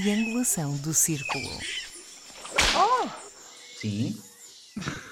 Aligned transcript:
triangulação 0.00 0.76
do 0.76 0.92
círculo. 0.92 1.48
Oh! 2.76 3.08
Sim. 3.80 4.14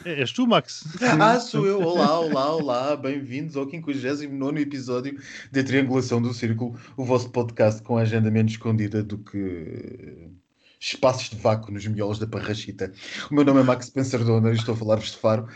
É, 0.05 0.21
és 0.21 0.30
tu, 0.30 0.46
Max? 0.46 0.85
Ah, 1.18 1.41
sou 1.41 1.67
eu. 1.67 1.80
Olá, 1.80 2.21
olá, 2.21 2.55
olá. 2.55 2.96
Bem-vindos 2.96 3.57
ao 3.57 3.68
59 3.68 4.61
episódio 4.61 5.18
da 5.50 5.64
Triangulação 5.64 6.21
do 6.21 6.35
Círculo, 6.35 6.79
o 6.99 7.05
vosso 7.05 7.31
podcast 7.31 7.82
com 7.82 7.96
a 7.96 8.03
agenda 8.03 8.31
menos 8.31 8.53
escondida 8.53 9.03
do 9.03 9.17
que 9.17 10.29
espaços 10.79 11.30
de 11.30 11.37
vácuo 11.37 11.73
nos 11.73 11.87
miolos 11.87 12.19
da 12.19 12.27
Parrachita. 12.27 12.93
O 13.30 13.35
meu 13.35 13.45
nome 13.45 13.61
é 13.61 13.62
Max 13.62 13.89
Pensardona 13.89 14.51
e 14.51 14.54
estou 14.54 14.75
a 14.75 14.76
falar-vos 14.76 15.12
de 15.12 15.17
Faro. 15.17 15.48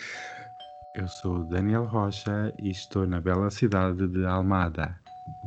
Eu 0.96 1.06
sou 1.06 1.44
Daniel 1.50 1.84
Rocha 1.84 2.50
e 2.62 2.70
estou 2.70 3.06
na 3.06 3.20
bela 3.20 3.50
cidade 3.50 4.08
de 4.08 4.24
Almada. 4.24 4.98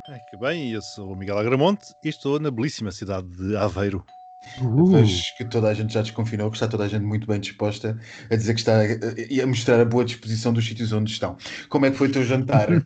Ai, 0.07 0.19
que 0.29 0.37
bem, 0.37 0.71
eu 0.71 0.81
sou 0.81 1.13
o 1.13 1.15
Miguel 1.15 1.37
Agramonte 1.37 1.93
e 2.03 2.09
estou 2.09 2.39
na 2.39 2.51
belíssima 2.51 2.91
cidade 2.91 3.27
de 3.29 3.55
Aveiro. 3.55 4.05
Uh, 4.59 4.85
Vejo 4.85 5.23
que 5.37 5.45
toda 5.45 5.69
a 5.69 5.73
gente 5.73 5.93
já 5.93 6.01
desconfinou, 6.01 6.49
que 6.49 6.57
está 6.57 6.67
toda 6.67 6.83
a 6.83 6.87
gente 6.87 7.03
muito 7.03 7.27
bem 7.27 7.39
disposta 7.39 7.99
a 8.29 8.35
dizer 8.35 8.53
que 8.55 8.59
está 8.59 8.83
e 9.29 9.39
a 9.41 9.47
mostrar 9.47 9.79
a 9.79 9.85
boa 9.85 10.03
disposição 10.03 10.51
dos 10.51 10.65
sítios 10.65 10.91
onde 10.91 11.11
estão. 11.11 11.37
Como 11.69 11.85
é 11.85 11.91
que 11.91 11.97
foi 11.97 12.07
o 12.07 12.11
teu 12.11 12.23
jantar? 12.23 12.67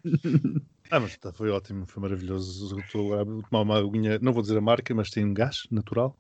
Ah, 0.91 0.99
mas 0.99 1.17
tá, 1.17 1.33
foi 1.33 1.49
ótimo, 1.49 1.85
foi 1.87 1.99
maravilhoso. 1.99 2.79
Estou 2.79 3.19
a 3.19 3.25
tomar 3.25 3.61
uma 3.63 3.79
aguinha, 3.79 4.19
não 4.21 4.31
vou 4.31 4.43
dizer 4.43 4.55
a 4.55 4.61
marca, 4.61 4.93
mas 4.93 5.09
tem 5.09 5.25
um 5.25 5.33
gás 5.33 5.63
natural. 5.71 6.15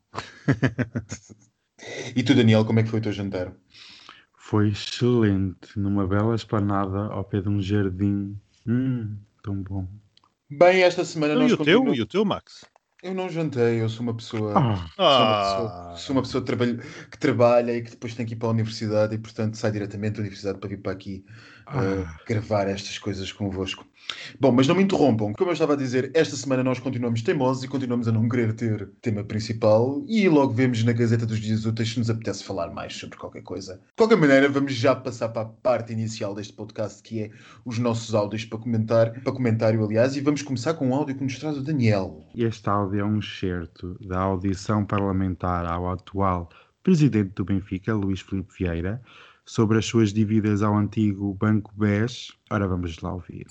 e 2.15 2.23
tu, 2.23 2.33
Daniel, 2.33 2.65
como 2.65 2.79
é 2.79 2.83
que 2.83 2.89
foi 2.89 2.99
o 2.99 3.03
teu 3.03 3.11
jantar? 3.11 3.53
Foi 4.35 4.69
excelente, 4.69 5.77
numa 5.77 6.07
bela 6.07 6.35
esplanada 6.35 6.97
ao 7.13 7.23
pé 7.23 7.41
de 7.41 7.47
um 7.47 7.61
jardim. 7.61 8.35
Hum, 8.67 9.17
tão 9.43 9.61
bom. 9.61 9.87
Bem, 10.49 10.81
esta 10.83 11.03
semana 11.05 11.33
Então, 11.33 11.43
nós 11.43 11.51
e 11.51 11.53
o 11.53 11.57
teu? 11.57 11.93
E 11.93 12.01
o 12.01 12.05
teu, 12.07 12.23
Max? 12.25 12.65
Eu 13.03 13.13
não 13.13 13.29
jantei, 13.29 13.81
eu 13.81 13.89
sou 13.89 14.01
uma 14.03 14.15
pessoa. 14.15 14.53
Ah, 14.57 14.89
Sou 14.97 15.25
uma 15.25 15.35
pessoa, 15.37 15.97
sou 15.97 16.15
uma 16.15 16.21
pessoa 16.23 16.41
que, 16.41 16.47
trabalha, 16.47 16.77
que 17.11 17.17
trabalha 17.19 17.71
e 17.77 17.83
que 17.83 17.91
depois 17.91 18.15
tem 18.15 18.25
que 18.25 18.33
ir 18.33 18.37
para 18.37 18.47
a 18.47 18.51
universidade 18.51 19.15
e, 19.15 19.19
portanto, 19.19 19.55
sai 19.57 19.71
diretamente 19.71 20.15
da 20.15 20.21
universidade 20.21 20.59
para 20.59 20.69
vir 20.69 20.81
para 20.81 20.91
aqui 20.91 21.23
ah, 21.67 22.17
gravar 22.27 22.67
estas 22.67 22.97
coisas 22.97 23.31
convosco. 23.31 23.85
Bom, 24.39 24.51
mas 24.51 24.67
não 24.67 24.75
me 24.75 24.83
interrompam. 24.83 25.33
Como 25.33 25.49
eu 25.49 25.53
estava 25.53 25.73
a 25.73 25.75
dizer, 25.75 26.11
esta 26.13 26.35
semana 26.35 26.63
nós 26.63 26.79
continuamos 26.79 27.21
teimosos 27.21 27.63
e 27.63 27.67
continuamos 27.67 28.07
a 28.07 28.11
não 28.11 28.27
querer 28.29 28.53
ter 28.53 28.87
tema 29.01 29.23
principal 29.23 30.03
e 30.07 30.27
logo 30.29 30.53
vemos 30.53 30.83
na 30.83 30.93
Gazeta 30.93 31.25
dos 31.25 31.39
Dias 31.39 31.65
Úteis 31.65 31.91
se 31.91 31.99
nos 31.99 32.09
apetece 32.09 32.43
falar 32.43 32.69
mais 32.69 32.95
sobre 32.95 33.17
qualquer 33.17 33.41
coisa. 33.41 33.75
De 33.75 33.95
qualquer 33.97 34.17
maneira, 34.17 34.47
vamos 34.47 34.73
já 34.73 34.95
passar 34.95 35.29
para 35.29 35.43
a 35.43 35.45
parte 35.45 35.93
inicial 35.93 36.35
deste 36.35 36.53
podcast, 36.53 37.01
que 37.01 37.23
é 37.23 37.31
os 37.65 37.79
nossos 37.79 38.13
áudios 38.13 38.45
para 38.45 38.59
comentar, 38.59 39.11
para 39.21 39.33
comentário, 39.33 39.83
aliás, 39.83 40.15
e 40.15 40.21
vamos 40.21 40.41
começar 40.41 40.75
com 40.75 40.89
um 40.89 40.93
áudio 40.93 41.15
que 41.15 41.23
nos 41.23 41.39
traz 41.39 41.57
o 41.57 41.63
Daniel. 41.63 42.25
Este 42.35 42.69
áudio 42.69 42.99
é 42.99 43.03
um 43.03 43.17
excerto 43.17 43.97
da 44.05 44.19
audição 44.19 44.85
parlamentar 44.85 45.65
ao 45.65 45.89
atual 45.89 46.49
presidente 46.83 47.31
do 47.31 47.43
Benfica, 47.43 47.95
Luís 47.95 48.21
Filipe 48.21 48.53
Vieira, 48.59 49.01
sobre 49.45 49.77
as 49.77 49.85
suas 49.85 50.11
dívidas 50.11 50.61
ao 50.63 50.75
antigo 50.75 51.33
Banco 51.33 51.71
BES. 51.75 52.29
Ora, 52.51 52.67
vamos 52.67 52.97
lá 52.99 53.13
ouvir. 53.13 53.45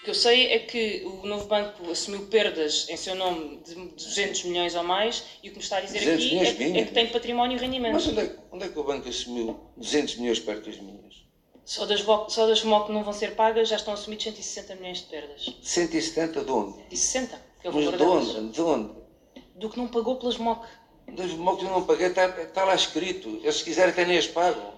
O 0.00 0.04
que 0.04 0.10
eu 0.10 0.14
sei 0.14 0.46
é 0.52 0.58
que 0.60 1.02
o 1.04 1.26
novo 1.26 1.46
banco 1.48 1.90
assumiu 1.90 2.26
perdas 2.28 2.86
em 2.88 2.96
seu 2.96 3.14
nome 3.14 3.60
de 3.66 3.74
200 3.74 4.44
milhões 4.44 4.74
ou 4.74 4.82
mais 4.84 5.24
e 5.42 5.48
o 5.48 5.50
que 5.50 5.58
me 5.58 5.62
está 5.62 5.78
a 5.78 5.80
dizer 5.80 5.98
200 6.00 6.24
aqui 6.26 6.38
é 6.38 6.54
que, 6.54 6.78
é 6.78 6.84
que 6.84 6.92
tem 6.92 7.08
património 7.08 7.56
e 7.58 7.60
rendimento. 7.60 7.94
Mas 7.94 8.06
onde 8.06 8.20
é, 8.20 8.26
que- 8.28 8.38
onde 8.52 8.64
é 8.64 8.68
que 8.68 8.78
o 8.78 8.84
banco 8.84 9.08
assumiu 9.08 9.58
200 9.76 10.16
milhões 10.16 10.38
perto 10.40 10.66
das 10.70 10.80
minhas? 10.80 11.26
Só 11.64 11.84
das, 11.84 12.00
só 12.28 12.46
das 12.46 12.60
FMOC 12.60 12.86
que 12.86 12.92
não 12.92 13.04
vão 13.04 13.12
ser 13.12 13.34
pagas 13.34 13.68
já 13.68 13.76
estão 13.76 13.92
assumidos 13.92 14.24
160 14.24 14.76
milhões 14.76 14.98
de 15.00 15.06
perdas. 15.06 15.54
170 15.60 16.42
de 16.44 16.50
onde? 16.50 16.78
E 16.90 16.96
60, 16.96 17.42
que 17.60 17.66
é 17.66 17.70
o 17.70 17.74
Mas 17.74 17.84
de 17.98 18.02
onde? 18.02 18.48
De 18.52 18.60
onde? 18.62 18.90
Do 19.56 19.68
que 19.68 19.76
não 19.76 19.88
pagou 19.88 20.16
pelas 20.16 20.38
MOC. 20.38 20.64
Das 21.08 21.32
motos 21.32 21.64
eu 21.64 21.70
não 21.70 21.84
paguei, 21.84 22.08
está, 22.08 22.26
está 22.26 22.64
lá 22.64 22.74
escrito. 22.74 23.40
Eles 23.42 23.56
se 23.56 23.64
quiserem 23.64 23.92
até 23.92 24.04
nem 24.04 24.18
as 24.18 24.26
pagam. 24.26 24.74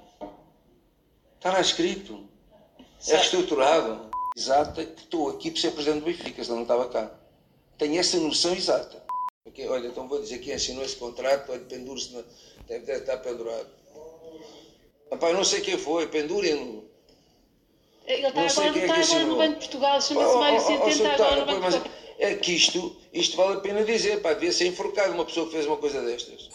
Está 1.36 1.52
lá 1.52 1.60
escrito. 1.60 2.24
É 2.78 2.84
Certo. 3.02 3.20
reestruturado. 3.20 4.10
Exata 4.36 4.84
que 4.84 5.02
estou 5.02 5.30
aqui 5.30 5.50
por 5.50 5.58
ser 5.58 5.72
presidente 5.72 6.00
do 6.00 6.06
Benfica, 6.06 6.42
senão 6.42 6.56
não 6.56 6.62
estava 6.62 6.88
cá. 6.88 7.10
Tenho 7.76 7.98
essa 7.98 8.18
noção 8.18 8.54
exata. 8.54 9.02
Ok, 9.46 9.68
Olha, 9.68 9.88
então 9.88 10.06
vou 10.06 10.20
dizer 10.20 10.38
que 10.38 10.52
assinou 10.52 10.84
esse 10.84 10.96
contrato, 10.96 11.50
olha, 11.50 11.60
pendure-se, 11.62 12.12
na... 12.14 12.22
deve, 12.68 12.84
deve 12.86 13.00
estar 13.00 13.16
pendurado. 13.18 13.66
Rapaz, 15.10 15.34
não 15.34 15.44
sei 15.44 15.60
quem 15.60 15.76
foi, 15.76 16.06
pendurem-no. 16.06 16.84
Ele 18.06 18.26
está 18.26 18.40
agora, 18.40 18.44
é 18.44 18.46
está 18.46 18.72
que 18.72 19.02
agora 19.02 19.24
no. 19.24 19.36
Banco 19.36 19.52
de 19.52 19.58
Portugal, 19.58 20.00
chama-se 20.00 20.36
Mário 20.36 20.60
Centeno, 20.60 20.88
está 20.88 21.12
agora 21.14 21.36
no 21.40 21.46
Banco 21.46 21.60
de 21.60 21.70
Portugal. 21.70 21.89
É 22.20 22.34
que 22.34 22.52
isto, 22.52 22.96
isto 23.12 23.36
vale 23.36 23.56
a 23.56 23.60
pena 23.60 23.82
dizer, 23.82 24.20
pá, 24.20 24.34
devia 24.34 24.52
ser 24.52 24.66
enforcado 24.66 25.14
uma 25.14 25.24
pessoa 25.24 25.46
que 25.46 25.52
fez 25.52 25.66
uma 25.66 25.78
coisa 25.78 26.02
destas. 26.02 26.50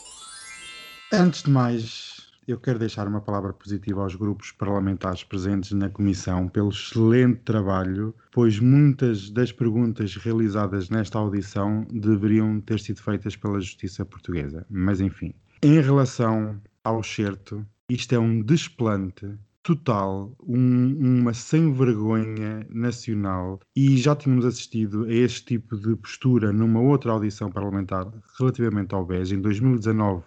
Antes 1.12 1.44
de 1.44 1.50
mais, 1.50 2.16
eu 2.48 2.60
quero 2.60 2.78
deixar 2.78 3.08
uma 3.08 3.20
palavra 3.20 3.52
positiva 3.52 4.04
aos 4.04 4.16
grupos 4.16 4.52
parlamentares 4.52 5.24
presentes 5.24 5.72
na 5.72 5.90
Comissão 5.90 6.48
pelo 6.48 6.70
excelente 6.70 7.42
trabalho, 7.42 8.14
pois 8.32 8.60
muitas 8.60 9.32
das 9.32 9.52
perguntas 9.52 10.16
realizadas 10.16 10.90
nesta 10.90 11.18
audição 11.18 11.88
deveriam 11.92 12.62
ter 12.62 12.80
sido 12.80 13.02
feitas 13.02 13.36
pela 13.36 13.60
Justiça 13.60 14.06
Portuguesa. 14.06 14.66
Mas 14.70 15.02
enfim, 15.02 15.34
em 15.64 15.82
relação 15.82 16.62
ao 16.84 17.04
certo, 17.04 17.66
isto 17.90 18.14
é 18.14 18.20
um 18.20 18.42
desplante 18.42 19.28
total, 19.66 20.32
um- 20.48 21.22
uma 21.22 21.34
sem-vergonha 21.34 22.66
nacional. 22.70 23.60
E 23.76 23.98
já 23.98 24.16
tínhamos 24.16 24.46
assistido 24.46 25.06
a 25.06 25.12
este 25.12 25.44
tipo 25.44 25.76
de 25.76 25.96
postura 25.96 26.54
numa 26.54 26.80
outra 26.80 27.12
audição 27.12 27.52
parlamentar 27.52 28.08
relativamente 28.40 28.94
ao 28.94 29.04
BES 29.04 29.32
em 29.32 29.42
2019 29.42 30.24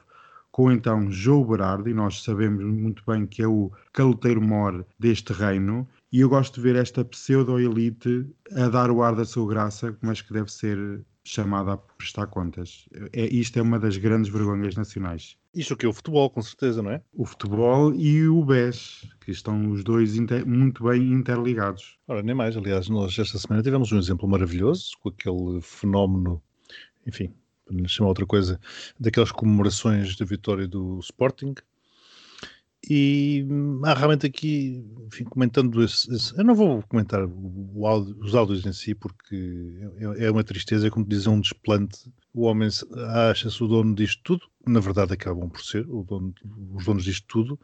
com 0.50 0.72
então 0.72 1.08
João 1.08 1.44
Berardo, 1.44 1.88
e 1.88 1.94
nós 1.94 2.20
sabemos 2.24 2.64
muito 2.64 3.04
bem 3.06 3.24
que 3.24 3.40
é 3.40 3.46
o 3.46 3.70
caloteiro-mor 3.92 4.84
deste 4.98 5.32
reino, 5.32 5.86
e 6.10 6.18
eu 6.18 6.28
gosto 6.28 6.56
de 6.56 6.62
ver 6.62 6.74
esta 6.74 7.04
pseudo-elite 7.04 8.26
a 8.56 8.68
dar 8.68 8.90
o 8.90 9.00
ar 9.00 9.14
da 9.14 9.24
sua 9.24 9.48
graça, 9.48 9.96
mas 10.02 10.20
que 10.20 10.32
deve 10.32 10.50
ser 10.50 11.00
chamada 11.28 11.72
a 11.74 11.76
prestar 11.76 12.26
contas. 12.26 12.88
É, 13.12 13.26
isto 13.26 13.58
é 13.58 13.62
uma 13.62 13.78
das 13.78 13.96
grandes 13.96 14.30
vergonhas 14.30 14.74
nacionais. 14.74 15.36
isto 15.54 15.74
aqui 15.74 15.84
é 15.84 15.88
o 15.88 15.92
futebol, 15.92 16.30
com 16.30 16.40
certeza, 16.40 16.82
não 16.82 16.90
é? 16.90 17.02
O 17.12 17.26
futebol 17.26 17.94
e 17.94 18.26
o 18.28 18.44
BES, 18.44 19.06
que 19.20 19.30
estão 19.30 19.70
os 19.70 19.84
dois 19.84 20.16
inter- 20.16 20.46
muito 20.46 20.84
bem 20.84 21.12
interligados. 21.12 21.98
Ora, 22.06 22.22
nem 22.22 22.34
mais. 22.34 22.56
Aliás, 22.56 22.88
nós 22.88 23.18
esta 23.18 23.38
semana 23.38 23.62
tivemos 23.62 23.92
um 23.92 23.98
exemplo 23.98 24.26
maravilhoso 24.28 24.92
com 25.00 25.10
aquele 25.10 25.60
fenómeno, 25.60 26.42
enfim, 27.06 27.32
para 27.64 27.76
lhe 27.76 27.88
chamar 27.88 28.08
outra 28.08 28.24
coisa, 28.26 28.58
daquelas 28.98 29.30
comemorações 29.30 30.16
da 30.16 30.24
vitória 30.24 30.66
do 30.66 30.98
Sporting. 31.00 31.54
E 32.90 33.46
há 33.84 33.92
realmente 33.94 34.26
aqui, 34.26 34.82
enfim, 35.06 35.24
comentando 35.24 35.82
esse, 35.82 36.10
esse- 36.14 36.36
eu 36.38 36.44
não 36.44 36.54
vou 36.54 36.82
comentar 36.84 37.22
os 37.24 38.34
áudios 38.34 38.64
em 38.64 38.72
si, 38.72 38.94
porque 38.94 39.36
é, 40.18 40.26
é 40.26 40.30
uma 40.30 40.42
tristeza, 40.42 40.90
como 40.90 41.04
dizer, 41.06 41.28
um 41.28 41.40
desplante. 41.40 42.10
O 42.32 42.42
homem 42.42 42.70
se- 42.70 42.86
acha-se 43.30 43.62
o 43.62 43.68
dono 43.68 43.94
disto 43.94 44.22
tudo, 44.22 44.46
na 44.66 44.80
verdade 44.80 45.12
acabam 45.12 45.50
por 45.50 45.60
ser 45.62 45.84
dono- 45.84 46.34
os 46.74 46.84
donos 46.86 47.04
disto 47.04 47.26
tudo, 47.28 47.60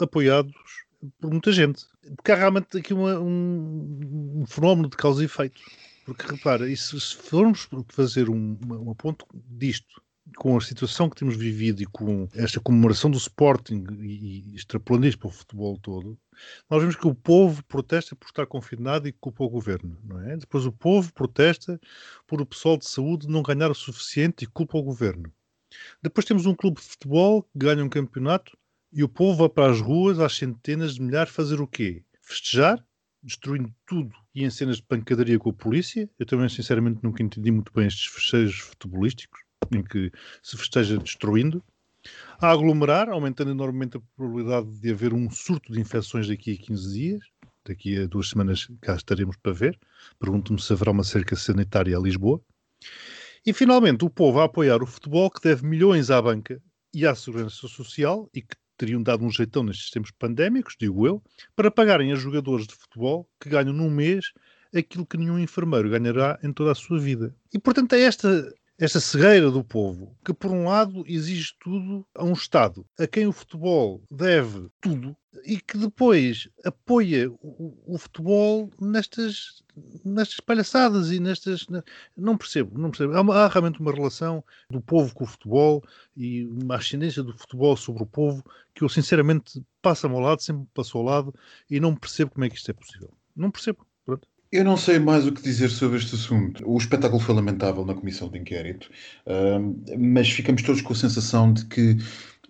apoiados 0.00 0.54
por 1.20 1.30
muita 1.30 1.52
gente. 1.52 1.84
Porque 2.16 2.32
há 2.32 2.36
realmente 2.36 2.78
aqui 2.78 2.94
uma- 2.94 3.18
um, 3.20 4.40
um 4.42 4.46
fenómeno 4.46 4.88
de 4.88 4.96
causa 4.96 5.20
e 5.22 5.26
efeito. 5.26 5.60
Porque 6.06 6.26
repara, 6.26 6.70
isso, 6.70 6.98
se 7.00 7.14
formos 7.16 7.68
fazer 7.88 8.28
um, 8.30 8.58
uma, 8.62 8.78
uma 8.78 8.94
ponto 8.94 9.26
disto, 9.34 10.02
com 10.36 10.56
a 10.56 10.60
situação 10.60 11.08
que 11.08 11.16
temos 11.16 11.36
vivido 11.36 11.82
e 11.82 11.86
com 11.86 12.28
esta 12.34 12.58
comemoração 12.60 13.10
do 13.10 13.18
Sporting 13.18 13.84
e, 14.00 14.52
e 14.52 14.54
extrapolando 14.54 15.06
isto 15.06 15.18
para 15.18 15.28
o 15.28 15.32
futebol 15.32 15.78
todo, 15.78 16.18
nós 16.68 16.80
vemos 16.80 16.96
que 16.96 17.06
o 17.06 17.14
povo 17.14 17.62
protesta 17.64 18.16
por 18.16 18.26
estar 18.26 18.46
confinado 18.46 19.06
e 19.06 19.12
culpa 19.12 19.44
o 19.44 19.48
governo, 19.48 19.98
não 20.02 20.20
é? 20.20 20.36
Depois 20.36 20.64
o 20.64 20.72
povo 20.72 21.12
protesta 21.12 21.78
por 22.26 22.40
o 22.40 22.46
pessoal 22.46 22.76
de 22.76 22.88
saúde 22.88 23.28
não 23.28 23.42
ganhar 23.42 23.70
o 23.70 23.74
suficiente 23.74 24.44
e 24.44 24.48
culpa 24.48 24.78
o 24.78 24.82
governo. 24.82 25.32
Depois 26.02 26.24
temos 26.24 26.46
um 26.46 26.54
clube 26.54 26.80
de 26.80 26.86
futebol 26.86 27.42
que 27.42 27.58
ganha 27.58 27.84
um 27.84 27.88
campeonato 27.88 28.56
e 28.92 29.02
o 29.02 29.08
povo 29.08 29.38
vai 29.38 29.48
para 29.48 29.72
as 29.72 29.80
ruas, 29.80 30.18
às 30.20 30.36
centenas 30.36 30.94
de 30.94 31.02
milhares, 31.02 31.32
fazer 31.32 31.60
o 31.60 31.66
quê? 31.66 32.04
Festejar, 32.22 32.84
destruindo 33.22 33.74
tudo 33.86 34.14
e 34.34 34.44
em 34.44 34.50
cenas 34.50 34.76
de 34.76 34.82
pancadaria 34.82 35.38
com 35.38 35.50
a 35.50 35.52
polícia. 35.52 36.08
Eu 36.18 36.26
também, 36.26 36.48
sinceramente, 36.48 37.00
nunca 37.02 37.22
entendi 37.22 37.50
muito 37.50 37.72
bem 37.72 37.86
estes 37.86 38.06
festejos 38.06 38.58
futebolísticos, 38.58 39.43
em 39.72 39.82
que 39.82 40.10
se 40.42 40.56
festeja 40.56 40.98
destruindo. 40.98 41.62
A 42.38 42.50
aglomerar, 42.50 43.08
aumentando 43.08 43.50
enormemente 43.50 43.96
a 43.96 44.00
probabilidade 44.16 44.68
de 44.80 44.90
haver 44.90 45.14
um 45.14 45.30
surto 45.30 45.72
de 45.72 45.80
infecções 45.80 46.28
daqui 46.28 46.52
a 46.52 46.66
15 46.66 46.92
dias. 46.92 47.20
Daqui 47.66 48.02
a 48.02 48.06
duas 48.06 48.28
semanas 48.28 48.68
cá 48.80 48.94
estaremos 48.94 49.36
para 49.36 49.52
ver. 49.52 49.78
Pergunto-me 50.18 50.60
se 50.60 50.72
haverá 50.72 50.90
uma 50.90 51.04
cerca 51.04 51.34
sanitária 51.34 51.96
a 51.96 52.00
Lisboa. 52.00 52.42
E 53.46 53.52
finalmente 53.52 54.04
o 54.04 54.10
povo 54.10 54.40
a 54.40 54.44
apoiar 54.44 54.82
o 54.82 54.86
futebol 54.86 55.30
que 55.30 55.40
deve 55.42 55.66
milhões 55.66 56.10
à 56.10 56.20
banca 56.20 56.60
e 56.92 57.06
à 57.06 57.14
segurança 57.14 57.66
social 57.68 58.28
e 58.34 58.42
que 58.42 58.56
teriam 58.76 59.02
dado 59.02 59.24
um 59.24 59.30
jeitão 59.30 59.62
nestes 59.62 59.90
tempos 59.90 60.10
pandémicos, 60.10 60.76
digo 60.78 61.06
eu, 61.06 61.22
para 61.54 61.70
pagarem 61.70 62.12
a 62.12 62.16
jogadores 62.16 62.66
de 62.66 62.74
futebol 62.74 63.28
que 63.40 63.48
ganham 63.48 63.72
num 63.72 63.90
mês 63.90 64.32
aquilo 64.74 65.06
que 65.06 65.16
nenhum 65.16 65.38
enfermeiro 65.38 65.90
ganhará 65.90 66.38
em 66.42 66.52
toda 66.52 66.72
a 66.72 66.74
sua 66.74 66.98
vida. 66.98 67.34
E 67.52 67.58
portanto 67.58 67.92
é 67.94 68.00
esta 68.00 68.52
esta 68.78 68.98
cegueira 68.98 69.50
do 69.50 69.62
povo, 69.62 70.16
que 70.24 70.34
por 70.34 70.50
um 70.50 70.64
lado 70.64 71.04
exige 71.06 71.52
tudo 71.60 72.06
a 72.14 72.24
um 72.24 72.32
Estado, 72.32 72.84
a 72.98 73.06
quem 73.06 73.26
o 73.26 73.32
futebol 73.32 74.02
deve 74.10 74.68
tudo, 74.80 75.16
e 75.44 75.60
que 75.60 75.76
depois 75.76 76.48
apoia 76.64 77.30
o, 77.30 77.94
o 77.94 77.98
futebol 77.98 78.70
nestas, 78.80 79.62
nestas 80.04 80.40
palhaçadas 80.40 81.10
e 81.10 81.18
nestas. 81.18 81.66
Não 82.16 82.36
percebo, 82.36 82.78
não 82.78 82.90
percebo. 82.90 83.14
Há, 83.14 83.44
há, 83.44 83.48
realmente 83.48 83.80
uma 83.80 83.92
relação 83.92 84.44
do 84.70 84.80
povo 84.80 85.14
com 85.14 85.24
o 85.24 85.26
futebol 85.26 85.82
e 86.16 86.44
uma 86.46 86.76
ascendência 86.76 87.22
do 87.22 87.36
futebol 87.36 87.76
sobre 87.76 88.02
o 88.02 88.06
povo 88.06 88.44
que 88.74 88.82
eu 88.82 88.88
sinceramente 88.88 89.62
passa-me 89.82 90.14
ao 90.14 90.20
lado, 90.20 90.42
sempre 90.42 90.66
passou 90.72 91.00
ao 91.00 91.06
lado 91.06 91.34
e 91.70 91.80
não 91.80 91.94
percebo 91.94 92.30
como 92.30 92.44
é 92.44 92.48
que 92.48 92.56
isto 92.56 92.70
é 92.70 92.74
possível. 92.74 93.12
Não 93.36 93.50
percebo. 93.50 93.84
Eu 94.54 94.62
não 94.62 94.76
sei 94.76 95.00
mais 95.00 95.26
o 95.26 95.32
que 95.32 95.42
dizer 95.42 95.68
sobre 95.68 95.98
este 95.98 96.14
assunto. 96.14 96.62
O 96.64 96.78
espetáculo 96.78 97.20
foi 97.20 97.34
lamentável 97.34 97.84
na 97.84 97.92
comissão 97.92 98.28
de 98.28 98.38
inquérito, 98.38 98.88
uh, 99.26 99.98
mas 99.98 100.30
ficamos 100.30 100.62
todos 100.62 100.80
com 100.80 100.92
a 100.92 100.96
sensação 100.96 101.52
de 101.52 101.64
que 101.64 101.96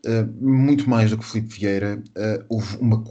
Uh, 0.05 0.27
muito 0.39 0.89
mais 0.89 1.11
do 1.11 1.19
que 1.19 1.25
Filipe 1.25 1.59
Vieira, 1.59 2.03
uh, 2.17 2.45
houve 2.49 2.77
uma, 2.77 3.03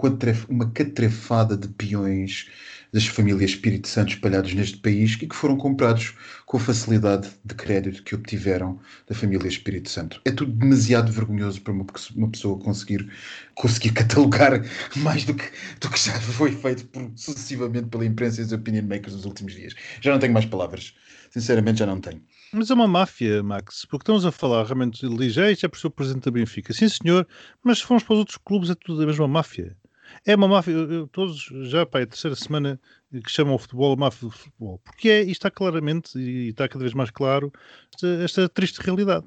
uma 0.50 0.72
catrefada 0.72 1.58
de 1.58 1.68
peões 1.70 2.48
das 2.94 3.08
famílias 3.08 3.50
Espírito 3.50 3.88
Santo 3.88 4.14
espalhados 4.14 4.54
neste 4.54 4.78
país 4.78 5.18
e 5.20 5.28
que 5.28 5.36
foram 5.36 5.58
comprados 5.58 6.14
com 6.46 6.58
a 6.58 6.60
facilidade 6.60 7.28
de 7.44 7.56
crédito 7.56 8.04
que 8.04 8.14
obtiveram 8.14 8.80
da 9.08 9.16
família 9.16 9.48
Espírito 9.48 9.90
Santo. 9.90 10.22
É 10.24 10.32
tudo 10.32 10.52
demasiado 10.52 11.12
vergonhoso 11.12 11.60
para 11.62 11.74
uma, 11.74 11.86
uma 12.16 12.30
pessoa 12.30 12.60
conseguir, 12.60 13.12
conseguir 13.56 13.92
catalogar 13.94 14.64
mais 14.98 15.26
do 15.26 15.34
que, 15.34 15.52
do 15.82 15.90
que 15.90 16.00
já 16.00 16.14
foi 16.22 16.52
feito 16.52 16.86
por, 16.86 17.12
sucessivamente 17.16 17.88
pela 17.88 18.06
imprensa 18.06 18.42
e 18.42 18.44
os 18.44 18.52
opinion 18.52 18.84
makers 18.84 19.16
nos 19.16 19.26
últimos 19.26 19.54
dias. 19.54 19.74
Já 20.00 20.12
não 20.12 20.20
tenho 20.20 20.34
mais 20.34 20.46
palavras. 20.46 20.94
Sinceramente, 21.32 21.80
já 21.80 21.88
não 21.88 22.00
tenho. 22.00 22.22
Mas 22.56 22.70
é 22.70 22.74
uma 22.76 22.88
máfia, 22.88 23.42
Max, 23.42 23.84
porque 23.86 24.04
estamos 24.04 24.28
a 24.28 24.32
falar 24.32 24.64
realmente 24.64 25.04
ligeiro, 25.08 25.58
é 25.64 25.68
por 25.68 25.80
ser 25.80 25.88
o 25.88 25.92
presidente 25.92 26.26
da 26.26 26.32
Benfica. 26.32 26.72
Sim, 26.72 26.88
senhor, 26.88 27.28
mas 27.64 27.80
se 27.80 27.86
formos 27.86 28.04
para 28.04 28.14
os 28.14 28.20
outros 28.20 28.38
clubes 28.38 28.70
é 28.70 28.76
tudo 28.76 29.02
a 29.02 29.08
mesma 29.08 29.28
máfia. 29.28 29.76
É 30.24 30.36
uma 30.36 30.48
máfia, 30.48 30.72
eu, 30.72 31.08
todos 31.08 31.50
já, 31.64 31.84
pá, 31.84 32.02
é 32.02 32.04
a 32.04 32.08
terceira 32.08 32.36
semana 32.36 32.80
que 33.12 33.32
chamam 33.32 33.56
o 33.56 33.58
futebol 33.58 33.94
a 33.94 33.96
máfia 33.96 34.30
do 34.30 34.36
futebol, 34.36 34.80
porque 34.86 35.10
é, 35.10 35.24
e 35.24 35.32
está 35.32 35.50
claramente, 35.50 36.20
e 36.20 36.50
está 36.50 36.68
cada 36.68 36.84
vez 36.84 36.94
mais 36.94 37.10
claro, 37.10 37.52
esta, 37.96 38.08
esta 38.24 38.50
triste 38.50 38.78
realidade. 38.78 39.26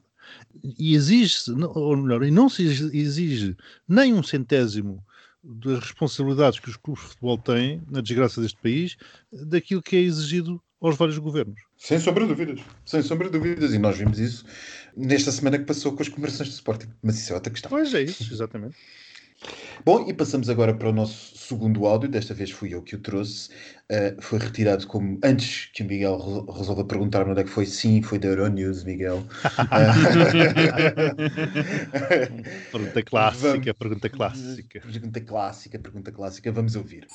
E 0.62 0.94
exige-se, 0.94 1.50
ou 1.50 1.96
melhor, 1.96 2.22
e 2.22 2.30
não 2.30 2.48
se 2.48 2.62
exige 2.62 3.56
nem 3.88 4.14
um 4.14 4.22
centésimo 4.22 5.04
das 5.42 5.80
responsabilidades 5.80 6.60
que 6.60 6.70
os 6.70 6.76
clubes 6.76 7.02
de 7.02 7.08
futebol 7.10 7.38
têm 7.38 7.82
na 7.90 8.00
desgraça 8.00 8.40
deste 8.40 8.58
país, 8.60 8.96
daquilo 9.32 9.82
que 9.82 9.96
é 9.96 10.00
exigido 10.00 10.62
aos 10.86 10.96
vários 10.96 11.18
governos. 11.18 11.60
Sem 11.76 11.98
sombra 11.98 12.24
de 12.24 12.30
dúvidas, 12.30 12.60
sem 12.84 13.02
sombra 13.02 13.28
de 13.28 13.38
dúvidas, 13.38 13.74
e 13.74 13.78
nós 13.78 13.96
vimos 13.96 14.18
isso 14.18 14.44
nesta 14.96 15.30
semana 15.30 15.58
que 15.58 15.64
passou 15.64 15.92
com 15.92 16.02
as 16.02 16.08
conversões 16.08 16.48
do 16.48 16.54
Sporting, 16.54 16.88
mas 17.02 17.18
isso 17.18 17.32
é 17.32 17.34
outra 17.34 17.52
questão. 17.52 17.68
Pois 17.68 17.92
é 17.94 18.02
isso, 18.02 18.32
exatamente. 18.32 18.76
Bom, 19.84 20.08
e 20.08 20.14
passamos 20.14 20.48
agora 20.48 20.72
para 20.74 20.88
o 20.88 20.92
nosso 20.92 21.36
segundo 21.36 21.86
áudio. 21.86 22.08
Desta 22.08 22.34
vez 22.34 22.50
fui 22.50 22.74
eu 22.74 22.82
que 22.82 22.96
o 22.96 22.98
trouxe. 22.98 23.50
Uh, 23.90 24.16
foi 24.20 24.38
retirado 24.38 24.86
como 24.86 25.18
antes 25.22 25.66
que 25.72 25.82
o 25.82 25.86
Miguel 25.86 26.18
re 26.18 26.42
resolva 26.58 26.84
perguntar-me 26.84 27.30
onde 27.30 27.42
é 27.42 27.44
que 27.44 27.50
foi. 27.50 27.66
Sim, 27.66 28.02
foi 28.02 28.18
da 28.18 28.28
Euronews, 28.28 28.82
Miguel. 28.82 29.22
pergunta 32.72 33.02
clássica, 33.02 33.48
Vamos... 33.48 33.72
pergunta 33.78 34.08
clássica. 34.08 34.80
Pergunta 34.80 35.20
clássica, 35.20 35.78
pergunta 35.78 36.10
clássica. 36.10 36.50
Vamos 36.50 36.74
ouvir. 36.74 37.06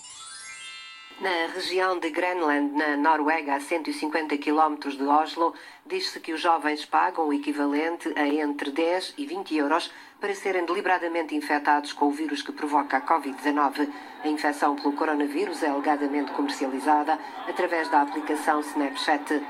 Na 1.22 1.54
região 1.54 2.00
de 2.00 2.10
Grenland, 2.10 2.76
na 2.76 2.98
Noruega, 2.98 3.54
a 3.54 3.60
150 3.60 4.40
km 4.40 4.90
de 4.90 5.04
Oslo, 5.04 5.54
diz-se 5.86 6.20
que 6.20 6.34
os 6.34 6.42
jovens 6.42 6.84
pagam 6.84 7.28
o 7.28 7.34
equivalente 7.34 8.12
a 8.16 8.28
entre 8.28 8.72
10 8.72 9.14
e 9.20 9.28
20 9.28 9.56
euros 9.56 9.92
para 10.20 10.34
serem 10.34 10.66
deliberadamente 10.66 11.36
infectados 11.36 11.94
com 11.94 12.08
o 12.08 12.12
vírus 12.12 12.42
que 12.42 12.52
provoca 12.52 12.98
a 12.98 13.02
Covid-19. 13.02 13.88
A 14.24 14.28
infecção 14.30 14.76
pelo 14.76 14.94
coronavírus 14.94 15.62
é 15.62 15.68
alegadamente 15.68 16.32
comercializada 16.32 17.20
através 17.48 17.88
da 17.90 18.02
aplicação 18.02 18.60
Snapchat. 18.62 19.44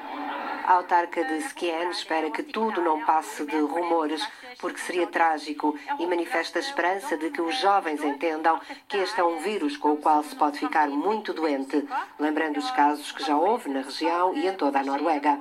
A 0.72 0.76
autarca 0.76 1.22
de 1.26 1.42
Skien 1.42 1.90
espera 1.90 2.32
que 2.32 2.44
tudo 2.44 2.82
não 2.82 3.04
passe 3.04 3.46
de 3.46 3.60
rumores, 3.60 4.26
porque 4.58 4.80
seria 4.80 5.06
trágico 5.06 5.78
e 6.00 6.08
manifesta 6.08 6.60
a 6.60 6.62
esperança 6.62 7.18
de 7.18 7.30
que 7.30 7.42
os 7.42 7.60
jovens 7.60 8.02
entendam 8.02 8.58
que 8.88 8.96
este 8.96 9.20
é 9.20 9.24
um 9.26 9.40
vírus 9.40 9.76
com 9.76 9.92
o 9.92 9.98
qual 9.98 10.24
se 10.24 10.34
pode 10.34 10.60
ficar 10.60 10.88
muito 10.88 11.34
doente, 11.34 11.86
lembrando 12.18 12.56
os 12.56 12.72
casos 12.72 13.12
que 13.12 13.22
já 13.22 13.38
houve 13.38 13.70
na 13.70 13.82
região 13.82 14.34
e 14.34 14.48
em 14.48 14.56
toda 14.56 14.80
a 14.80 14.84
Noruega. 14.86 15.40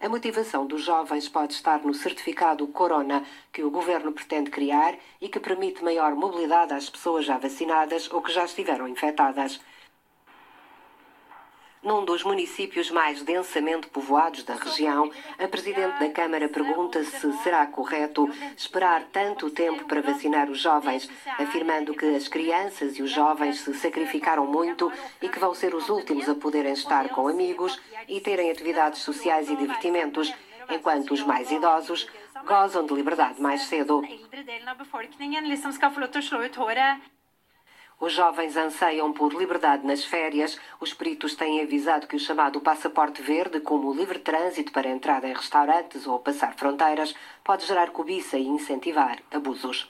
A 0.00 0.08
motivação 0.08 0.64
dos 0.64 0.82
jovens 0.82 1.28
pode 1.28 1.52
estar 1.52 1.80
no 1.80 1.92
certificado 1.92 2.66
Corona, 2.68 3.22
que 3.52 3.62
o 3.62 3.70
governo 3.70 4.10
pretende 4.10 4.50
criar 4.50 4.94
e 5.20 5.28
que 5.28 5.38
permite 5.38 5.84
maior 5.84 6.14
mobilidade 6.14 6.72
às 6.72 6.88
pessoas 6.88 7.26
já 7.26 7.36
vacinadas 7.36 8.10
ou 8.10 8.22
que 8.22 8.32
já 8.32 8.46
estiveram 8.46 8.88
infectadas. 8.88 9.60
Num 11.82 12.04
dos 12.04 12.22
municípios 12.22 12.90
mais 12.90 13.22
densamente 13.22 13.86
povoados 13.86 14.42
da 14.44 14.54
região, 14.54 15.10
a 15.38 15.48
Presidente 15.48 15.98
da 15.98 16.10
Câmara 16.10 16.46
pergunta 16.46 17.02
se 17.02 17.32
será 17.42 17.66
correto 17.66 18.28
esperar 18.54 19.04
tanto 19.10 19.48
tempo 19.48 19.84
para 19.84 20.02
vacinar 20.02 20.50
os 20.50 20.60
jovens, 20.60 21.08
afirmando 21.38 21.94
que 21.94 22.04
as 22.04 22.28
crianças 22.28 22.98
e 22.98 23.02
os 23.02 23.10
jovens 23.10 23.60
se 23.60 23.72
sacrificaram 23.72 24.46
muito 24.46 24.92
e 25.22 25.28
que 25.30 25.38
vão 25.38 25.54
ser 25.54 25.74
os 25.74 25.88
últimos 25.88 26.28
a 26.28 26.34
poderem 26.34 26.74
estar 26.74 27.08
com 27.08 27.26
amigos 27.26 27.80
e 28.06 28.20
terem 28.20 28.50
atividades 28.50 29.00
sociais 29.00 29.48
e 29.48 29.56
divertimentos, 29.56 30.34
enquanto 30.68 31.12
os 31.12 31.22
mais 31.22 31.50
idosos 31.50 32.06
gozam 32.46 32.84
de 32.84 32.92
liberdade 32.92 33.40
mais 33.40 33.62
cedo. 33.62 34.02
Os 38.00 38.14
jovens 38.14 38.56
anseiam 38.56 39.12
por 39.12 39.34
liberdade 39.34 39.86
nas 39.86 40.02
férias. 40.02 40.58
Os 40.80 40.94
peritos 40.94 41.34
têm 41.34 41.60
avisado 41.60 42.06
que 42.06 42.16
o 42.16 42.18
chamado 42.18 42.58
passaporte 42.58 43.20
verde, 43.20 43.60
como 43.60 43.90
o 43.90 43.94
livre 43.94 44.18
trânsito 44.18 44.72
para 44.72 44.88
entrada 44.88 45.28
em 45.28 45.34
restaurantes 45.34 46.06
ou 46.06 46.18
passar 46.18 46.54
fronteiras, 46.56 47.14
pode 47.44 47.66
gerar 47.66 47.90
cobiça 47.90 48.38
e 48.38 48.46
incentivar 48.46 49.18
abusos. 49.30 49.86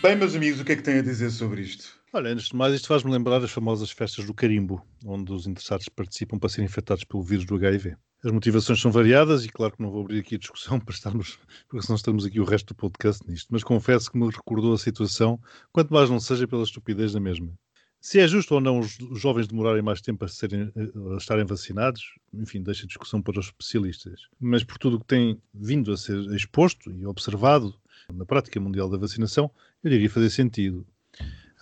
Bem, 0.00 0.16
meus 0.16 0.34
amigos, 0.34 0.60
o 0.60 0.64
que 0.64 0.72
é 0.72 0.76
que 0.76 0.82
têm 0.82 1.00
a 1.00 1.02
dizer 1.02 1.30
sobre 1.30 1.60
isto? 1.60 2.00
Olha, 2.14 2.30
antes 2.30 2.46
de 2.46 2.56
mais, 2.56 2.72
isto 2.72 2.88
faz-me 2.88 3.12
lembrar 3.12 3.44
as 3.44 3.50
famosas 3.50 3.90
festas 3.90 4.24
do 4.24 4.32
carimbo, 4.32 4.82
onde 5.04 5.30
os 5.32 5.46
interessados 5.46 5.90
participam 5.90 6.38
para 6.38 6.48
serem 6.48 6.64
infectados 6.64 7.04
pelo 7.04 7.22
vírus 7.22 7.44
do 7.44 7.56
HIV. 7.56 7.94
As 8.24 8.30
motivações 8.30 8.80
são 8.80 8.92
variadas 8.92 9.44
e 9.44 9.48
claro 9.48 9.74
que 9.74 9.82
não 9.82 9.90
vou 9.90 10.02
abrir 10.02 10.20
aqui 10.20 10.36
a 10.36 10.38
discussão 10.38 10.78
para 10.80 10.94
estarmos, 10.94 11.40
porque 11.68 11.84
senão 11.84 11.96
estamos 11.96 12.24
aqui 12.24 12.38
o 12.38 12.44
resto 12.44 12.68
do 12.68 12.76
podcast 12.76 13.28
nisto, 13.28 13.48
mas 13.50 13.64
confesso 13.64 14.10
que 14.10 14.16
me 14.16 14.30
recordou 14.30 14.74
a 14.74 14.78
situação, 14.78 15.40
quanto 15.72 15.92
mais 15.92 16.08
não 16.08 16.20
seja 16.20 16.46
pela 16.46 16.62
estupidez 16.62 17.12
da 17.12 17.18
mesma. 17.18 17.52
Se 18.00 18.20
é 18.20 18.28
justo 18.28 18.54
ou 18.54 18.60
não 18.60 18.78
os, 18.78 18.96
jovens 19.14 19.48
demorarem 19.48 19.82
mais 19.82 20.00
tempo 20.00 20.24
a, 20.24 20.28
serem, 20.28 20.72
a 20.76 21.16
estarem 21.16 21.44
vacinados, 21.44 22.14
enfim, 22.32 22.62
deixa 22.62 22.84
a 22.84 22.86
discussão 22.86 23.20
para 23.20 23.40
os 23.40 23.46
especialistas. 23.46 24.28
Mas 24.38 24.62
por 24.62 24.78
tudo 24.78 24.96
o 24.96 25.00
que 25.00 25.06
tem 25.06 25.40
vindo 25.52 25.92
a 25.92 25.96
ser 25.96 26.18
exposto 26.32 26.92
e 26.92 27.04
observado 27.06 27.74
na 28.12 28.24
prática 28.24 28.60
mundial 28.60 28.88
da 28.88 28.98
vacinação, 28.98 29.50
eu 29.82 29.90
diria 29.90 30.10
fazer 30.10 30.30
sentido. 30.30 30.86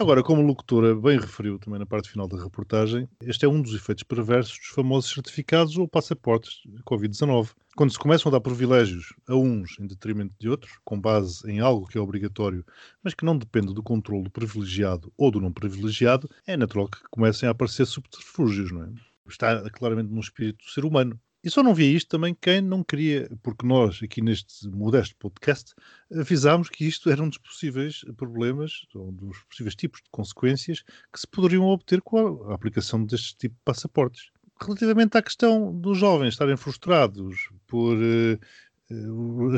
Agora, 0.00 0.22
como 0.22 0.40
o 0.40 0.46
locutora 0.46 0.94
bem 0.94 1.18
referiu 1.18 1.58
também 1.58 1.78
na 1.78 1.84
parte 1.84 2.08
final 2.08 2.26
da 2.26 2.42
reportagem, 2.42 3.06
este 3.22 3.44
é 3.44 3.48
um 3.48 3.60
dos 3.60 3.74
efeitos 3.74 4.02
perversos 4.02 4.56
dos 4.56 4.68
famosos 4.68 5.12
certificados 5.12 5.76
ou 5.76 5.86
passaportes 5.86 6.62
de 6.64 6.82
Covid-19. 6.84 7.50
Quando 7.76 7.92
se 7.92 7.98
começam 7.98 8.30
a 8.30 8.32
dar 8.32 8.40
privilégios 8.40 9.12
a 9.28 9.34
uns 9.34 9.78
em 9.78 9.86
detrimento 9.86 10.32
de 10.40 10.48
outros, 10.48 10.72
com 10.86 10.98
base 10.98 11.46
em 11.50 11.60
algo 11.60 11.86
que 11.86 11.98
é 11.98 12.00
obrigatório, 12.00 12.64
mas 13.04 13.12
que 13.12 13.26
não 13.26 13.36
depende 13.36 13.74
do 13.74 13.82
controle 13.82 14.24
do 14.24 14.30
privilegiado 14.30 15.12
ou 15.18 15.30
do 15.30 15.38
não 15.38 15.52
privilegiado, 15.52 16.30
é 16.46 16.56
natural 16.56 16.88
que 16.88 17.02
comecem 17.10 17.46
a 17.46 17.52
aparecer 17.52 17.84
subterfúgios, 17.84 18.72
não 18.72 18.84
é? 18.84 18.88
Está 19.28 19.68
claramente 19.68 20.10
no 20.10 20.20
espírito 20.20 20.64
do 20.64 20.70
ser 20.70 20.86
humano. 20.86 21.20
E 21.42 21.48
só 21.48 21.62
não 21.62 21.74
via 21.74 21.96
isto 21.96 22.08
também 22.08 22.36
quem 22.38 22.60
não 22.60 22.84
queria, 22.84 23.30
porque 23.42 23.66
nós, 23.66 23.98
aqui 24.02 24.20
neste 24.20 24.68
modesto 24.68 25.16
podcast, 25.16 25.74
avisámos 26.12 26.68
que 26.68 26.86
isto 26.86 27.08
era 27.08 27.22
um 27.22 27.28
dos 27.30 27.38
possíveis 27.38 28.04
problemas, 28.16 28.86
um 28.94 29.10
dos 29.10 29.42
possíveis 29.44 29.74
tipos 29.74 30.02
de 30.02 30.10
consequências 30.10 30.82
que 31.10 31.18
se 31.18 31.26
poderiam 31.26 31.64
obter 31.64 32.02
com 32.02 32.44
a 32.50 32.54
aplicação 32.54 33.04
deste 33.06 33.36
tipo 33.36 33.54
de 33.54 33.62
passaportes. 33.64 34.30
Relativamente 34.60 35.16
à 35.16 35.22
questão 35.22 35.74
dos 35.74 35.96
jovens 35.96 36.34
estarem 36.34 36.58
frustrados 36.58 37.48
por 37.66 37.96
uh, 37.96 38.38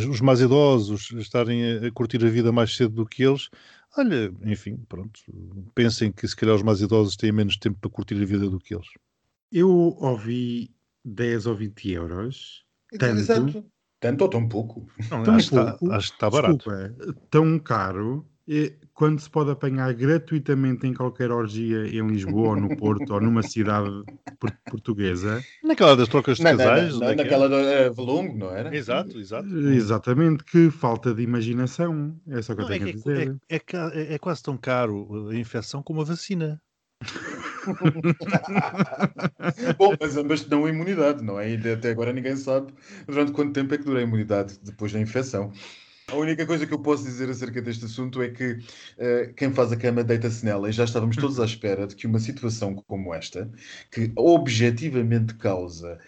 os 0.08 0.20
mais 0.20 0.40
idosos 0.40 1.10
estarem 1.12 1.64
a, 1.64 1.86
a 1.88 1.90
curtir 1.90 2.24
a 2.24 2.28
vida 2.28 2.52
mais 2.52 2.76
cedo 2.76 2.94
do 2.94 3.06
que 3.06 3.24
eles, 3.24 3.48
olha, 3.96 4.32
enfim, 4.44 4.76
pronto, 4.88 5.20
pensem 5.74 6.12
que 6.12 6.28
se 6.28 6.36
calhar 6.36 6.54
os 6.54 6.62
mais 6.62 6.80
idosos 6.80 7.16
têm 7.16 7.32
menos 7.32 7.56
tempo 7.56 7.78
para 7.80 7.90
curtir 7.90 8.14
a 8.14 8.24
vida 8.24 8.48
do 8.48 8.60
que 8.60 8.72
eles. 8.72 8.86
Eu 9.50 9.68
ouvi 9.68 10.70
10 11.04 11.47
ou 11.47 11.54
20 11.54 11.90
euros. 11.92 12.64
Tanto, 12.99 13.18
Exato. 13.21 13.64
Tanto 14.00 14.23
ou 14.23 14.28
tão 14.28 14.49
pouco? 14.49 14.87
Não, 15.11 15.23
tão 15.23 15.35
acho, 15.37 15.50
pouco, 15.50 15.85
está, 15.85 15.97
acho 15.97 16.09
que 16.09 16.14
está 16.14 16.28
barato. 16.30 16.56
Desculpa, 16.56 16.94
tão 17.30 17.59
caro. 17.59 18.26
quando 18.92 19.21
se 19.21 19.30
pode 19.30 19.50
apanhar 19.52 19.94
gratuitamente 19.94 20.87
em 20.88 20.92
qualquer 20.92 21.30
orgia 21.30 21.87
em 21.87 22.04
Lisboa 22.09 22.50
ou 22.50 22.56
no 22.56 22.68
Porto 22.76 23.14
ou 23.14 23.21
numa 23.21 23.42
cidade 23.44 23.88
por- 24.40 24.52
portuguesa, 24.68 25.40
Naquela 25.62 25.97
das 25.97 26.09
trocas 26.09 26.38
de 26.38 26.42
na- 26.42 26.50
casais. 26.50 26.99
na- 26.99 27.06
onde 27.06 27.06
é 27.06 27.12
é? 27.12 27.14
naquela 27.14 27.49
do 27.49 27.54
uh, 27.54 27.94
Valongo, 27.94 28.37
não 28.37 28.50
era? 28.50 28.75
Exato, 28.76 29.18
exato. 29.21 29.49
exatamente 29.68 30.42
que 30.44 30.68
falta 30.71 31.14
de 31.14 31.23
imaginação. 31.23 32.21
É 32.26 32.42
só 32.42 32.52
o 32.52 32.56
que 32.56 32.62
Não, 32.62 32.68
eu 32.68 32.75
é, 32.75 32.78
tenho 32.78 32.88
a 32.90 32.92
que 32.92 32.99
dizer. 32.99 33.40
é- 33.49 33.54
é 33.56 33.59
ca- 33.61 33.92
é- 33.94 34.14
é 34.14 34.18
quase 34.18 34.42
tão 34.42 34.56
caro 34.59 35.28
a 35.28 35.35
infecção 35.37 35.80
como 35.82 36.00
a 36.00 36.04
vacina. 36.04 36.61
Bom, 39.78 39.95
mas 40.00 40.16
ambas 40.16 40.45
dão 40.45 40.69
imunidade, 40.69 41.23
não 41.23 41.38
é? 41.38 41.50
E 41.50 41.73
até 41.73 41.90
agora 41.90 42.12
ninguém 42.12 42.37
sabe 42.37 42.73
durante 43.07 43.33
quanto 43.33 43.52
tempo 43.52 43.75
é 43.75 43.78
que 43.78 43.85
dura 43.85 44.00
a 44.00 44.02
imunidade 44.02 44.59
depois 44.62 44.92
da 44.92 45.00
infecção. 45.00 45.52
A 46.09 46.16
única 46.16 46.45
coisa 46.45 46.66
que 46.66 46.75
eu 46.75 46.78
posso 46.78 47.04
dizer 47.04 47.31
acerca 47.31 47.62
deste 47.62 47.87
assunto 47.87 48.21
é 48.21 48.28
que 48.28 48.59
eh, 48.99 49.33
quem 49.37 49.52
faz 49.52 49.73
a 49.73 49.76
cama 49.76 50.04
deita-se 50.04 50.45
nela 50.45 50.69
e 50.69 50.73
já 50.73 50.85
estávamos 50.85 51.16
todos 51.16 51.40
à 51.40 51.45
espera 51.45 51.87
de 51.87 51.95
que 51.95 52.07
uma 52.07 52.19
situação 52.19 52.75
como 52.75 53.14
esta, 53.14 53.50
que 53.90 54.12
objetivamente 54.16 55.35
causa 55.35 55.99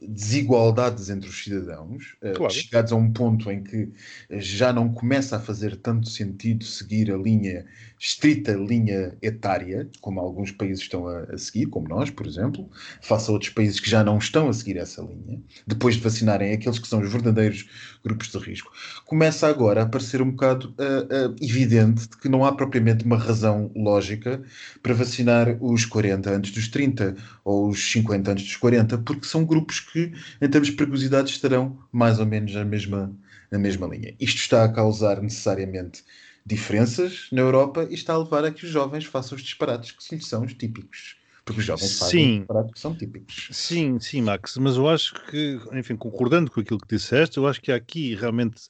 desigualdades 0.00 1.10
entre 1.10 1.28
os 1.28 1.42
cidadãos, 1.42 2.16
eh, 2.22 2.36
Claro. 2.36 2.52
chegados 2.52 2.92
a 2.92 2.96
um 2.96 3.12
ponto 3.12 3.50
em 3.50 3.62
que 3.62 3.90
já 4.30 4.72
não 4.72 4.92
começa 4.92 5.36
a 5.36 5.40
fazer 5.40 5.76
tanto 5.76 6.08
sentido 6.08 6.64
seguir 6.64 7.10
a 7.12 7.16
linha, 7.16 7.64
estrita 7.98 8.52
linha 8.52 9.16
etária, 9.22 9.88
como 10.00 10.20
alguns 10.20 10.52
países 10.52 10.82
estão 10.82 11.06
a, 11.06 11.20
a 11.24 11.38
seguir, 11.38 11.66
como 11.66 11.88
nós, 11.88 12.10
por 12.10 12.26
exemplo, 12.26 12.68
face 13.00 13.28
a 13.30 13.32
outros 13.32 13.50
países 13.50 13.80
que 13.80 13.90
já 13.90 14.02
não 14.04 14.18
estão 14.18 14.48
a 14.48 14.52
seguir 14.52 14.76
essa 14.78 15.02
linha, 15.02 15.40
depois 15.66 15.96
de 15.96 16.00
vacinarem 16.02 16.52
aqueles 16.52 16.78
que 16.78 16.88
são 16.88 17.00
os 17.00 17.10
verdadeiros 17.10 17.68
grupos 18.04 18.28
de 18.30 18.38
risco, 18.38 18.70
começa 19.04 19.46
agora 19.46 19.82
a 19.82 19.86
parecer 19.86 20.22
um 20.22 20.30
bocado 20.30 20.74
ah, 20.78 21.06
ah, 21.10 21.34
evidente 21.40 22.08
de 22.08 22.16
que 22.16 22.28
não 22.28 22.44
há 22.44 22.52
propriamente 22.54 23.04
uma 23.04 23.16
razão 23.18 23.70
lógica 23.74 24.42
para 24.82 24.94
vacinar 24.94 25.56
os 25.60 25.84
40 25.84 26.30
antes 26.30 26.52
dos 26.52 26.68
30 26.68 27.16
ou 27.44 27.68
os 27.68 27.90
50 27.92 28.32
antes 28.32 28.44
dos 28.44 28.56
40, 28.56 28.89
porque 28.98 29.26
são 29.26 29.44
grupos 29.44 29.80
que, 29.80 30.12
em 30.40 30.48
termos 30.48 30.68
de 30.68 30.76
perigosidade, 30.76 31.30
estarão 31.30 31.78
mais 31.92 32.18
ou 32.18 32.26
menos 32.26 32.54
na 32.54 32.64
mesma, 32.64 33.14
na 33.50 33.58
mesma 33.58 33.86
linha. 33.86 34.14
Isto 34.20 34.38
está 34.38 34.64
a 34.64 34.72
causar 34.72 35.20
necessariamente 35.20 36.04
diferenças 36.44 37.28
na 37.32 37.40
Europa 37.40 37.86
e 37.90 37.94
está 37.94 38.14
a 38.14 38.18
levar 38.18 38.44
a 38.44 38.50
que 38.50 38.64
os 38.64 38.70
jovens 38.70 39.04
façam 39.04 39.36
os 39.36 39.42
disparates 39.42 39.92
que 39.92 40.14
lhes 40.14 40.26
são 40.26 40.44
os 40.44 40.54
típicos. 40.54 41.16
Porque 41.44 41.60
os 41.60 41.66
jovens 41.66 41.98
fazem 41.98 42.46
Sim. 42.46 42.46
que 42.72 42.80
são 42.80 42.94
típicos. 42.94 43.48
Sim, 43.50 43.98
sim, 43.98 44.22
Max, 44.22 44.56
mas 44.56 44.76
eu 44.76 44.88
acho 44.88 45.14
que, 45.26 45.58
enfim, 45.72 45.96
concordando 45.96 46.50
com 46.50 46.60
aquilo 46.60 46.78
que 46.78 46.94
disseste, 46.94 47.38
eu 47.38 47.46
acho 47.46 47.60
que 47.60 47.72
aqui 47.72 48.14
realmente 48.14 48.68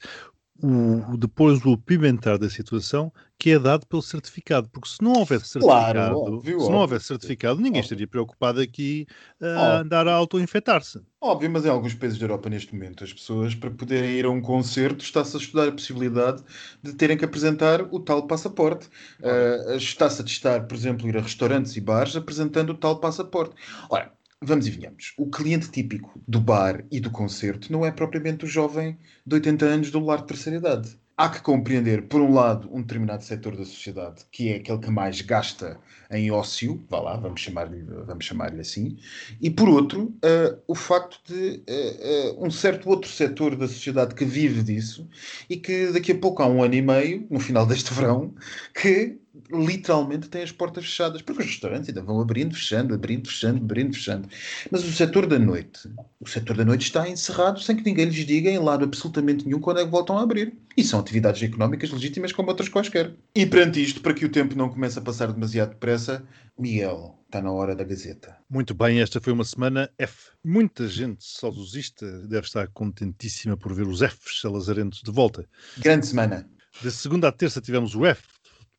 o, 0.63 1.17
depois 1.17 1.65
o 1.65 1.77
pimentar 1.77 2.39
da 2.39 2.49
situação 2.49 3.13
que 3.41 3.51
é 3.53 3.59
dado 3.59 3.87
pelo 3.87 4.03
certificado, 4.03 4.69
porque 4.71 4.89
se 4.89 5.03
não 5.03 5.15
houvesse 5.15 5.47
Claro, 5.59 6.01
certificado, 6.03 6.15
óbvio, 6.15 6.59
se 6.59 6.71
não 6.71 6.79
houvesse 6.81 7.07
certificado, 7.07 7.61
ninguém 7.61 7.81
Óbvio. 7.81 7.83
estaria 7.83 8.07
preocupado 8.09 8.61
aqui 8.61 9.07
a 9.41 9.47
Óbvio. 9.55 9.81
andar 9.81 10.07
a 10.09 10.15
auto-infectar-se. 10.15 11.01
Óbvio, 11.23 11.51
mas 11.51 11.67
em 11.67 11.69
alguns 11.69 11.93
países 11.95 12.19
da 12.19 12.25
Europa, 12.25 12.49
neste 12.49 12.73
momento, 12.75 13.05
as 13.05 13.13
pessoas, 13.13 13.55
para 13.55 13.71
poderem 13.71 14.13
ir 14.19 14.25
a 14.25 14.31
um 14.31 14.41
concerto, 14.41 15.05
está-se 15.05 15.37
a 15.37 15.41
estudar 15.41 15.69
a 15.69 15.73
possibilidade 15.73 16.43
de 16.83 16.95
terem 16.95 17.17
que 17.17 17.25
apresentar 17.27 17.83
o 17.93 18.01
tal 18.01 18.27
passaporte. 18.27 18.89
Ah, 19.23 19.77
está-se 19.77 20.23
a 20.23 20.25
testar, 20.25 20.67
por 20.67 20.75
exemplo, 20.75 21.07
ir 21.09 21.17
a 21.19 21.21
restaurantes 21.21 21.77
e 21.77 21.81
bares 21.81 22.17
apresentando 22.17 22.71
o 22.71 22.75
tal 22.79 23.01
passaporte. 23.01 23.55
Ora, 23.91 24.15
vamos 24.41 24.67
e 24.67 24.71
venhamos. 24.71 25.13
O 25.19 25.29
cliente 25.31 25.71
típico 25.71 26.23
do 26.27 26.41
bar 26.41 26.87
e 26.91 26.99
do 27.01 27.11
concerto 27.11 27.71
não 27.71 27.85
é 27.85 27.91
propriamente 27.93 28.47
o 28.47 28.49
jovem 28.49 28.99
de 29.27 29.35
80 29.35 29.67
anos 29.67 29.91
do 29.91 30.01
lar 30.01 30.21
de 30.23 30.27
terceira 30.27 30.57
idade. 30.59 30.99
Há 31.23 31.29
que 31.29 31.43
compreender, 31.43 32.09
por 32.09 32.23
um 32.23 32.33
lado, 32.33 32.67
um 32.73 32.81
determinado 32.81 33.23
setor 33.23 33.55
da 33.55 33.67
sociedade, 33.67 34.25
que 34.33 34.49
é 34.49 34.57
aquele 34.57 34.79
que 34.79 34.91
mais 34.91 35.21
gasta 35.21 35.79
em 36.11 36.31
ócio, 36.31 36.83
vá 36.89 36.99
lá, 36.99 37.15
vamos 37.19 37.43
chamar-lhe 37.43 37.85
chamar 38.21 38.59
assim, 38.59 38.97
e 39.39 39.51
por 39.51 39.69
outro, 39.69 40.17
eh, 40.25 40.57
o 40.67 40.75
facto 40.75 41.21
de 41.31 41.63
eh, 41.67 41.97
eh, 42.01 42.35
um 42.39 42.51
certo 42.51 42.89
outro 42.89 43.11
setor 43.11 43.55
da 43.55 43.69
sociedade 43.69 44.15
que 44.15 44.25
vive 44.25 44.63
disso 44.63 45.07
e 45.51 45.59
que 45.59 45.93
daqui 45.93 46.13
a 46.13 46.19
pouco, 46.19 46.43
há 46.43 46.47
um 46.47 46.63
ano 46.63 46.73
e 46.73 46.81
meio, 46.81 47.27
no 47.29 47.39
final 47.39 47.67
deste 47.67 47.93
verão, 47.93 48.35
que 48.75 49.20
literalmente 49.51 50.29
tem 50.29 50.43
as 50.43 50.51
portas 50.51 50.85
fechadas, 50.85 51.23
porque 51.23 51.43
os 51.43 51.49
restaurantes 51.49 51.89
ainda 51.89 52.03
vão 52.03 52.21
abrindo, 52.21 52.55
fechando, 52.55 52.95
abrindo, 52.95 53.29
fechando, 53.29 53.59
abrindo, 53.63 53.95
fechando. 53.95 54.29
Mas 54.71 54.85
o 54.85 54.93
setor 54.93 55.27
da 55.27 55.39
noite, 55.39 55.89
o 56.21 56.29
setor 56.29 56.57
da 56.57 56.65
noite 56.65 56.83
está 56.83 57.09
encerrado 57.09 57.61
sem 57.61 57.77
que 57.77 57.85
ninguém 57.85 58.07
lhes 58.07 58.27
diga 58.27 58.51
em 58.51 58.59
lado 58.59 58.85
absolutamente 58.85 59.45
nenhum 59.45 59.61
quando 59.61 59.81
é 59.81 59.85
que 59.85 59.91
voltam 59.91 60.19
a 60.19 60.23
abrir. 60.23 60.57
E 60.77 60.83
são 60.83 61.01
atividades 61.01 61.43
económicas 61.43 61.91
legítimas 61.91 62.33
como 62.33 62.49
outras 62.49 62.69
quaisquer. 62.69 63.15
E 63.35 63.47
perante 63.47 63.83
isto, 63.83 64.01
para 64.01 64.15
que 64.15 64.25
o 64.25 64.31
tempo 64.31 64.57
não 64.57 64.69
comece 64.69 64.99
a 64.99 65.03
passar 65.03 65.33
demasiado 65.33 65.71
depressa, 65.71 66.25
Miguel, 66.59 67.19
está 67.27 67.41
na 67.41 67.53
hora 67.53 67.77
da 67.77 67.85
Gazeta. 67.85 68.37
Muito 68.49 68.75
bem, 68.75 69.01
esta 69.01 69.21
foi 69.21 69.33
uma 69.33 69.45
semana 69.45 69.91
F. 69.99 70.31
Muita 70.45 70.89
gente 70.89 71.25
saudosista 71.25 72.07
deve 72.27 72.47
estar 72.47 72.69
contentíssima 72.69 73.57
por 73.57 73.75
ver 73.75 73.87
os 73.87 74.01
Fs 74.01 74.41
salazarentos 74.41 75.03
de 75.03 75.11
volta. 75.11 75.47
Grande 75.79 76.07
semana. 76.07 76.49
De 76.83 76.91
segunda 76.91 77.29
a 77.29 77.33
terça 77.33 77.61
tivemos 77.61 77.95
o 77.95 78.07
F 78.07 78.23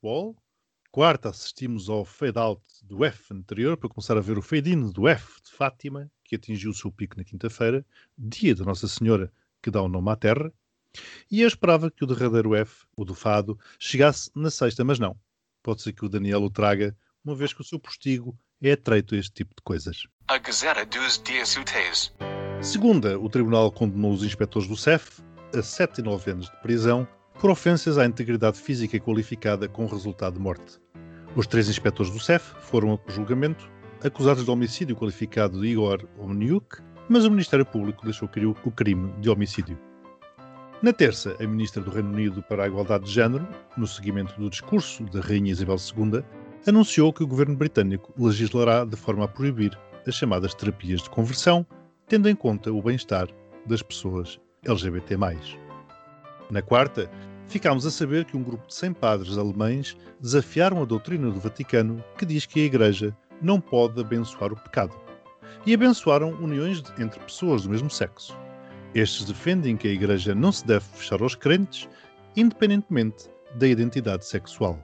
futebol. 0.01 0.35
Quarta 0.91 1.29
assistimos 1.29 1.87
ao 1.87 2.03
fade-out 2.03 2.61
do 2.83 3.05
F 3.05 3.33
anterior 3.33 3.77
para 3.77 3.87
começar 3.87 4.17
a 4.17 4.21
ver 4.21 4.37
o 4.37 4.41
fade-in 4.41 4.91
do 4.91 5.07
F 5.07 5.41
de 5.41 5.51
Fátima, 5.51 6.11
que 6.25 6.35
atingiu 6.35 6.71
o 6.71 6.73
seu 6.73 6.91
pico 6.91 7.17
na 7.17 7.23
quinta-feira, 7.23 7.85
dia 8.17 8.53
da 8.53 8.65
Nossa 8.65 8.87
Senhora 8.87 9.31
que 9.61 9.71
dá 9.71 9.81
o 9.81 9.87
nome 9.87 10.09
à 10.09 10.15
Terra. 10.15 10.51
E 11.29 11.41
eu 11.41 11.47
esperava 11.47 11.89
que 11.89 12.03
o 12.03 12.07
derradeiro 12.07 12.55
F, 12.55 12.85
o 12.97 13.05
do 13.05 13.13
Fado, 13.13 13.57
chegasse 13.79 14.29
na 14.35 14.49
sexta, 14.49 14.83
mas 14.83 14.99
não. 14.99 15.15
Pode 15.63 15.81
ser 15.81 15.93
que 15.93 16.03
o 16.03 16.09
Daniel 16.09 16.41
o 16.41 16.49
traga, 16.49 16.97
uma 17.23 17.35
vez 17.35 17.53
que 17.53 17.61
o 17.61 17.63
seu 17.63 17.79
postigo 17.79 18.37
é 18.61 18.73
atreito 18.73 19.15
a 19.15 19.17
este 19.17 19.31
tipo 19.31 19.55
de 19.55 19.61
coisas. 19.63 20.07
A 20.27 20.39
Gazeta 20.39 20.85
dos 20.85 21.21
Dias 21.23 21.55
Úteis. 21.55 22.13
Segunda, 22.61 23.17
o 23.17 23.29
Tribunal 23.29 23.71
condenou 23.71 24.11
os 24.11 24.23
inspectores 24.23 24.67
do 24.67 24.75
CEF 24.75 25.21
a 25.55 25.61
7 25.61 25.99
e 25.99 26.03
9 26.03 26.31
anos 26.31 26.49
de 26.49 26.61
prisão 26.61 27.07
por 27.41 27.49
ofensas 27.49 27.97
à 27.97 28.05
integridade 28.05 28.59
física 28.59 28.99
qualificada 28.99 29.67
com 29.67 29.87
resultado 29.87 30.35
de 30.35 30.39
morte. 30.39 30.79
Os 31.35 31.47
três 31.47 31.67
inspectores 31.67 32.11
do 32.11 32.19
CEF 32.19 32.53
foram 32.59 32.93
a 32.93 33.11
julgamento, 33.11 33.67
acusados 34.03 34.45
de 34.45 34.51
homicídio 34.51 34.95
qualificado 34.95 35.59
de 35.59 35.69
Igor 35.69 36.07
Omniuk, 36.19 36.77
mas 37.09 37.25
o 37.25 37.31
Ministério 37.31 37.65
Público 37.65 38.05
deixou 38.05 38.27
cair 38.27 38.45
o 38.45 38.71
crime 38.71 39.11
de 39.19 39.27
homicídio. 39.27 39.75
Na 40.83 40.93
terça, 40.93 41.35
a 41.39 41.47
Ministra 41.47 41.81
do 41.81 41.89
Reino 41.89 42.09
Unido 42.09 42.43
para 42.43 42.63
a 42.63 42.67
Igualdade 42.67 43.05
de 43.05 43.11
Género, 43.11 43.47
no 43.75 43.87
seguimento 43.87 44.39
do 44.39 44.47
discurso 44.47 45.03
da 45.05 45.19
Rainha 45.19 45.51
Isabel 45.51 45.77
II, 45.77 46.23
anunciou 46.67 47.11
que 47.11 47.23
o 47.23 47.27
governo 47.27 47.55
britânico 47.55 48.13
legislará 48.23 48.85
de 48.85 48.95
forma 48.95 49.25
a 49.25 49.27
proibir 49.27 49.75
as 50.07 50.13
chamadas 50.13 50.53
terapias 50.53 51.01
de 51.01 51.09
conversão, 51.09 51.65
tendo 52.07 52.29
em 52.29 52.35
conta 52.35 52.71
o 52.71 52.83
bem-estar 52.83 53.27
das 53.65 53.81
pessoas 53.81 54.39
LGBT+. 54.63 55.17
Na 56.51 56.61
quarta, 56.61 57.09
ficámos 57.51 57.85
a 57.85 57.91
saber 57.91 58.23
que 58.23 58.37
um 58.37 58.43
grupo 58.43 58.65
de 58.65 58.73
100 58.73 58.93
padres 58.93 59.37
alemães 59.37 59.97
desafiaram 60.21 60.81
a 60.81 60.85
doutrina 60.85 61.29
do 61.29 61.39
Vaticano 61.39 62.01
que 62.17 62.25
diz 62.25 62.45
que 62.45 62.61
a 62.61 62.63
Igreja 62.63 63.15
não 63.41 63.59
pode 63.59 63.99
abençoar 63.99 64.53
o 64.53 64.55
pecado. 64.55 64.95
E 65.65 65.73
abençoaram 65.73 66.31
uniões 66.35 66.81
entre 66.97 67.19
pessoas 67.19 67.63
do 67.63 67.69
mesmo 67.69 67.89
sexo. 67.89 68.37
Estes 68.95 69.25
defendem 69.25 69.75
que 69.75 69.89
a 69.89 69.91
Igreja 69.91 70.33
não 70.33 70.49
se 70.49 70.65
deve 70.65 70.85
fechar 70.93 71.21
aos 71.21 71.35
crentes, 71.35 71.89
independentemente 72.37 73.29
da 73.55 73.67
identidade 73.67 74.25
sexual. 74.25 74.79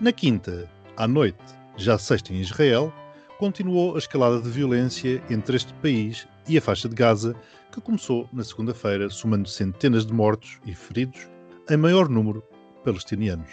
Na 0.00 0.12
quinta, 0.12 0.70
à 0.96 1.08
noite, 1.08 1.42
já 1.76 1.98
sexta 1.98 2.32
em 2.32 2.40
Israel, 2.40 2.92
continuou 3.36 3.96
a 3.96 3.98
escalada 3.98 4.40
de 4.40 4.48
violência 4.48 5.20
entre 5.28 5.56
este 5.56 5.74
país 5.74 6.28
e 6.48 6.56
a 6.56 6.62
faixa 6.62 6.88
de 6.88 6.94
Gaza, 6.94 7.34
que 7.72 7.80
começou 7.80 8.28
na 8.32 8.44
segunda-feira, 8.44 9.10
somando 9.10 9.48
centenas 9.48 10.06
de 10.06 10.12
mortos 10.12 10.60
e 10.64 10.72
feridos, 10.72 11.33
em 11.70 11.76
maior 11.78 12.08
número 12.08 12.42
palestinianos. 12.84 13.50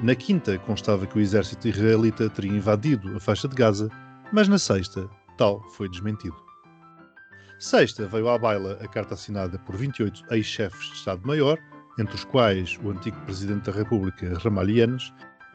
Na 0.00 0.14
quinta, 0.14 0.58
constava 0.58 1.06
que 1.06 1.18
o 1.18 1.20
exército 1.20 1.66
israelita 1.66 2.30
teria 2.30 2.52
invadido 2.52 3.16
a 3.16 3.20
faixa 3.20 3.48
de 3.48 3.56
Gaza, 3.56 3.88
mas 4.32 4.48
na 4.48 4.58
sexta, 4.58 5.08
tal 5.36 5.60
foi 5.70 5.88
desmentido. 5.88 6.36
Sexta, 7.58 8.06
veio 8.06 8.28
à 8.28 8.38
baila 8.38 8.78
a 8.80 8.86
carta 8.86 9.14
assinada 9.14 9.58
por 9.60 9.76
28 9.76 10.24
ex-chefes 10.30 10.88
de 10.90 10.94
Estado-Maior, 10.96 11.58
entre 11.98 12.14
os 12.14 12.24
quais 12.24 12.78
o 12.84 12.90
antigo 12.90 13.20
Presidente 13.22 13.70
da 13.70 13.76
República, 13.76 14.38
Ramalhianes, 14.38 15.12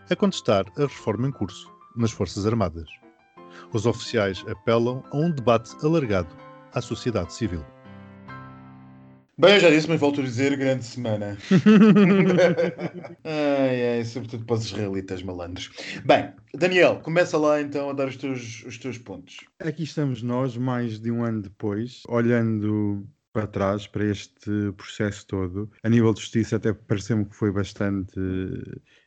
a 0.10 0.16
contestar 0.16 0.66
a 0.78 0.82
reforma 0.82 1.28
em 1.28 1.32
curso 1.32 1.72
nas 1.96 2.12
Forças 2.12 2.46
Armadas. 2.46 2.90
Os 3.74 3.86
oficiais 3.86 4.44
apelam 4.50 5.04
a 5.12 5.18
um 5.18 5.32
debate 5.32 5.76
alargado 5.86 6.36
à 6.74 6.82
sociedade 6.82 7.34
civil. 7.34 7.64
Bem, 9.40 9.54
eu 9.54 9.60
já 9.62 9.70
disse, 9.70 9.88
mas 9.88 10.02
volto 10.02 10.20
a 10.20 10.24
dizer, 10.26 10.58
grande 10.58 10.84
semana. 10.84 11.38
ai, 13.24 14.00
ai, 14.00 14.04
sobretudo 14.04 14.44
para 14.44 14.56
os 14.56 14.66
israelitas 14.66 15.24
malandros. 15.24 15.70
Bem, 16.04 16.34
Daniel, 16.54 17.00
começa 17.00 17.38
lá 17.38 17.62
então 17.62 17.90
a 17.90 17.94
dar 17.94 18.10
os 18.10 18.18
teus, 18.18 18.66
os 18.66 18.78
teus 18.78 18.98
pontos. 18.98 19.38
Aqui 19.60 19.84
estamos 19.84 20.22
nós, 20.22 20.58
mais 20.58 21.00
de 21.00 21.10
um 21.10 21.24
ano 21.24 21.42
depois, 21.42 22.04
olhando 22.10 23.08
para 23.32 23.48
trás 23.48 23.88
para 23.88 24.04
este 24.04 24.74
processo 24.76 25.26
todo. 25.26 25.72
A 25.84 25.88
nível 25.88 26.14
de 26.14 26.20
justiça, 26.20 26.58
até 26.58 26.74
pareceu-me 26.74 27.24
que 27.24 27.34
foi 27.34 27.50
bastante 27.50 28.20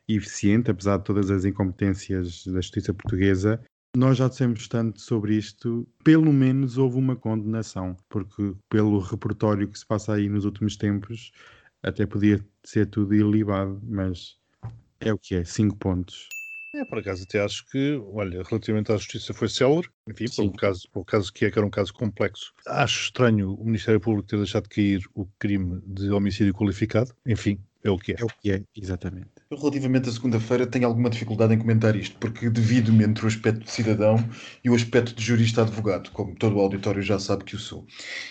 eficiente, 0.07 0.71
apesar 0.71 0.97
de 0.97 1.03
todas 1.03 1.29
as 1.29 1.45
incompetências 1.45 2.43
da 2.47 2.59
justiça 2.59 2.91
portuguesa. 2.91 3.61
Nós 3.95 4.17
já 4.17 4.27
dissemos 4.27 4.67
tanto 4.67 4.99
sobre 4.99 5.35
isto, 5.35 5.87
pelo 6.03 6.33
menos 6.33 6.79
houve 6.79 6.97
uma 6.97 7.15
condenação, 7.15 7.95
porque 8.09 8.55
pelo 8.67 8.97
repertório 8.97 9.67
que 9.67 9.77
se 9.77 9.85
passa 9.85 10.13
aí 10.15 10.27
nos 10.27 10.45
últimos 10.45 10.75
tempos, 10.75 11.31
até 11.83 12.03
podia 12.03 12.43
ser 12.63 12.87
tudo 12.87 13.13
ilibado, 13.13 13.79
mas 13.83 14.35
é 14.99 15.13
o 15.13 15.17
que 15.19 15.35
é, 15.35 15.43
5 15.45 15.77
pontos. 15.77 16.27
É, 16.75 16.83
por 16.85 16.97
acaso 16.97 17.23
até 17.23 17.39
acho 17.39 17.69
que, 17.69 18.01
olha, 18.11 18.41
relativamente 18.41 18.91
à 18.91 18.97
justiça 18.97 19.31
foi 19.31 19.47
célere, 19.47 19.87
enfim, 20.09 20.25
pelo 20.35 20.51
caso, 20.53 20.89
pelo 20.91 21.05
caso 21.05 21.31
que 21.31 21.45
é 21.45 21.51
que 21.51 21.59
era 21.59 21.67
um 21.67 21.69
caso 21.69 21.93
complexo. 21.93 22.51
Acho 22.65 23.03
estranho 23.03 23.53
o 23.53 23.63
Ministério 23.63 23.99
Público 23.99 24.27
ter 24.27 24.37
deixado 24.37 24.63
de 24.63 24.69
cair 24.69 25.03
o 25.13 25.27
crime 25.37 25.79
de 25.85 26.09
homicídio 26.09 26.51
qualificado, 26.51 27.13
enfim, 27.27 27.59
é 27.83 27.91
o 27.91 27.97
que 27.97 28.13
é. 28.13 28.15
É 28.19 28.23
o 28.23 28.27
que 28.27 28.51
é, 28.51 28.63
exatamente. 28.75 29.29
Eu, 29.49 29.57
relativamente 29.57 30.09
à 30.09 30.11
segunda-feira, 30.11 30.65
tenho 30.65 30.87
alguma 30.87 31.09
dificuldade 31.09 31.53
em 31.53 31.59
comentar 31.59 31.95
isto, 31.95 32.17
porque 32.19 32.49
divido-me 32.49 33.03
entre 33.03 33.25
o 33.25 33.27
aspecto 33.27 33.63
de 33.65 33.71
cidadão 33.71 34.17
e 34.63 34.69
o 34.69 34.75
aspecto 34.75 35.13
de 35.13 35.23
jurista-advogado, 35.23 36.09
como 36.11 36.35
todo 36.35 36.57
o 36.57 36.59
auditório 36.61 37.01
já 37.01 37.19
sabe 37.19 37.43
que 37.43 37.55
eu 37.55 37.59
sou. 37.59 37.85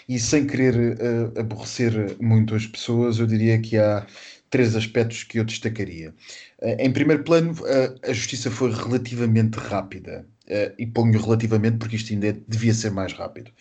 E 0.08 0.18
sem 0.18 0.46
querer 0.46 0.96
uh, 0.98 1.40
aborrecer 1.40 2.16
muito 2.20 2.54
as 2.54 2.66
pessoas, 2.66 3.18
eu 3.18 3.26
diria 3.26 3.60
que 3.60 3.76
há 3.78 4.06
três 4.50 4.76
aspectos 4.76 5.24
que 5.24 5.38
eu 5.38 5.44
destacaria. 5.44 6.14
Eh, 6.60 6.86
em 6.86 6.92
primeiro 6.92 7.24
plano, 7.24 7.54
eh, 7.66 8.10
a 8.10 8.12
justiça 8.12 8.50
foi 8.50 8.70
relativamente 8.72 9.56
rápida. 9.56 10.26
Uh, 10.42 10.74
e 10.76 10.84
ponho 10.86 11.20
relativamente 11.20 11.76
porque 11.78 11.94
isto 11.94 12.12
ainda 12.12 12.36
devia 12.48 12.74
ser 12.74 12.90
mais 12.90 13.12
rápido. 13.12 13.52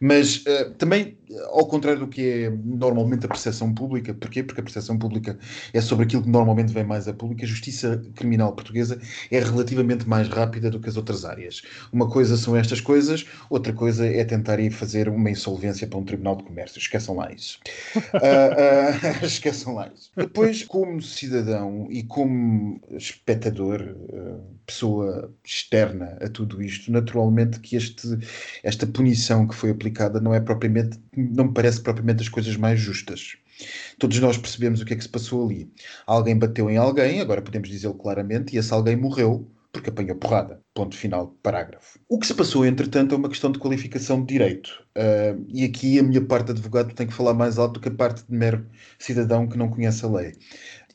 Mas 0.00 0.38
uh, 0.38 0.70
também, 0.76 1.16
ao 1.52 1.66
contrário 1.68 2.00
do 2.00 2.08
que 2.08 2.28
é 2.28 2.50
normalmente 2.50 3.24
a 3.24 3.28
percepção 3.28 3.72
pública, 3.72 4.12
porquê? 4.12 4.42
Porque 4.42 4.60
a 4.60 4.64
percepção 4.64 4.98
pública 4.98 5.38
é 5.72 5.80
sobre 5.80 6.04
aquilo 6.04 6.22
que 6.22 6.28
normalmente 6.28 6.72
vem 6.72 6.82
mais 6.82 7.06
a 7.06 7.14
público, 7.14 7.44
a 7.44 7.46
justiça 7.46 8.02
criminal 8.16 8.52
portuguesa 8.52 9.00
é 9.30 9.38
relativamente 9.38 10.08
mais 10.08 10.28
rápida 10.28 10.70
do 10.70 10.80
que 10.80 10.88
as 10.88 10.96
outras 10.96 11.24
áreas. 11.24 11.62
Uma 11.92 12.10
coisa 12.10 12.36
são 12.36 12.56
estas 12.56 12.80
coisas, 12.80 13.24
outra 13.48 13.72
coisa 13.72 14.04
é 14.04 14.24
tentar 14.24 14.58
ir 14.58 14.72
fazer 14.72 15.08
uma 15.08 15.30
insolvência 15.30 15.86
para 15.86 15.98
um 16.00 16.04
tribunal 16.04 16.36
de 16.36 16.42
comércio. 16.42 16.78
Esqueçam 16.78 17.14
lá 17.14 17.32
isso. 17.32 17.60
uh, 17.96 19.22
esqueçam 19.24 19.74
lá 19.74 19.88
isso. 19.94 20.10
Depois, 20.16 20.64
como 20.64 21.00
cidadão 21.00 21.86
e 21.90 22.02
como 22.02 22.80
espectador, 22.90 23.94
pessoa 24.66 25.32
externa 25.44 26.16
a 26.24 26.28
tudo 26.28 26.62
isto, 26.62 26.90
naturalmente 26.90 27.60
que 27.60 27.76
este, 27.76 28.18
esta 28.62 28.86
punição 28.86 29.46
que 29.46 29.54
foi 29.54 29.70
aplicada 29.70 30.20
não 30.20 30.34
é 30.34 30.40
propriamente, 30.40 30.98
não 31.16 31.44
me 31.46 31.52
parece 31.52 31.80
propriamente 31.80 32.22
as 32.22 32.28
coisas 32.28 32.56
mais 32.56 32.80
justas. 32.80 33.36
Todos 33.98 34.18
nós 34.18 34.36
percebemos 34.36 34.80
o 34.80 34.84
que 34.84 34.94
é 34.94 34.96
que 34.96 35.02
se 35.02 35.08
passou 35.08 35.44
ali. 35.44 35.70
Alguém 36.06 36.38
bateu 36.38 36.68
em 36.68 36.76
alguém, 36.76 37.20
agora 37.20 37.40
podemos 37.40 37.68
dizê-lo 37.68 37.94
claramente, 37.94 38.54
e 38.54 38.58
esse 38.58 38.72
alguém 38.72 38.96
morreu 38.96 39.48
porque 39.74 39.90
apanhou 39.90 40.16
porrada. 40.16 40.62
Ponto 40.72 40.96
final, 40.96 41.36
parágrafo. 41.42 41.98
O 42.08 42.18
que 42.18 42.26
se 42.26 42.34
passou, 42.34 42.64
entretanto, 42.64 43.14
é 43.14 43.18
uma 43.18 43.28
questão 43.28 43.50
de 43.50 43.58
qualificação 43.58 44.20
de 44.20 44.32
direito. 44.32 44.70
Uh, 44.96 45.44
e 45.48 45.64
aqui 45.64 45.98
a 45.98 46.02
minha 46.02 46.24
parte 46.24 46.46
de 46.46 46.52
advogado 46.52 46.94
tem 46.94 47.08
que 47.08 47.12
falar 47.12 47.34
mais 47.34 47.58
alto 47.58 47.74
do 47.74 47.80
que 47.80 47.88
a 47.88 47.94
parte 47.94 48.24
de 48.24 48.34
mero 48.34 48.64
cidadão 48.98 49.48
que 49.48 49.58
não 49.58 49.68
conhece 49.68 50.04
a 50.04 50.08
lei. 50.08 50.32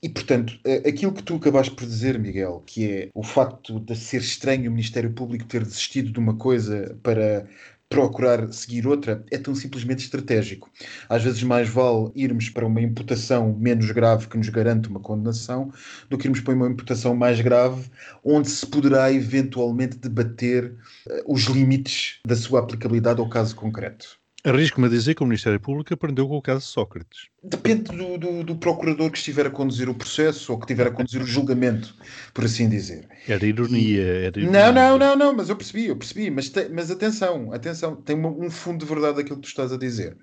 E, 0.02 0.08
portanto, 0.08 0.58
aquilo 0.88 1.14
que 1.14 1.24
tu 1.24 1.36
acabaste 1.36 1.76
por 1.76 1.86
dizer, 1.86 2.18
Miguel, 2.18 2.64
que 2.66 2.90
é 2.90 3.10
o 3.14 3.24
facto 3.24 3.80
de 3.80 3.96
ser 3.96 4.22
estranho 4.22 4.70
o 4.70 4.74
Ministério 4.74 5.12
Público 5.12 5.46
ter 5.46 5.64
desistido 5.64 6.12
de 6.12 6.20
uma 6.20 6.36
coisa 6.36 6.98
para 7.04 7.48
procurar 7.90 8.54
seguir 8.54 8.86
outra 8.86 9.26
é 9.32 9.38
tão 9.38 9.56
simplesmente 9.56 10.04
estratégico. 10.04 10.70
Às 11.10 11.24
vezes 11.24 11.42
mais 11.42 11.68
vale 11.68 12.12
irmos 12.16 12.48
para 12.48 12.66
uma 12.66 12.80
imputação 12.82 13.58
menos 13.58 13.92
grave 13.92 14.28
que 14.28 14.38
nos 14.38 14.48
garante 14.50 14.88
uma 14.88 15.00
condenação 15.00 15.74
do 16.08 16.18
que 16.18 16.28
irmos 16.28 16.40
para 16.40 16.54
uma 16.54 16.70
imputação 16.70 17.16
mais 17.16 17.42
grave 17.42 17.90
onde 18.24 18.48
se 18.48 18.66
poderá 18.66 19.12
eventualmente 19.12 19.98
debater 19.98 20.76
uh, 21.08 21.34
os 21.34 21.46
limites 21.46 22.20
da 22.26 22.36
sua 22.36 22.60
aplicabilidade 22.60 23.20
ao 23.20 23.28
caso 23.28 23.56
concreto. 23.56 24.19
Arrisco-me 24.44 24.88
a 24.88 24.90
dizer 24.90 25.16
que 25.16 25.24
o 25.24 25.26
Ministério 25.26 25.60
Público 25.60 25.94
aprendeu 25.94 26.26
com 26.26 26.38
o 26.38 26.42
caso 26.42 26.62
de 26.62 26.72
Sócrates. 26.72 27.28
Depende 27.44 27.84
do, 27.84 28.18
do, 28.18 28.44
do, 28.44 28.56
procurador 28.56 29.12
que 29.12 29.18
estiver 29.18 29.46
a 29.46 29.50
conduzir 29.50 29.90
o 29.90 29.94
processo 29.94 30.54
ou 30.54 30.58
que 30.58 30.64
estiver 30.64 30.88
a 30.88 30.92
conduzir 30.92 31.22
o 31.22 31.26
julgamento, 31.26 31.94
por 32.34 32.46
assim 32.46 32.70
dizer. 32.70 33.06
Era 33.28 33.46
ironia. 33.46 34.02
Era 34.02 34.40
ironia. 34.40 34.50
Não, 34.50 34.74
não, 34.74 34.98
não, 34.98 35.16
não, 35.16 35.36
mas 35.36 35.50
eu 35.50 35.58
percebi, 35.58 35.88
eu 35.88 35.96
percebi. 35.98 36.32
Mas, 36.32 36.50
te, 36.50 36.70
mas 36.70 36.90
atenção, 36.90 37.52
atenção, 37.52 37.98
tem 37.98 38.16
um 38.16 38.50
fundo 38.50 38.86
de 38.86 38.86
verdade 38.86 39.20
aquilo 39.20 39.38
que 39.38 39.44
tu 39.44 39.50
estás 39.50 39.74
a 39.74 39.78
dizer. 39.78 40.18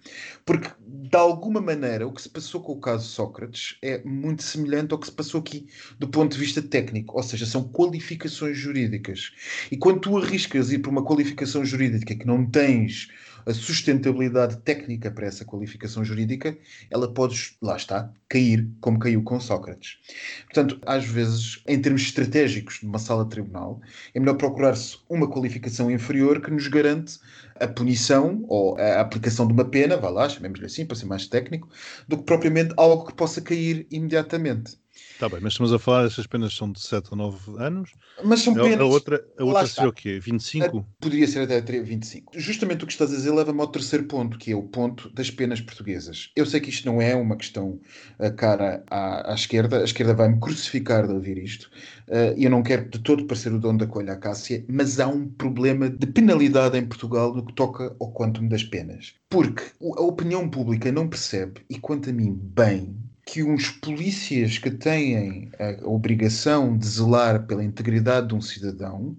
Porque, 0.47 0.71
de 0.81 1.17
alguma 1.17 1.61
maneira, 1.61 2.07
o 2.07 2.13
que 2.13 2.23
se 2.23 2.31
passou 2.31 2.63
com 2.63 2.73
o 2.73 2.81
caso 2.81 3.07
Sócrates 3.07 3.77
é 3.83 4.03
muito 4.03 4.43
semelhante 4.43 4.93
ao 4.93 4.99
que 4.99 5.07
se 5.07 5.13
passou 5.13 5.41
aqui 5.41 5.67
do 5.99 6.09
ponto 6.09 6.33
de 6.33 6.39
vista 6.39 6.63
técnico. 6.63 7.17
Ou 7.17 7.23
seja, 7.23 7.45
são 7.45 7.65
qualificações 7.65 8.57
jurídicas. 8.57 9.33
E 9.71 9.77
quando 9.77 10.01
tu 10.01 10.17
arriscas 10.17 10.73
ir 10.73 10.79
para 10.79 10.91
uma 10.91 11.05
qualificação 11.05 11.63
jurídica 11.67 12.15
que 12.15 12.27
não 12.27 12.47
tens 12.47 13.09
a 13.47 13.55
sustentabilidade 13.55 14.57
técnica 14.59 15.11
para 15.11 15.27
essa 15.27 15.45
qualificação 15.45 16.05
jurídica, 16.05 16.59
ela 16.91 17.13
pode, 17.13 17.57
lá 17.63 17.77
está, 17.77 18.13
cair, 18.29 18.69
como 18.81 18.99
caiu 18.99 19.23
com 19.23 19.39
Sócrates. 19.39 19.99
Portanto, 20.47 20.81
às 20.85 21.05
vezes, 21.05 21.63
em 21.67 21.81
termos 21.81 22.03
estratégicos 22.03 22.81
de 22.81 22.87
uma 22.87 22.99
sala 22.99 23.23
de 23.23 23.31
tribunal, 23.31 23.81
é 24.13 24.19
melhor 24.19 24.37
procurar-se 24.37 24.99
uma 25.09 25.31
qualificação 25.31 25.91
inferior 25.91 26.41
que 26.41 26.51
nos 26.51 26.67
garante 26.67 27.21
a 27.61 27.69
punição 27.69 28.45
ou 28.49 28.77
a 28.79 29.01
aplicação 29.01 29.47
de 29.47 29.53
uma 29.53 29.65
pena, 29.65 29.97
vá 29.97 30.11
lá, 30.11 30.29
chamemos-lhe 30.29 30.67
assim, 30.67 30.85
para 30.85 30.97
ser 30.97 31.07
mais 31.07 31.29
técnico, 31.29 31.69
do 32.09 32.19
que 32.19 32.25
propriamente 32.25 32.75
algo 32.77 33.07
que 33.07 33.15
possa 33.15 33.41
cair 33.41 33.87
imediatamente. 33.91 34.77
Está 35.17 35.31
bem, 35.31 35.41
mas 35.41 35.55
estamos 35.55 35.73
a 35.73 35.79
falar, 35.79 36.05
estas 36.05 36.27
penas 36.27 36.55
são 36.55 36.71
de 36.71 36.79
7 36.79 37.09
a 37.13 37.17
9 37.17 37.39
anos. 37.57 37.91
Mas 38.23 38.41
são 38.41 38.53
penas. 38.53 38.81
A, 38.81 38.85
outra, 38.85 39.25
a 39.39 39.45
outra 39.45 39.67
seria 39.67 39.89
o 39.89 39.93
quê? 39.93 40.21
25? 40.21 40.87
Poderia 41.01 41.27
ser 41.27 41.51
até 41.51 41.59
25. 41.81 42.39
Justamente 42.39 42.85
o 42.85 42.87
que 42.87 42.93
estás 42.93 43.11
a 43.11 43.17
dizer 43.17 43.33
leva-me 43.33 43.59
ao 43.63 43.67
terceiro 43.67 44.05
ponto, 44.05 44.37
que 44.37 44.53
é 44.53 44.55
o 44.55 44.65
ponto 44.65 45.09
das 45.15 45.31
penas 45.31 45.59
portuguesas. 45.59 46.31
Eu 46.37 46.45
sei 46.45 46.61
que 46.61 46.69
isto 46.69 46.85
não 46.85 47.01
é 47.01 47.15
uma 47.15 47.35
questão 47.35 47.81
uh, 48.19 48.37
cara 48.37 48.85
à, 48.91 49.33
à 49.33 49.35
esquerda, 49.35 49.81
a 49.81 49.85
esquerda 49.85 50.13
vai-me 50.13 50.39
crucificar 50.39 51.07
de 51.07 51.15
ouvir 51.15 51.39
isto, 51.39 51.71
uh, 52.09 52.37
e 52.37 52.45
eu 52.45 52.51
não 52.51 52.63
quero 52.63 52.87
de 52.91 52.99
todo 52.99 53.27
parecer 53.27 53.55
o 53.55 53.59
dono 53.59 53.79
da 53.79 53.87
colha 53.87 54.13
à 54.13 54.17
Cássia, 54.17 54.67
mas 54.69 55.01
há 55.01 55.09
um 55.09 55.27
problema 55.27 55.89
de 55.89 56.07
penalidade 56.09 56.77
em 56.77 56.85
Portugal 56.85 57.35
no 57.35 57.47
que 57.47 57.55
toca 57.55 57.97
ao 57.99 58.13
quantum 58.13 58.49
das 58.49 58.65
penas. 58.65 59.15
Porque 59.31 59.63
a 59.81 60.03
opinião 60.03 60.47
pública 60.47 60.93
não 60.93 61.09
percebe, 61.09 61.63
e 61.71 61.79
quanto 61.79 62.11
a 62.11 62.13
mim, 62.13 62.39
bem, 62.39 62.95
que 63.27 63.43
uns 63.43 63.69
polícias 63.69 64.57
que 64.57 64.71
têm 64.71 65.51
a 65.59 65.87
obrigação 65.87 66.79
de 66.79 66.87
zelar 66.87 67.45
pela 67.45 67.65
integridade 67.65 68.29
de 68.29 68.35
um 68.37 68.41
cidadão 68.41 69.17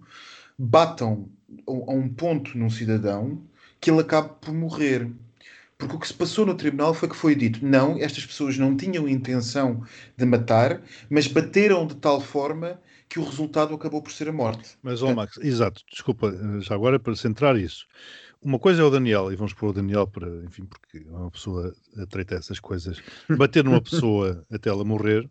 batam 0.57 1.29
a 1.67 1.91
um 1.91 2.07
ponto 2.07 2.57
num 2.57 2.69
cidadão 2.69 3.43
que 3.81 3.91
ele 3.91 3.99
acabe 3.99 4.29
por 4.39 4.53
morrer. 4.53 5.11
Porque 5.77 5.95
o 5.95 5.99
que 5.99 6.07
se 6.07 6.13
passou 6.13 6.45
no 6.45 6.55
tribunal 6.55 6.93
foi 6.93 7.09
que 7.09 7.15
foi 7.15 7.35
dito: 7.35 7.63
não, 7.63 7.97
estas 7.99 8.25
pessoas 8.25 8.57
não 8.57 8.75
tinham 8.75 9.07
intenção 9.07 9.83
de 10.15 10.25
matar, 10.25 10.81
mas 11.09 11.27
bateram 11.27 11.85
de 11.85 11.95
tal 11.97 12.19
forma 12.19 12.79
que 13.09 13.19
o 13.19 13.23
resultado 13.23 13.75
acabou 13.75 14.01
por 14.01 14.11
ser 14.11 14.29
a 14.29 14.33
morte. 14.33 14.77
Mas, 14.81 15.03
ó 15.03 15.09
oh, 15.09 15.15
Max, 15.15 15.37
exato, 15.37 15.81
desculpa, 15.91 16.33
já 16.61 16.73
agora 16.73 16.97
para 16.97 17.15
centrar 17.15 17.57
isso. 17.57 17.85
Uma 18.41 18.59
coisa 18.59 18.81
é 18.81 18.85
o 18.85 18.89
Daniel, 18.89 19.31
e 19.31 19.35
vamos 19.35 19.53
pôr 19.53 19.69
o 19.69 19.73
Daniel 19.73 20.07
para, 20.07 20.27
enfim, 20.43 20.65
porque 20.65 21.05
é 21.07 21.11
uma 21.11 21.31
pessoa 21.31 21.73
a 21.97 22.05
trata 22.05 22.35
essas 22.35 22.59
coisas, 22.59 23.01
bater 23.37 23.63
numa 23.63 23.81
pessoa 23.81 24.45
até 24.51 24.69
ela 24.69 24.85
morrer. 24.85 25.29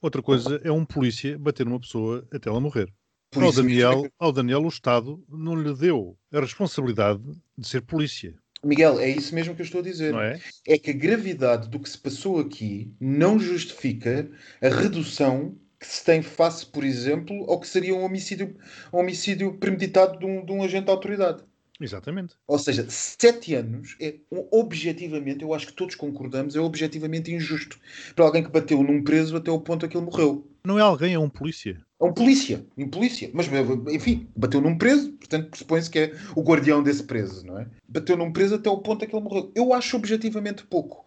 Outra 0.00 0.20
coisa 0.20 0.60
é 0.64 0.72
um 0.72 0.84
polícia 0.84 1.38
bater 1.38 1.64
numa 1.64 1.80
pessoa 1.80 2.26
até 2.32 2.48
ela 2.48 2.60
morrer. 2.60 2.92
Ao 3.34 3.52
Daniel, 3.52 4.06
ao 4.18 4.32
Daniel, 4.32 4.62
o 4.62 4.68
Estado 4.68 5.24
não 5.28 5.54
lhe 5.54 5.72
deu 5.74 6.18
a 6.32 6.40
responsabilidade 6.40 7.22
de 7.56 7.66
ser 7.66 7.80
polícia. 7.80 8.34
Miguel, 8.64 9.00
é 9.00 9.08
isso 9.08 9.34
mesmo 9.34 9.54
que 9.54 9.62
eu 9.62 9.64
estou 9.64 9.80
a 9.80 9.84
dizer. 9.84 10.14
É? 10.14 10.40
é? 10.68 10.78
que 10.78 10.90
a 10.90 10.94
gravidade 10.94 11.68
do 11.68 11.80
que 11.80 11.88
se 11.88 11.98
passou 11.98 12.38
aqui 12.38 12.94
não 13.00 13.38
justifica 13.38 14.30
a 14.60 14.68
redução 14.68 15.58
que 15.80 15.86
se 15.86 16.04
tem 16.04 16.22
face, 16.22 16.64
por 16.64 16.84
exemplo, 16.84 17.44
ao 17.50 17.58
que 17.58 17.66
seria 17.66 17.94
um 17.94 18.04
homicídio, 18.04 18.56
um 18.92 18.98
homicídio 18.98 19.58
premeditado 19.58 20.16
de 20.18 20.24
um, 20.24 20.44
de 20.44 20.52
um 20.52 20.62
agente 20.62 20.86
da 20.86 20.92
autoridade. 20.92 21.42
Exatamente. 21.84 22.34
Ou 22.46 22.58
seja, 22.58 22.86
sete 22.88 23.54
anos 23.54 23.96
é 24.00 24.16
objetivamente, 24.50 25.42
eu 25.42 25.52
acho 25.52 25.66
que 25.66 25.72
todos 25.72 25.94
concordamos, 25.94 26.54
é 26.54 26.60
objetivamente 26.60 27.32
injusto 27.32 27.78
para 28.14 28.24
alguém 28.24 28.42
que 28.42 28.50
bateu 28.50 28.82
num 28.82 29.02
preso 29.02 29.36
até 29.36 29.50
o 29.50 29.60
ponto 29.60 29.88
que 29.88 29.96
ele 29.96 30.06
morreu. 30.06 30.46
Não 30.64 30.78
é 30.78 30.82
alguém, 30.82 31.14
é 31.14 31.18
um 31.18 31.28
polícia. 31.28 31.80
É 32.00 32.04
um 32.04 32.12
polícia, 32.12 32.64
um 32.76 32.88
polícia. 32.88 33.30
Mas, 33.34 33.48
enfim, 33.90 34.28
bateu 34.36 34.60
num 34.60 34.78
preso, 34.78 35.12
portanto, 35.12 35.50
pressupõe-se 35.50 35.90
que 35.90 35.98
é 35.98 36.12
o 36.36 36.42
guardião 36.42 36.82
desse 36.82 37.02
preso, 37.02 37.44
não 37.44 37.58
é? 37.58 37.66
Bateu 37.88 38.16
num 38.16 38.32
preso 38.32 38.54
até 38.54 38.70
o 38.70 38.78
ponto 38.78 39.06
que 39.06 39.14
ele 39.14 39.24
morreu. 39.24 39.50
Eu 39.54 39.72
acho 39.72 39.96
objetivamente 39.96 40.64
pouco. 40.64 41.04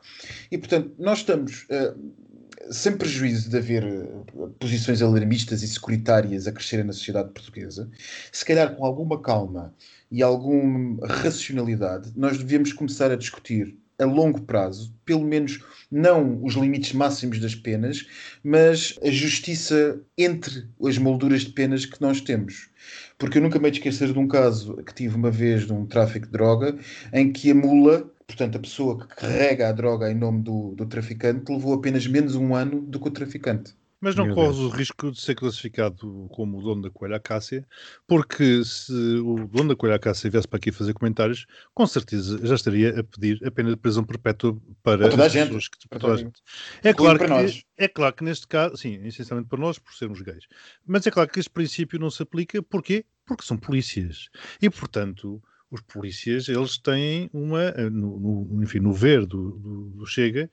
E, 0.51 0.57
portanto, 0.57 0.93
nós 0.99 1.19
estamos. 1.19 1.63
Uh, 1.63 2.25
sem 2.71 2.97
prejuízo 2.97 3.49
de 3.49 3.57
haver 3.57 3.83
uh, 3.83 4.49
posições 4.59 5.01
alarmistas 5.01 5.61
e 5.61 5.67
securitárias 5.67 6.47
a 6.47 6.51
crescerem 6.51 6.85
na 6.85 6.93
sociedade 6.93 7.29
portuguesa, 7.29 7.89
se 8.31 8.43
calhar 8.45 8.75
com 8.75 8.85
alguma 8.85 9.21
calma 9.21 9.73
e 10.15 10.23
alguma 10.23 11.05
racionalidade, 11.05 12.13
nós 12.15 12.37
devíamos 12.37 12.71
começar 12.71 13.11
a 13.11 13.17
discutir 13.17 13.77
a 13.99 14.05
longo 14.05 14.43
prazo, 14.43 14.95
pelo 15.03 15.25
menos 15.25 15.59
não 15.91 16.41
os 16.41 16.53
limites 16.53 16.93
máximos 16.93 17.37
das 17.37 17.53
penas, 17.53 18.07
mas 18.41 18.97
a 19.03 19.11
justiça 19.11 20.01
entre 20.17 20.69
as 20.81 20.97
molduras 20.97 21.41
de 21.41 21.51
penas 21.51 21.85
que 21.85 22.01
nós 22.01 22.21
temos. 22.21 22.69
Porque 23.17 23.39
eu 23.39 23.41
nunca 23.41 23.59
me 23.59 23.69
esquecer 23.69 24.13
de 24.13 24.17
um 24.17 24.25
caso 24.25 24.77
que 24.83 24.95
tive 24.95 25.17
uma 25.17 25.29
vez 25.29 25.67
de 25.67 25.73
um 25.73 25.85
tráfico 25.85 26.27
de 26.27 26.31
droga, 26.31 26.77
em 27.11 27.29
que 27.33 27.51
a 27.51 27.55
mula, 27.55 28.09
portanto 28.25 28.55
a 28.55 28.61
pessoa 28.61 28.97
que 28.97 29.13
carrega 29.17 29.67
a 29.67 29.73
droga 29.73 30.09
em 30.09 30.15
nome 30.15 30.43
do, 30.43 30.75
do 30.75 30.85
traficante, 30.85 31.51
levou 31.51 31.73
apenas 31.73 32.07
menos 32.07 32.35
um 32.35 32.55
ano 32.55 32.79
do 32.79 33.01
que 33.01 33.09
o 33.09 33.11
traficante. 33.11 33.75
Mas 34.05 34.15
não 34.15 34.27
Meu 34.27 34.35
corres 34.35 34.57
Deus. 34.57 34.71
o 34.71 34.75
risco 34.77 35.11
de 35.11 35.19
ser 35.19 35.33
classificado 35.33 36.27
como 36.29 36.59
o 36.59 36.61
dono 36.61 36.83
da 36.83 36.91
coelha 36.91 37.15
Acácia, 37.15 37.67
porque 38.07 38.63
se 38.63 38.91
o 38.93 39.47
dono 39.47 39.69
da 39.69 39.75
coelha 39.75 39.95
Acácia 39.95 40.29
viesse 40.29 40.47
para 40.47 40.57
aqui 40.57 40.71
fazer 40.71 40.93
comentários, 40.93 41.47
com 41.73 41.87
certeza 41.87 42.39
já 42.45 42.53
estaria 42.53 42.99
a 42.99 43.03
pedir 43.03 43.43
a 43.43 43.49
pena 43.49 43.71
de 43.71 43.75
prisão 43.77 44.03
perpétua 44.03 44.55
para, 44.83 45.09
toda 45.09 45.23
a 45.23 45.25
as 45.25 45.31
gente. 45.31 45.45
pessoas 45.47 45.67
que- 45.69 45.77
Para 45.89 45.97
para 45.97 45.99
toda 46.07 46.13
a 46.13 46.17
gente. 46.17 46.39
É 46.83 46.93
claro, 46.93 47.17
que, 47.17 47.25
nós. 47.25 47.63
é 47.75 47.87
claro 47.87 48.13
que 48.15 48.23
neste 48.23 48.47
caso, 48.47 48.77
sim, 48.77 49.03
essencialmente 49.07 49.49
para 49.49 49.59
nós, 49.59 49.79
por 49.79 49.91
sermos 49.95 50.21
gays. 50.21 50.45
Mas 50.85 51.07
é 51.07 51.09
claro 51.09 51.27
que 51.27 51.39
este 51.39 51.49
princípio 51.49 51.97
não 51.99 52.11
se 52.11 52.21
aplica, 52.21 52.61
porquê? 52.61 53.05
Porque 53.25 53.43
são 53.43 53.57
polícias. 53.57 54.29
E, 54.61 54.69
portanto, 54.69 55.41
os 55.71 55.81
polícias, 55.81 56.47
eles 56.47 56.77
têm 56.77 57.27
uma, 57.33 57.63
eh, 57.63 57.89
no, 57.89 58.19
no- 58.19 58.63
enfim, 58.63 58.77
no 58.79 58.93
ver 58.93 59.25
do, 59.25 59.49
do- 59.57 59.89
do 59.95 60.05
Chega, 60.05 60.47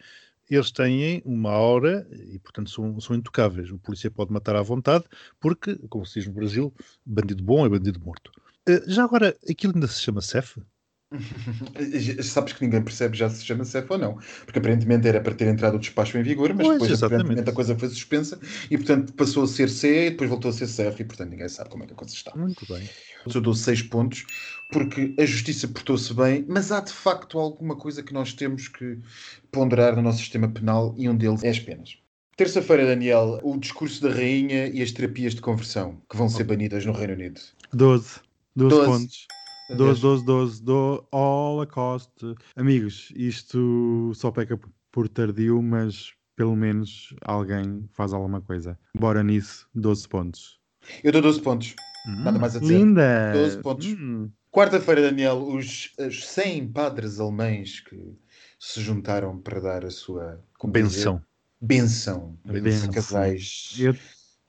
eles 0.51 0.71
têm 0.71 1.23
uma 1.25 1.51
aura 1.51 2.07
e, 2.13 2.39
portanto, 2.39 2.71
são, 2.71 3.01
são 3.01 3.17
intocáveis. 3.17 3.71
O 3.71 3.79
polícia 3.79 4.11
pode 4.11 4.33
matar 4.33 4.57
à 4.57 4.63
vontade, 4.63 5.05
porque, 5.41 5.77
como 5.89 6.05
se 6.07 6.21
diz 6.21 6.27
no 6.29 6.35
Brasil, 6.35 6.75
bandido 7.05 7.43
bom 7.43 7.65
é 7.65 7.69
bandido 7.69 8.01
morto. 8.01 8.31
Eh, 8.69 8.83
Já 8.87 9.05
agora, 9.05 9.37
aquilo 9.49 9.73
ainda 9.75 9.87
se 9.87 10.01
chama 10.01 10.21
CEF? 10.21 10.61
Sabes 12.23 12.55
que 12.55 12.65
ninguém 12.65 12.83
percebe 12.83 13.17
já 13.17 13.29
se 13.29 13.45
chama 13.45 13.65
CEF 13.65 13.87
ou 13.93 13.99
não, 13.99 14.15
porque 14.45 14.59
aparentemente 14.59 15.07
era 15.07 15.21
para 15.21 15.35
ter 15.35 15.47
entrado 15.47 15.77
o 15.77 15.79
despacho 15.79 16.17
em 16.17 16.23
vigor, 16.23 16.55
mas 16.55 16.67
Pois, 16.67 16.73
depois 16.75 16.91
exatamente. 16.91 17.23
aparentemente 17.23 17.51
a 17.51 17.53
coisa 17.53 17.79
foi 17.79 17.89
suspensa 17.91 18.41
e 18.71 18.77
portanto 18.79 19.13
passou 19.13 19.43
a 19.45 19.47
ser 19.47 19.69
CE 19.69 20.07
e 20.07 20.11
depois 20.11 20.31
voltou 20.31 20.49
a 20.51 20.53
ser 20.55 20.67
CEF 20.67 21.03
e 21.03 21.05
portanto 21.05 21.31
ninguém 21.31 21.49
sabe 21.49 21.69
como 21.69 21.85
é 21.85 21.87
que 21.87 21.93
a 21.93 21.97
coisa 21.97 22.15
está. 22.15 22.35
Muito 22.35 22.67
bem. 22.67 22.89
Eu 23.33 23.41
dou 23.41 23.55
seis 23.55 23.83
pontos 23.83 24.25
porque 24.73 25.15
a 25.19 25.27
justiça 25.27 25.69
portou-se 25.69 26.13
bem, 26.15 26.45
mas 26.49 26.73
há 26.73 26.81
de 26.81 26.93
facto 26.93 27.39
alguma 27.39 27.77
coisa 27.77 28.03
que 28.03 28.13
nós 28.13 28.33
temos 28.33 28.69
que 28.69 28.99
ponderar 29.51 29.95
no 29.95 30.03
nosso 30.03 30.19
sistema 30.19 30.49
penal 30.49 30.95
e 30.97 31.09
um 31.09 31.17
deles 31.17 31.45
é 31.45 31.51
as 31.51 31.61
penas. 31.61 31.99
Terça-feira, 32.37 32.87
Daniel, 32.87 33.39
o 33.43 33.59
discurso 33.59 34.03
da 34.03 34.11
rainha 34.11 34.67
e 34.69 34.83
as 34.83 34.91
terapias 34.91 35.35
de 35.35 35.43
conversão 35.43 36.01
que 36.09 36.17
vão 36.17 36.29
ser 36.29 36.45
banidas 36.45 36.87
no 36.87 36.93
Reino 36.93 37.13
Unido. 37.13 37.41
12. 37.73 38.21
12, 38.57 38.77
Doze. 38.77 38.87
pontos. 38.87 39.27
12, 39.77 40.01
12, 40.01 40.25
12, 40.25 40.63
do 40.63 41.05
Holocaust. 41.13 42.11
Amigos, 42.57 43.13
isto 43.15 44.13
só 44.15 44.31
peca 44.31 44.59
por 44.91 45.09
tardio, 45.09 45.63
mas 45.63 46.13
pelo 46.35 46.57
menos 46.57 47.15
alguém 47.23 47.85
faz 47.93 48.13
alguma 48.13 48.41
coisa. 48.41 48.79
Bora 48.99 49.23
nisso, 49.23 49.69
12 49.75 50.09
pontos. 50.09 50.59
Eu 51.05 51.13
dou 51.13 51.23
12 51.23 51.41
pontos. 51.41 51.75
Nada 52.07 52.39
mais 52.39 52.57
a 52.57 52.59
dizer. 52.59 52.79
Linda! 52.79 53.33
12 53.35 53.59
pontos. 53.59 53.87
Hum, 53.87 54.31
Quarta-feira, 54.53 55.01
Daniel, 55.01 55.39
os, 55.39 55.93
os 55.99 56.27
100 56.27 56.69
padres 56.69 57.19
alemães 57.19 57.81
que 57.81 58.15
se 58.59 58.81
juntaram 58.83 59.39
para 59.39 59.59
dar 59.61 59.85
a 59.85 59.91
sua 59.91 60.45
Benção. 60.67 61.23
benção 61.61 62.39
a 62.47 62.53
benção. 62.53 62.91
casais. 62.93 63.75
Eu 63.79 63.97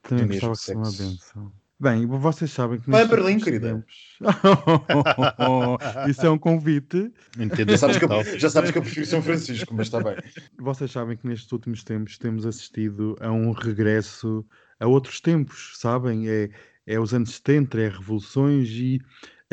também 0.01 0.25
do 0.25 0.33
mesmo 0.33 0.49
gostava 0.49 0.79
que 0.81 0.85
fosse 0.85 1.03
uma 1.03 1.09
benção. 1.11 1.51
Bem, 1.79 2.05
vocês 2.05 2.51
sabem 2.51 2.79
que 2.79 2.89
Vai 2.89 3.03
a 3.03 3.05
Berlim, 3.05 3.39
querida. 3.39 3.73
tempos- 3.75 4.17
Isso 6.09 6.25
é 6.25 6.29
um 6.29 6.37
convite. 6.37 7.11
Entenda 7.37 7.71
Já 7.71 7.77
sabes, 7.77 7.97
que 7.97 8.05
eu, 8.05 8.39
já 8.39 8.49
sabes 8.49 8.71
que 8.71 8.77
eu 8.77 8.81
prefiro 8.81 9.05
São 9.05 9.21
Francisco, 9.21 9.73
mas 9.73 9.87
está 9.87 10.01
bem. 10.01 10.15
Vocês 10.59 10.91
sabem 10.91 11.17
que 11.17 11.25
nestes 11.27 11.51
últimos 11.51 11.83
tempos 11.83 12.17
temos 12.17 12.45
assistido 12.45 13.15
a 13.19 13.31
um 13.31 13.51
regresso 13.51 14.45
a 14.79 14.87
outros 14.87 15.19
tempos, 15.19 15.73
sabem? 15.75 16.27
É, 16.29 16.49
é 16.85 16.99
os 16.99 17.13
anos 17.13 17.35
70, 17.35 17.79
é 17.81 17.89
revoluções 17.89 18.69
e 18.69 19.01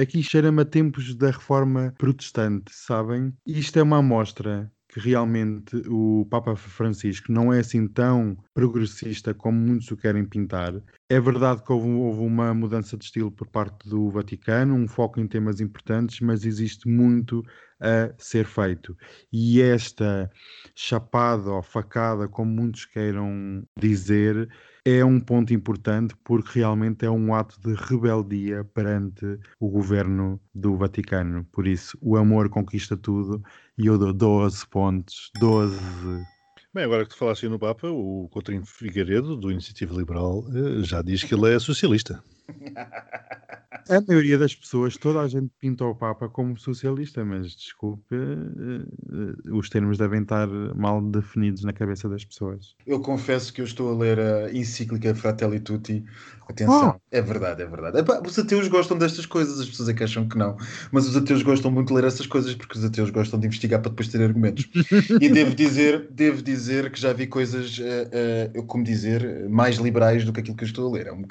aqui 0.00 0.22
cheira-me 0.22 0.62
a 0.62 0.64
tempos 0.64 1.14
da 1.14 1.30
reforma 1.30 1.94
protestante, 1.98 2.72
sabem? 2.74 3.32
Isto 3.46 3.78
é 3.78 3.82
uma 3.82 3.98
amostra 3.98 4.70
que 4.92 4.98
realmente 4.98 5.76
o 5.88 6.26
Papa 6.28 6.56
Francisco 6.56 7.30
não 7.30 7.52
é 7.52 7.60
assim 7.60 7.86
tão 7.86 8.36
progressista 8.52 9.32
como 9.32 9.58
muitos 9.58 9.90
o 9.90 9.96
querem 9.96 10.24
pintar. 10.24 10.74
É 11.08 11.20
verdade 11.20 11.62
que 11.62 11.72
houve, 11.72 11.88
houve 11.88 12.20
uma 12.22 12.52
mudança 12.52 12.96
de 12.96 13.04
estilo 13.04 13.30
por 13.30 13.46
parte 13.46 13.88
do 13.88 14.10
Vaticano, 14.10 14.74
um 14.74 14.88
foco 14.88 15.20
em 15.20 15.28
temas 15.28 15.60
importantes, 15.60 16.20
mas 16.20 16.44
existe 16.44 16.88
muito 16.88 17.44
a 17.80 18.12
ser 18.18 18.44
feito. 18.44 18.96
E 19.32 19.60
esta 19.62 20.28
chapada 20.74 21.50
ou 21.50 21.62
facada, 21.62 22.26
como 22.28 22.50
muitos 22.50 22.84
queiram 22.84 23.62
dizer, 23.78 24.48
é 24.98 25.04
um 25.04 25.20
ponto 25.20 25.52
importante 25.54 26.14
porque 26.24 26.58
realmente 26.58 27.04
é 27.04 27.10
um 27.10 27.34
ato 27.34 27.60
de 27.60 27.74
rebeldia 27.74 28.64
perante 28.64 29.38
o 29.58 29.68
governo 29.68 30.40
do 30.54 30.76
Vaticano. 30.76 31.44
Por 31.52 31.66
isso, 31.66 31.96
o 32.00 32.16
amor 32.16 32.48
conquista 32.48 32.96
tudo 32.96 33.42
e 33.78 33.86
eu 33.86 33.98
dou 33.98 34.12
12 34.12 34.66
pontos. 34.68 35.30
12. 35.38 35.78
Bem, 36.72 36.84
agora 36.84 37.04
que 37.04 37.10
tu 37.10 37.16
falaste 37.16 37.48
no 37.48 37.58
Papa, 37.58 37.88
o 37.88 38.28
Coutinho 38.30 38.64
Figueiredo, 38.64 39.36
do 39.36 39.50
Iniciativa 39.50 39.92
Liberal, 39.92 40.44
eh, 40.54 40.82
já 40.84 41.02
diz 41.02 41.24
que 41.24 41.34
ele 41.34 41.52
é 41.52 41.58
socialista. 41.58 42.22
A 43.88 44.00
maioria 44.06 44.38
das 44.38 44.54
pessoas, 44.54 44.96
toda 44.96 45.20
a 45.20 45.28
gente 45.28 45.50
pinta 45.58 45.84
o 45.84 45.94
Papa 45.94 46.28
como 46.28 46.56
socialista, 46.56 47.24
mas 47.24 47.56
desculpe, 47.56 48.14
eh, 48.14 49.46
eh, 49.46 49.52
os 49.52 49.68
termos 49.68 49.96
devem 49.96 50.22
estar 50.22 50.46
mal 50.76 51.00
definidos 51.00 51.64
na 51.64 51.72
cabeça 51.72 52.08
das 52.08 52.24
pessoas. 52.24 52.74
Eu 52.86 53.00
confesso 53.00 53.52
que 53.52 53.60
eu 53.60 53.64
estou 53.64 53.92
a 53.92 53.98
ler 53.98 54.18
a 54.20 54.52
encíclica 54.52 55.14
Fratelli 55.14 55.60
Tutti. 55.60 56.04
Atenção, 56.48 57.00
é 57.12 57.22
verdade, 57.22 57.62
é 57.62 57.66
verdade. 57.66 57.98
Epá, 57.98 58.20
os 58.26 58.36
ateus 58.36 58.66
gostam 58.66 58.98
destas 58.98 59.24
coisas, 59.24 59.60
as 59.60 59.68
pessoas 59.68 59.88
é 59.88 59.94
que 59.94 60.02
acham 60.02 60.28
que 60.28 60.36
não. 60.36 60.56
Mas 60.90 61.06
os 61.06 61.16
ateus 61.16 61.42
gostam 61.42 61.70
muito 61.70 61.88
de 61.88 61.94
ler 61.94 62.04
essas 62.04 62.26
coisas 62.26 62.54
porque 62.56 62.76
os 62.76 62.84
ateus 62.84 63.10
gostam 63.10 63.38
de 63.38 63.46
investigar 63.46 63.80
para 63.80 63.90
depois 63.90 64.08
ter 64.08 64.20
argumentos. 64.20 64.68
E 65.20 65.28
devo 65.28 65.54
dizer, 65.54 66.08
devo 66.10 66.42
dizer 66.42 66.90
que 66.90 67.00
já 67.00 67.12
vi 67.12 67.28
coisas, 67.28 67.78
eh, 67.80 68.50
eu 68.52 68.64
como 68.64 68.82
dizer, 68.82 69.48
mais 69.48 69.76
liberais 69.76 70.24
do 70.24 70.32
que 70.32 70.40
aquilo 70.40 70.56
que 70.56 70.64
eu 70.64 70.68
estou 70.68 70.88
a 70.88 70.92
ler. 70.92 71.06
É 71.06 71.12
um, 71.12 71.24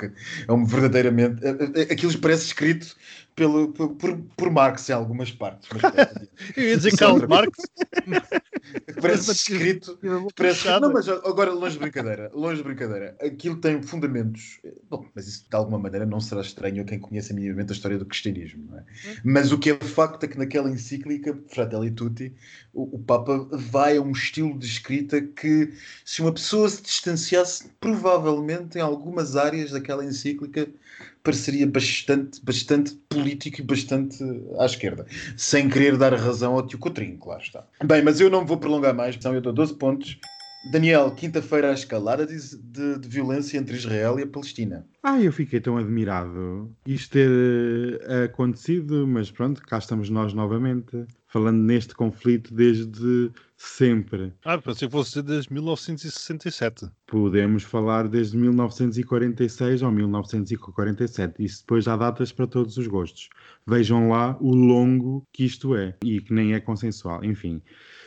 é 0.47 0.53
um 0.53 0.65
verdadeiramente. 0.65 1.09
Eh, 1.10 1.82
eh, 1.89 1.93
Aquilo 1.93 2.17
parece 2.19 2.45
escrito 2.45 2.95
pelo, 3.39 3.69
por, 3.69 3.95
por, 4.36 4.52
Marx 4.52 4.89
em 4.89 4.93
algumas 4.93 5.32
partes. 5.32 5.69
Eu 6.58 6.63
ia 6.63 6.75
dizer 6.75 6.97
Karl 6.97 7.25
Marx. 7.25 7.58
parece 9.02 9.32
escrito 9.32 9.97
Parece 10.36 10.67
não, 10.82 10.91
mas 10.91 11.08
agora, 11.08 11.54
longe 11.54 11.75
de 11.75 11.80
brincadeira, 11.80 12.30
longe 12.34 12.58
de 12.58 12.63
brincadeira, 12.63 13.15
aquilo 13.21 13.56
tem 13.56 13.82
fundamentos. 13.82 14.60
Bom, 14.89 15.06
mas 15.15 15.25
isso 15.25 15.45
de 15.49 15.56
alguma 15.56 15.80
maneira 15.80 16.06
não 16.06 16.19
será 16.19 16.41
estranho 16.41 16.82
a 16.82 16.86
quem 16.86 16.99
conhece 16.99 17.34
minimamente 17.34 17.71
a 17.71 17.75
história 17.75 17.97
do 17.97 18.06
cristianismo, 18.06 18.75
é? 18.75 18.84
Mas 19.23 19.54
o 19.54 19.58
que 19.58 19.71
é 19.71 19.75
facto 19.75 20.25
é 20.25 20.28
que 20.28 20.38
naquela 20.38 20.69
encíclica, 20.69 21.39
Fratelli 21.47 21.91
Tutti, 21.91 22.36
o, 22.73 22.97
o 22.97 22.99
Papa 22.99 23.47
vai 23.52 23.95
a 23.95 24.02
um 24.02 24.12
estilo 24.12 24.60
de 24.60 24.65
escrita 24.65 25.21
que, 25.21 25.73
se 26.04 26.21
uma 26.21 26.34
pessoa 26.34 26.67
se 26.67 26.82
distanciasse, 26.82 27.69
provavelmente 27.80 28.78
em 28.78 28.82
algumas 28.82 29.38
áreas 29.38 29.71
daquela 29.71 30.04
encíclica 30.04 30.67
pareceria 31.23 31.67
bastante, 31.67 32.43
bastante 32.43 32.91
político 33.10 33.62
e 33.62 33.63
bastante 33.63 34.23
à 34.58 34.65
esquerda, 34.65 35.05
sem 35.36 35.69
querer 35.69 35.97
dar 35.97 36.13
razão 36.13 36.53
ao 36.53 36.65
tio 36.65 36.79
Cotrim, 36.79 37.17
claro 37.17 37.41
está. 37.41 37.63
Bem, 37.84 38.01
mas 38.01 38.19
eu 38.19 38.29
não 38.29 38.45
vou 38.45 38.58
prolongar 38.58 38.93
mais, 38.93 39.15
então 39.15 39.34
eu 39.34 39.41
dou 39.41 39.53
12 39.53 39.75
pontos. 39.75 40.17
Daniel, 40.63 41.12
quinta-feira 41.12 41.69
a 41.69 41.74
escalada 41.74 42.26
de, 42.28 42.36
de- 42.58 43.00
de 43.00 43.08
violência 43.08 43.58
entre 43.58 43.76
Israel 43.78 44.19
e 44.19 44.24
a 44.24 44.28
Palestina. 44.28 44.86
Ah, 45.02 45.19
eu 45.22 45.32
fiquei 45.32 45.62
tão 45.62 45.78
admirado 45.78 46.69
isto 46.86 47.12
ter 47.13 47.30
eh, 48.04 48.26
acontecido, 48.26 49.08
mas 49.08 49.32
pronto, 49.32 49.62
cá 49.62 49.78
estamos 49.78 50.10
nós 50.10 50.34
novamente, 50.34 51.06
falando 51.28 51.63
neste 51.63 51.95
conflito 51.95 52.54
desde 52.54 53.32
sempre. 53.56 54.34
Ah, 54.43 54.58
pensei 54.58 54.89
que 54.89 54.91
fosse 54.91 55.22
desde 55.22 55.54
1967. 55.54 56.88
Podemos 57.08 57.63
falar 57.63 58.10
desde 58.10 58.36
1946 58.38 59.82
ou 59.82 59.91
1947. 59.91 61.41
Isso 61.43 61.62
depois 61.62 61.88
há 61.88 61.95
datas 61.95 62.32
para 62.34 62.48
todos 62.48 62.78
os 62.78 62.88
gostos. 62.88 63.30
Vejam 63.65 64.10
lá 64.10 64.38
o 64.41 64.54
longo 64.54 65.26
que 65.32 65.45
isto 65.45 65.74
é 65.76 65.95
e 66.04 66.19
que 66.19 66.34
nem 66.34 66.54
é 66.54 66.60
consensual. 66.60 67.24
Enfim, 67.24 67.62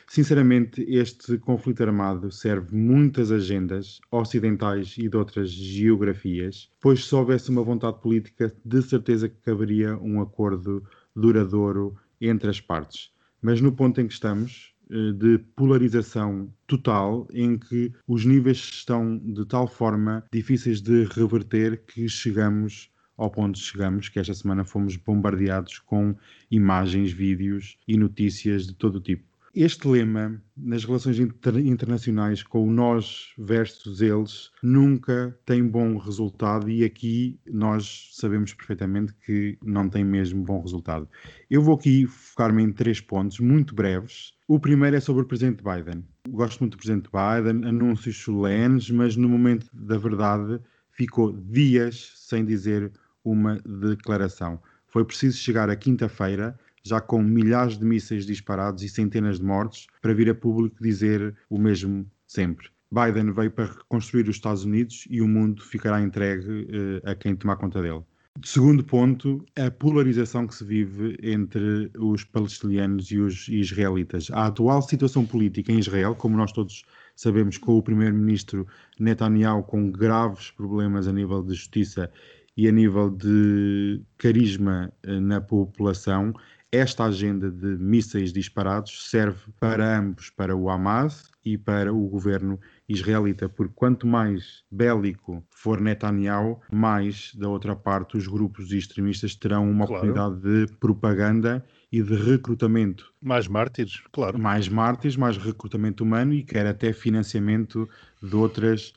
sinceramente, 0.08 0.84
este 0.88 1.38
conflito 1.38 1.82
armado 1.82 2.30
serve 2.30 2.74
muitas 2.76 3.30
agendas 3.30 4.00
ocidentais 4.10 4.96
e 4.98 5.08
de 5.08 5.16
outras 5.16 5.50
geografias, 5.50 6.70
pois 6.80 7.04
se 7.06 7.14
houvesse 7.14 7.50
uma 7.50 7.62
vontade 7.62 8.00
política, 8.00 8.54
de 8.64 8.82
certeza 8.82 9.28
que 9.28 9.40
caberia 9.42 9.96
um 9.98 10.20
acordo 10.20 10.82
duradouro 11.14 11.96
entre 12.20 12.50
as 12.50 12.60
partes. 12.60 13.10
Mas 13.40 13.60
no 13.60 13.72
ponto 13.72 14.00
em 14.00 14.06
que 14.06 14.14
estamos, 14.14 14.72
eh, 14.90 15.12
de 15.12 15.38
polarização 15.56 16.52
total, 16.66 17.26
em 17.32 17.58
que 17.58 17.92
os 18.06 18.24
níveis 18.24 18.58
estão 18.58 19.18
de 19.18 19.44
tal 19.46 19.66
forma 19.66 20.24
difíceis 20.32 20.80
de 20.80 21.04
reverter 21.04 21.82
que 21.86 22.08
chegamos 22.08 22.92
ao 23.16 23.30
ponto 23.30 23.58
que 23.58 23.64
chegamos, 23.64 24.08
que 24.08 24.18
esta 24.18 24.34
semana 24.34 24.64
fomos 24.64 24.96
bombardeados 24.96 25.78
com 25.78 26.14
imagens, 26.50 27.12
vídeos 27.12 27.78
e 27.86 27.96
notícias 27.96 28.66
de 28.66 28.74
todo 28.74 28.96
o 28.96 29.00
tipo. 29.00 29.24
Este 29.54 29.86
lema 29.86 30.42
nas 30.56 30.82
relações 30.82 31.18
inter 31.18 31.58
internacionais 31.58 32.42
com 32.42 32.66
o 32.66 32.72
nós 32.72 33.34
versus 33.36 34.00
eles 34.00 34.50
nunca 34.62 35.38
tem 35.44 35.62
bom 35.62 35.98
resultado 35.98 36.70
e 36.70 36.82
aqui 36.82 37.38
nós 37.46 38.08
sabemos 38.12 38.54
perfeitamente 38.54 39.12
que 39.26 39.58
não 39.62 39.90
tem 39.90 40.04
mesmo 40.04 40.42
bom 40.42 40.62
resultado. 40.62 41.06
Eu 41.50 41.60
vou 41.60 41.74
aqui 41.74 42.06
focar-me 42.06 42.62
em 42.62 42.72
três 42.72 42.98
pontos 42.98 43.40
muito 43.40 43.74
breves. 43.74 44.32
O 44.48 44.58
primeiro 44.58 44.96
é 44.96 45.00
sobre 45.00 45.22
o 45.22 45.26
presidente 45.26 45.62
Biden. 45.62 46.02
Gosto 46.30 46.60
muito 46.60 46.72
do 46.72 46.78
presidente 46.78 47.10
Biden, 47.10 47.68
anúncios 47.68 48.16
solenes, 48.16 48.90
mas 48.90 49.16
no 49.16 49.28
momento 49.28 49.66
da 49.70 49.98
verdade 49.98 50.60
ficou 50.92 51.30
dias 51.30 52.10
sem 52.16 52.42
dizer 52.42 52.90
uma 53.22 53.60
declaração. 53.66 54.62
Foi 54.86 55.04
preciso 55.04 55.36
chegar 55.36 55.68
à 55.68 55.76
quinta-feira 55.76 56.58
já 56.84 57.00
com 57.00 57.22
milhares 57.22 57.78
de 57.78 57.84
mísseis 57.84 58.26
disparados 58.26 58.82
e 58.82 58.88
centenas 58.88 59.38
de 59.38 59.44
mortos, 59.44 59.86
para 60.00 60.14
vir 60.14 60.28
a 60.30 60.34
público 60.34 60.82
dizer 60.82 61.34
o 61.48 61.58
mesmo 61.58 62.06
sempre. 62.26 62.68
Biden 62.92 63.32
veio 63.32 63.50
para 63.50 63.66
reconstruir 63.66 64.28
os 64.28 64.36
Estados 64.36 64.64
Unidos 64.64 65.06
e 65.08 65.22
o 65.22 65.28
mundo 65.28 65.62
ficará 65.62 66.02
entregue 66.02 66.46
uh, 66.46 67.10
a 67.10 67.14
quem 67.14 67.34
tomar 67.34 67.56
conta 67.56 67.80
dele. 67.80 68.02
Segundo 68.44 68.82
ponto, 68.82 69.44
a 69.56 69.70
polarização 69.70 70.46
que 70.46 70.54
se 70.54 70.64
vive 70.64 71.18
entre 71.22 71.90
os 71.98 72.24
palestinianos 72.24 73.10
e 73.10 73.18
os 73.18 73.46
israelitas. 73.48 74.30
A 74.30 74.46
atual 74.46 74.80
situação 74.82 75.24
política 75.24 75.70
em 75.70 75.78
Israel, 75.78 76.14
como 76.14 76.36
nós 76.36 76.50
todos 76.50 76.82
sabemos, 77.14 77.58
com 77.58 77.76
o 77.76 77.82
primeiro-ministro 77.82 78.66
Netanyahu 78.98 79.62
com 79.64 79.90
graves 79.90 80.50
problemas 80.50 81.06
a 81.06 81.12
nível 81.12 81.42
de 81.42 81.54
justiça 81.54 82.10
e 82.56 82.68
a 82.68 82.72
nível 82.72 83.10
de 83.10 84.02
carisma 84.18 84.92
uh, 85.06 85.20
na 85.20 85.40
população, 85.40 86.34
esta 86.72 87.04
agenda 87.04 87.50
de 87.50 87.76
mísseis 87.76 88.32
disparados 88.32 89.10
serve 89.10 89.52
para 89.60 89.98
ambos, 89.98 90.30
para 90.30 90.56
o 90.56 90.70
Hamas 90.70 91.30
e 91.44 91.58
para 91.58 91.92
o 91.92 92.08
governo 92.08 92.58
israelita, 92.88 93.46
porque 93.46 93.74
quanto 93.74 94.06
mais 94.06 94.64
bélico 94.70 95.44
for 95.50 95.80
Netanyahu, 95.80 96.58
mais 96.72 97.34
da 97.34 97.48
outra 97.48 97.76
parte 97.76 98.16
os 98.16 98.26
grupos 98.26 98.72
extremistas 98.72 99.34
terão 99.34 99.70
uma 99.70 99.86
claro. 99.86 100.10
oportunidade 100.10 100.66
de 100.66 100.72
propaganda 100.78 101.62
e 101.92 102.02
de 102.02 102.14
recrutamento. 102.14 103.12
Mais 103.20 103.46
mártires, 103.46 104.02
claro. 104.10 104.38
Mais 104.38 104.66
mártires, 104.66 105.16
mais 105.16 105.36
recrutamento 105.36 106.02
humano 106.02 106.32
e 106.32 106.42
quer 106.42 106.66
até 106.66 106.90
financiamento 106.92 107.86
de 108.22 108.34
outras 108.34 108.94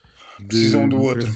Precisam 0.47 0.87
do 0.87 0.97
outro. 0.97 1.27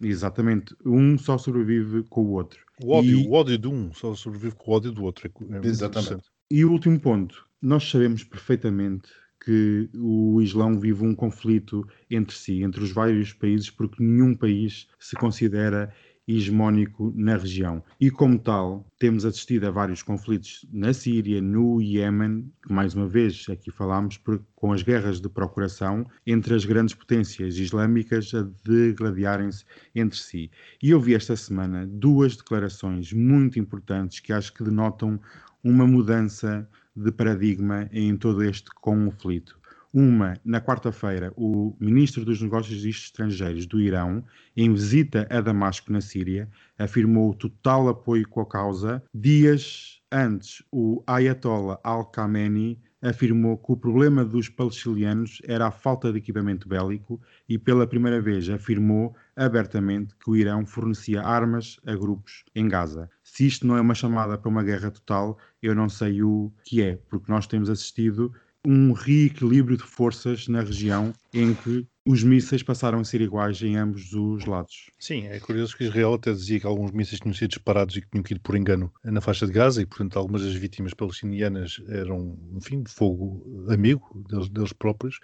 Exatamente. 0.00 0.74
Um 0.84 1.18
só 1.18 1.38
sobrevive 1.38 2.04
com 2.08 2.22
o 2.22 2.30
outro. 2.30 2.65
O 2.82 2.92
ódio, 2.92 3.20
e... 3.20 3.26
o 3.26 3.32
ódio 3.32 3.58
de 3.58 3.68
um 3.68 3.92
só 3.92 4.14
sobrevive 4.14 4.54
com 4.54 4.70
o 4.70 4.74
ódio 4.74 4.92
do 4.92 5.04
outro. 5.04 5.28
É 5.28 5.66
Exatamente. 5.66 6.24
E 6.50 6.64
o 6.64 6.72
último 6.72 6.98
ponto. 7.00 7.46
Nós 7.60 7.88
sabemos 7.88 8.22
perfeitamente 8.22 9.08
que 9.44 9.88
o 9.94 10.40
Islão 10.42 10.78
vive 10.78 11.04
um 11.04 11.14
conflito 11.14 11.86
entre 12.10 12.36
si, 12.36 12.62
entre 12.62 12.82
os 12.82 12.90
vários 12.90 13.32
países, 13.32 13.70
porque 13.70 14.02
nenhum 14.02 14.34
país 14.34 14.88
se 14.98 15.16
considera 15.16 15.92
hegemónico 16.28 17.12
na 17.14 17.36
região. 17.36 17.82
E 18.00 18.10
como 18.10 18.38
tal, 18.38 18.84
temos 18.98 19.24
assistido 19.24 19.64
a 19.66 19.70
vários 19.70 20.02
conflitos 20.02 20.66
na 20.72 20.92
Síria, 20.92 21.40
no 21.40 21.80
Iémen, 21.80 22.50
que 22.62 22.72
mais 22.72 22.94
uma 22.94 23.06
vez 23.06 23.46
aqui 23.48 23.70
falámos, 23.70 24.20
com 24.54 24.72
as 24.72 24.82
guerras 24.82 25.20
de 25.20 25.28
procuração 25.28 26.04
entre 26.26 26.54
as 26.54 26.64
grandes 26.64 26.94
potências 26.94 27.56
islâmicas 27.56 28.32
a 28.34 28.42
degladiarem-se 28.64 29.64
entre 29.94 30.18
si. 30.18 30.50
E 30.82 30.90
eu 30.90 31.00
vi 31.00 31.14
esta 31.14 31.36
semana 31.36 31.86
duas 31.86 32.36
declarações 32.36 33.12
muito 33.12 33.58
importantes 33.58 34.20
que 34.20 34.32
acho 34.32 34.52
que 34.52 34.64
denotam 34.64 35.20
uma 35.62 35.86
mudança 35.86 36.68
de 36.94 37.12
paradigma 37.12 37.88
em 37.92 38.16
todo 38.16 38.42
este 38.42 38.70
conflito. 38.80 39.58
Uma, 39.98 40.38
na 40.44 40.60
quarta-feira, 40.60 41.32
o 41.38 41.74
ministro 41.80 42.22
dos 42.22 42.42
Negócios 42.42 42.84
Estrangeiros 42.84 43.64
do 43.64 43.80
Irão, 43.80 44.22
em 44.54 44.70
visita 44.70 45.26
a 45.30 45.40
Damasco, 45.40 45.90
na 45.90 46.02
Síria, 46.02 46.50
afirmou 46.78 47.32
total 47.32 47.88
apoio 47.88 48.28
com 48.28 48.42
a 48.42 48.46
causa. 48.46 49.02
Dias 49.14 50.02
antes, 50.12 50.62
o 50.70 51.02
Ayatollah 51.06 51.80
Al-Khamenei 51.82 52.78
afirmou 53.00 53.56
que 53.56 53.72
o 53.72 53.76
problema 53.76 54.22
dos 54.22 54.50
palestinianos 54.50 55.40
era 55.46 55.68
a 55.68 55.70
falta 55.70 56.12
de 56.12 56.18
equipamento 56.18 56.68
bélico 56.68 57.18
e, 57.48 57.56
pela 57.56 57.86
primeira 57.86 58.20
vez, 58.20 58.50
afirmou 58.50 59.16
abertamente 59.34 60.14
que 60.16 60.30
o 60.30 60.36
Irão 60.36 60.66
fornecia 60.66 61.22
armas 61.22 61.80
a 61.86 61.94
grupos 61.94 62.44
em 62.54 62.68
Gaza. 62.68 63.08
Se 63.22 63.46
isto 63.46 63.66
não 63.66 63.78
é 63.78 63.80
uma 63.80 63.94
chamada 63.94 64.36
para 64.36 64.50
uma 64.50 64.62
guerra 64.62 64.90
total, 64.90 65.38
eu 65.62 65.74
não 65.74 65.88
sei 65.88 66.22
o 66.22 66.52
que 66.64 66.82
é, 66.82 66.96
porque 67.08 67.32
nós 67.32 67.46
temos 67.46 67.70
assistido 67.70 68.30
um 68.66 68.92
reequilíbrio 68.92 69.76
de 69.76 69.84
forças 69.84 70.48
na 70.48 70.60
região 70.60 71.14
em 71.32 71.54
que 71.54 71.86
os 72.04 72.22
mísseis 72.24 72.62
passaram 72.62 73.00
a 73.00 73.04
ser 73.04 73.20
iguais 73.20 73.62
em 73.62 73.76
ambos 73.76 74.12
os 74.12 74.44
lados. 74.44 74.90
Sim, 74.98 75.26
é 75.26 75.38
curioso 75.38 75.76
que 75.76 75.84
Israel 75.84 76.14
até 76.14 76.32
dizia 76.32 76.58
que 76.58 76.66
alguns 76.66 76.90
mísseis 76.90 77.20
tinham 77.20 77.34
sido 77.34 77.50
disparados 77.50 77.96
e 77.96 78.00
que 78.00 78.08
tinham 78.08 78.24
ido 78.28 78.40
por 78.40 78.56
engano 78.56 78.92
na 79.04 79.20
faixa 79.20 79.46
de 79.46 79.52
Gaza 79.52 79.82
e, 79.82 79.86
portanto, 79.86 80.18
algumas 80.18 80.42
das 80.42 80.54
vítimas 80.54 80.94
palestinianas 80.94 81.80
eram, 81.88 82.36
enfim, 82.56 82.82
de 82.82 82.90
fogo 82.90 83.66
amigo 83.68 84.24
deles, 84.28 84.48
deles 84.48 84.72
próprios, 84.72 85.18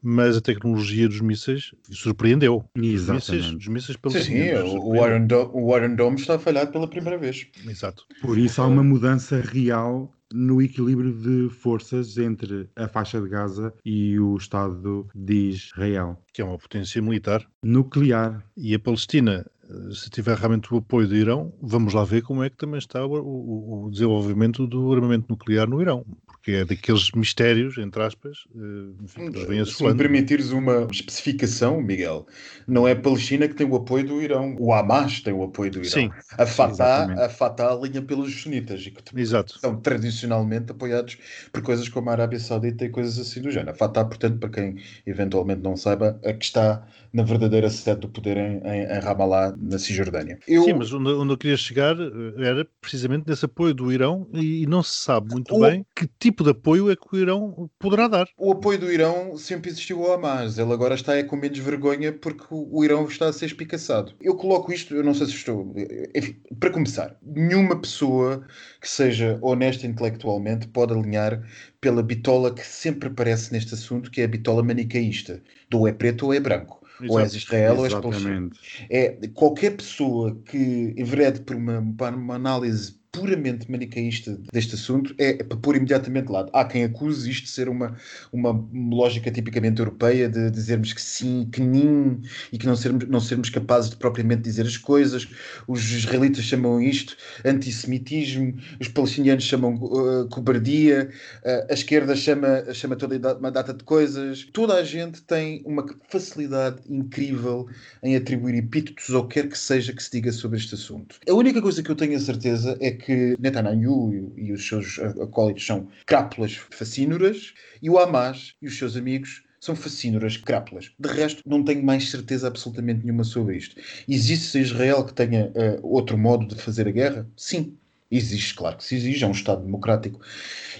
mas 0.00 0.36
a 0.36 0.40
tecnologia 0.40 1.08
dos 1.08 1.20
mísseis 1.20 1.72
surpreendeu. 1.90 2.64
Exatamente. 2.76 3.22
Os 3.22 3.30
mísseis, 3.30 3.54
os 3.54 3.68
mísseis 3.68 3.96
palestinianos. 3.96 4.70
Sim, 4.70 4.78
o 4.78 5.06
Iron, 5.06 5.26
Dome, 5.26 5.50
o 5.54 5.76
Iron 5.76 5.94
Dome 5.96 6.20
está 6.20 6.36
a 6.36 6.38
falhar 6.38 6.70
pela 6.70 6.88
primeira 6.88 7.18
vez. 7.18 7.46
Exato. 7.68 8.04
Por 8.20 8.38
isso 8.38 8.62
há 8.62 8.66
uma 8.66 8.82
mudança 8.82 9.40
real 9.40 10.12
no 10.32 10.60
equilíbrio 10.60 11.12
de 11.12 11.48
forças 11.54 12.18
entre 12.18 12.68
a 12.76 12.88
faixa 12.88 13.20
de 13.20 13.28
Gaza 13.28 13.72
e 13.84 14.18
o 14.18 14.36
Estado 14.36 15.06
de 15.14 15.50
Israel. 15.50 16.18
Que 16.32 16.42
é 16.42 16.44
uma 16.44 16.58
potência 16.58 17.00
militar. 17.00 17.46
Nuclear. 17.62 18.44
E 18.56 18.74
a 18.74 18.78
Palestina, 18.78 19.46
se 19.92 20.10
tiver 20.10 20.36
realmente 20.36 20.72
o 20.72 20.78
apoio 20.78 21.08
do 21.08 21.16
Irão, 21.16 21.52
vamos 21.60 21.94
lá 21.94 22.04
ver 22.04 22.22
como 22.22 22.42
é 22.42 22.50
que 22.50 22.56
também 22.56 22.78
está 22.78 23.04
o, 23.04 23.12
o, 23.12 23.86
o 23.86 23.90
desenvolvimento 23.90 24.66
do 24.66 24.92
armamento 24.92 25.26
nuclear 25.28 25.68
no 25.68 25.80
Irão 25.80 26.04
que 26.46 26.54
é 26.54 26.64
daqueles 26.64 27.10
mistérios, 27.10 27.76
entre 27.76 28.00
aspas, 28.00 28.44
eh, 28.54 29.02
enfim, 29.02 29.32
que 29.32 29.44
vêm 29.46 29.64
Se 29.64 29.82
me 29.82 29.92
permitires 29.96 30.52
uma 30.52 30.86
especificação, 30.92 31.82
Miguel, 31.82 32.24
não 32.68 32.86
é 32.86 32.92
a 32.92 32.96
Palestina 32.96 33.48
que 33.48 33.54
tem 33.56 33.68
o 33.68 33.74
apoio 33.74 34.06
do 34.06 34.22
Irão, 34.22 34.54
o 34.60 34.72
Hamas 34.72 35.20
tem 35.20 35.34
o 35.34 35.42
apoio 35.42 35.72
do 35.72 35.78
Irão. 35.78 35.90
Sim, 35.90 36.12
a 36.38 36.46
Fatah, 36.46 37.24
a 37.24 37.28
Fatah 37.28 37.72
alinha 37.72 38.00
pelos 38.00 38.32
sunitas 38.32 38.86
e 38.86 38.92
que 38.92 39.20
Exato. 39.20 39.58
são 39.58 39.80
tradicionalmente 39.80 40.70
apoiados 40.70 41.18
por 41.52 41.62
coisas 41.62 41.88
como 41.88 42.10
a 42.10 42.12
Arábia 42.12 42.38
Saudita 42.38 42.84
e 42.84 42.90
coisas 42.90 43.18
assim 43.18 43.42
do 43.42 43.50
género. 43.50 43.72
A 43.72 43.74
Fatah, 43.74 44.04
portanto, 44.04 44.38
para 44.38 44.50
quem 44.50 44.76
eventualmente 45.04 45.62
não 45.62 45.76
saiba, 45.76 46.20
a 46.24 46.32
que 46.32 46.44
está 46.44 46.86
na 47.16 47.22
verdadeira 47.22 47.70
sede 47.70 48.00
do 48.00 48.10
poder 48.10 48.36
em, 48.36 48.58
em, 48.58 48.82
em 48.82 49.00
Ramallah, 49.00 49.54
na 49.58 49.78
Cisjordânia. 49.78 50.38
Eu... 50.46 50.64
Sim, 50.64 50.74
mas 50.74 50.92
onde, 50.92 51.08
onde 51.08 51.32
eu 51.32 51.38
queria 51.38 51.56
chegar 51.56 51.96
eh, 51.98 52.46
era 52.46 52.68
precisamente 52.78 53.26
nesse 53.26 53.46
apoio 53.46 53.72
do 53.72 53.90
Irão 53.90 54.28
e, 54.34 54.62
e 54.62 54.66
não 54.66 54.82
se 54.82 54.98
sabe 54.98 55.32
muito 55.32 55.54
o... 55.54 55.60
bem 55.60 55.86
que 55.96 56.06
tipo 56.18 56.44
de 56.44 56.50
apoio 56.50 56.90
é 56.90 56.94
que 56.94 57.06
o 57.10 57.16
Irão 57.16 57.70
poderá 57.78 58.06
dar. 58.06 58.28
O 58.36 58.52
apoio 58.52 58.78
do 58.78 58.92
Irão 58.92 59.34
sempre 59.38 59.70
existiu 59.70 60.04
ao 60.04 60.12
Hamas. 60.12 60.58
Ele 60.58 60.70
agora 60.70 60.94
está 60.94 61.16
é 61.16 61.22
com 61.22 61.36
menos 61.36 61.58
vergonha 61.58 62.12
porque 62.12 62.44
o 62.50 62.84
Irão 62.84 63.06
está 63.06 63.28
a 63.28 63.32
ser 63.32 63.46
espicaçado. 63.46 64.12
Eu 64.20 64.36
coloco 64.36 64.70
isto, 64.70 64.94
eu 64.94 65.02
não 65.02 65.14
sei 65.14 65.26
se 65.26 65.32
estou. 65.32 65.74
Enfim, 66.14 66.36
para 66.60 66.68
começar, 66.68 67.16
nenhuma 67.22 67.80
pessoa 67.80 68.46
que 68.78 68.90
seja 68.90 69.38
honesta 69.40 69.86
intelectualmente 69.86 70.68
pode 70.68 70.92
alinhar 70.92 71.42
pela 71.80 72.02
bitola 72.02 72.52
que 72.52 72.66
sempre 72.66 73.08
aparece 73.08 73.54
neste 73.54 73.72
assunto, 73.72 74.10
que 74.10 74.20
é 74.20 74.24
a 74.24 74.28
bitola 74.28 74.62
manicaísta. 74.62 75.42
Do 75.70 75.88
é 75.88 75.92
preto 75.92 76.26
ou 76.26 76.34
é 76.34 76.40
branco. 76.40 76.85
Exato. 77.00 77.12
ou 77.12 77.20
és 77.20 77.34
Israel 77.34 77.78
ou 77.78 77.86
és 77.86 77.94
Palestina. 77.94 78.50
É, 78.90 79.18
qualquer 79.34 79.76
pessoa 79.76 80.34
que 80.44 80.94
enverede 80.96 81.40
por 81.40 81.56
uma, 81.56 81.78
uma 81.80 82.34
análise 82.34 82.98
puramente 83.16 83.70
manicaísta 83.70 84.38
deste 84.52 84.74
assunto 84.74 85.14
é 85.16 85.42
para 85.42 85.56
pôr 85.56 85.74
imediatamente 85.74 86.26
de 86.26 86.32
lado. 86.32 86.50
Há 86.52 86.66
quem 86.66 86.84
acuse 86.84 87.30
isto 87.30 87.44
de 87.44 87.50
ser 87.50 87.66
uma, 87.66 87.96
uma 88.30 88.50
lógica 88.94 89.30
tipicamente 89.30 89.78
europeia 89.78 90.28
de 90.28 90.50
dizermos 90.50 90.92
que 90.92 91.00
sim, 91.00 91.48
que 91.50 91.62
nem 91.62 92.20
e 92.52 92.58
que 92.58 92.66
não 92.66 92.76
sermos, 92.76 93.08
não 93.08 93.18
sermos 93.18 93.48
capazes 93.48 93.88
de 93.88 93.96
propriamente 93.96 94.42
dizer 94.42 94.66
as 94.66 94.76
coisas. 94.76 95.26
Os 95.66 95.90
israelitas 95.90 96.44
chamam 96.44 96.78
isto 96.78 97.16
antissemitismo, 97.42 98.54
os 98.78 98.88
palestinianos 98.88 99.44
chamam 99.44 99.76
uh, 99.76 100.28
cobardia, 100.28 101.08
uh, 101.42 101.70
a 101.70 101.72
esquerda 101.72 102.14
chama, 102.14 102.64
chama 102.74 102.96
toda 102.96 103.16
uma 103.38 103.50
data 103.50 103.72
de 103.72 103.82
coisas. 103.82 104.46
Toda 104.52 104.74
a 104.74 104.84
gente 104.84 105.22
tem 105.22 105.62
uma 105.64 105.86
facilidade 106.10 106.82
incrível 106.86 107.66
em 108.02 108.14
atribuir 108.14 108.56
epítetos 108.56 109.08
ou 109.08 109.26
quer 109.26 109.48
que 109.48 109.58
seja 109.58 109.94
que 109.94 110.02
se 110.02 110.10
diga 110.10 110.30
sobre 110.32 110.58
este 110.58 110.74
assunto. 110.74 111.16
A 111.26 111.32
única 111.32 111.62
coisa 111.62 111.82
que 111.82 111.90
eu 111.90 111.96
tenho 111.96 112.14
a 112.14 112.20
certeza 112.20 112.76
é 112.80 112.90
que 112.90 113.05
que 113.06 113.36
Netanyahu 113.38 114.34
e 114.36 114.52
os 114.52 114.66
seus 114.66 114.98
acólitos 114.98 115.64
são 115.64 115.86
crápulas 116.04 116.56
facínoras 116.72 117.54
e 117.80 117.88
o 117.88 118.00
Hamas 118.00 118.56
e 118.60 118.66
os 118.66 118.76
seus 118.76 118.96
amigos 118.96 119.44
são 119.60 119.76
facínoras 119.76 120.36
crápulas. 120.36 120.90
De 120.98 121.08
resto, 121.08 121.40
não 121.46 121.62
tenho 121.62 121.84
mais 121.84 122.10
certeza 122.10 122.48
absolutamente 122.48 123.04
nenhuma 123.04 123.22
sobre 123.22 123.58
isto. 123.58 123.80
Existe 124.08 124.58
Israel 124.58 125.04
que 125.04 125.14
tenha 125.14 125.46
uh, 125.46 125.86
outro 125.86 126.18
modo 126.18 126.48
de 126.52 126.60
fazer 126.60 126.88
a 126.88 126.90
guerra? 126.90 127.30
Sim. 127.36 127.78
Existe, 128.10 128.54
claro 128.54 128.76
que 128.76 128.84
se 128.84 128.96
exige, 128.96 129.24
é 129.24 129.28
um 129.28 129.32
Estado 129.32 129.62
democrático. 129.62 130.20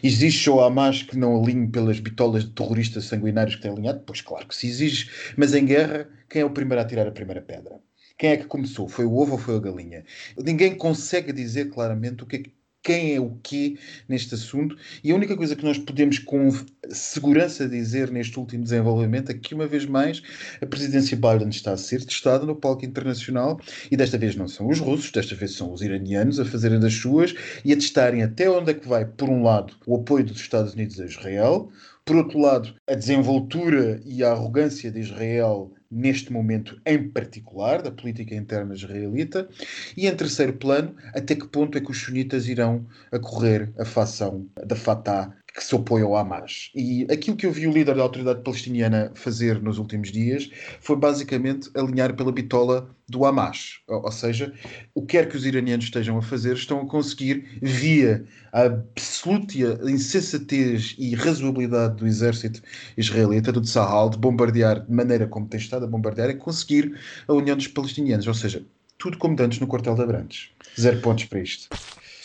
Existe 0.02 0.50
o 0.50 0.60
Hamas 0.60 1.02
que 1.02 1.16
não 1.16 1.40
alinhe 1.40 1.68
pelas 1.68 2.00
bitolas 2.00 2.44
de 2.44 2.50
terroristas 2.50 3.04
sanguinários 3.04 3.54
que 3.54 3.62
tem 3.62 3.70
alinhado? 3.70 4.02
Pois 4.04 4.20
claro 4.20 4.48
que 4.48 4.56
se 4.56 4.66
exige. 4.66 5.10
Mas 5.36 5.54
em 5.54 5.64
guerra, 5.64 6.08
quem 6.28 6.42
é 6.42 6.44
o 6.44 6.50
primeiro 6.50 6.82
a 6.82 6.84
tirar 6.84 7.06
a 7.06 7.12
primeira 7.12 7.40
pedra? 7.40 7.80
Quem 8.18 8.30
é 8.30 8.36
que 8.36 8.46
começou? 8.46 8.88
Foi 8.88 9.04
o 9.04 9.14
ovo 9.16 9.32
ou 9.32 9.38
foi 9.38 9.56
a 9.56 9.60
galinha? 9.60 10.04
Ninguém 10.38 10.76
consegue 10.76 11.32
dizer 11.32 11.70
claramente 11.70 12.22
o 12.22 12.26
que 12.26 12.36
é 12.36 12.38
que 12.40 12.56
quem 12.86 13.16
é 13.16 13.20
o 13.20 13.36
quê 13.42 13.76
neste 14.08 14.32
assunto, 14.36 14.76
e 15.02 15.10
a 15.10 15.14
única 15.16 15.36
coisa 15.36 15.56
que 15.56 15.64
nós 15.64 15.76
podemos 15.76 16.20
com 16.20 16.48
segurança 16.88 17.68
dizer 17.68 18.12
neste 18.12 18.38
último 18.38 18.62
desenvolvimento 18.62 19.32
é 19.32 19.34
que, 19.34 19.56
uma 19.56 19.66
vez 19.66 19.84
mais, 19.84 20.22
a 20.62 20.66
presidência 20.66 21.16
Biden 21.16 21.48
está 21.48 21.72
a 21.72 21.76
ser 21.76 22.04
testada 22.04 22.46
no 22.46 22.54
palco 22.54 22.84
internacional, 22.84 23.60
e 23.90 23.96
desta 23.96 24.16
vez 24.16 24.36
não 24.36 24.46
são 24.46 24.68
os 24.68 24.78
russos, 24.78 25.10
desta 25.10 25.34
vez 25.34 25.56
são 25.56 25.72
os 25.72 25.82
iranianos 25.82 26.38
a 26.38 26.44
fazerem 26.44 26.78
das 26.78 26.94
suas 26.94 27.34
e 27.64 27.72
a 27.72 27.76
testarem 27.76 28.22
até 28.22 28.48
onde 28.48 28.70
é 28.70 28.74
que 28.74 28.86
vai, 28.86 29.04
por 29.04 29.28
um 29.28 29.42
lado, 29.42 29.74
o 29.84 29.96
apoio 29.96 30.24
dos 30.24 30.40
Estados 30.40 30.74
Unidos 30.74 31.00
a 31.00 31.06
Israel, 31.06 31.68
por 32.04 32.14
outro 32.14 32.38
lado, 32.38 32.72
a 32.86 32.94
desenvoltura 32.94 34.00
e 34.04 34.22
a 34.22 34.30
arrogância 34.30 34.92
de 34.92 35.00
Israel 35.00 35.72
neste 35.90 36.32
momento 36.32 36.80
em 36.84 37.08
particular, 37.08 37.82
da 37.82 37.90
política 37.90 38.34
interna 38.34 38.74
israelita, 38.74 39.48
e 39.96 40.06
em 40.06 40.16
terceiro 40.16 40.54
plano, 40.54 40.94
até 41.14 41.34
que 41.34 41.46
ponto 41.46 41.76
é 41.78 41.80
que 41.80 41.90
os 41.90 41.98
sunitas 41.98 42.48
irão 42.48 42.86
acorrer 43.12 43.72
a 43.78 43.84
facção 43.84 44.48
da 44.66 44.76
Fatah 44.76 45.34
que 45.56 45.64
se 45.64 45.74
opõe 45.74 46.02
ao 46.02 46.14
Hamas. 46.14 46.70
E 46.74 47.06
aquilo 47.10 47.34
que 47.34 47.46
eu 47.46 47.50
vi 47.50 47.66
o 47.66 47.72
líder 47.72 47.96
da 47.96 48.02
autoridade 48.02 48.42
palestiniana 48.42 49.10
fazer 49.14 49.62
nos 49.62 49.78
últimos 49.78 50.12
dias 50.12 50.50
foi 50.80 50.96
basicamente 50.96 51.70
alinhar 51.74 52.14
pela 52.14 52.30
bitola 52.30 52.94
do 53.08 53.24
Hamas. 53.24 53.80
Ou, 53.88 54.12
seja, 54.12 54.52
o 54.94 55.00
que 55.00 55.16
quer 55.16 55.30
que 55.30 55.36
os 55.36 55.46
iranianos 55.46 55.86
estejam 55.86 56.18
a 56.18 56.22
fazer, 56.22 56.54
estão 56.56 56.80
a 56.80 56.86
conseguir, 56.86 57.58
via 57.62 58.26
a 58.52 58.64
absoluta 58.64 59.56
insensatez 59.90 60.94
e 60.98 61.14
razoabilidade 61.14 61.96
do 61.96 62.06
exército 62.06 62.60
israelita, 62.94 63.50
do 63.50 63.62
Tzahal, 63.62 64.10
de 64.10 64.18
bombardear 64.18 64.84
de 64.84 64.92
maneira 64.92 65.26
como 65.26 65.46
tem 65.46 65.58
estado 65.58 65.86
a 65.86 65.88
bombardear, 65.88 66.28
é 66.28 66.34
conseguir 66.34 66.94
a 67.26 67.32
união 67.32 67.56
dos 67.56 67.68
palestinianos. 67.68 68.26
Ou 68.26 68.34
seja, 68.34 68.62
tudo 68.98 69.16
como 69.16 69.34
dantes 69.34 69.58
no 69.58 69.66
quartel 69.66 69.94
de 69.94 70.02
Abrantes. 70.02 70.50
Zero 70.78 71.00
pontos 71.00 71.24
para 71.24 71.40
isto. 71.40 71.68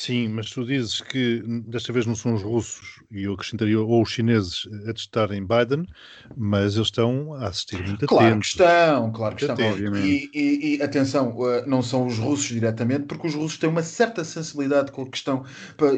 Sim, 0.01 0.29
mas 0.29 0.49
tu 0.49 0.65
dizes 0.65 0.99
que 0.99 1.43
desta 1.67 1.93
vez 1.93 2.07
não 2.07 2.15
são 2.15 2.33
os 2.33 2.41
russos, 2.41 3.03
e 3.11 3.25
eu 3.25 3.33
acrescentaria, 3.33 3.79
ou 3.79 4.01
os 4.01 4.09
chineses 4.09 4.67
a 4.89 4.93
testarem 4.93 5.45
Biden, 5.45 5.85
mas 6.35 6.73
eles 6.73 6.87
estão 6.87 7.35
a 7.35 7.49
assistir 7.49 7.85
muito 7.85 8.07
claro 8.07 8.25
atentos. 8.25 8.47
Que 8.47 8.63
estão, 8.63 9.11
claro 9.11 9.35
que 9.35 9.45
estão, 9.45 9.57
e, 9.99 10.31
e, 10.33 10.77
e, 10.77 10.81
atenção, 10.81 11.37
eh, 11.47 11.65
não 11.67 11.83
são 11.83 12.07
os 12.07 12.17
russos 12.17 12.47
diretamente, 12.47 13.03
porque 13.03 13.27
os 13.27 13.35
russos 13.35 13.59
têm 13.59 13.69
uma 13.69 13.83
certa 13.83 14.23
sensibilidade 14.23 14.91
com 14.91 15.03
a 15.03 15.07
questão 15.07 15.45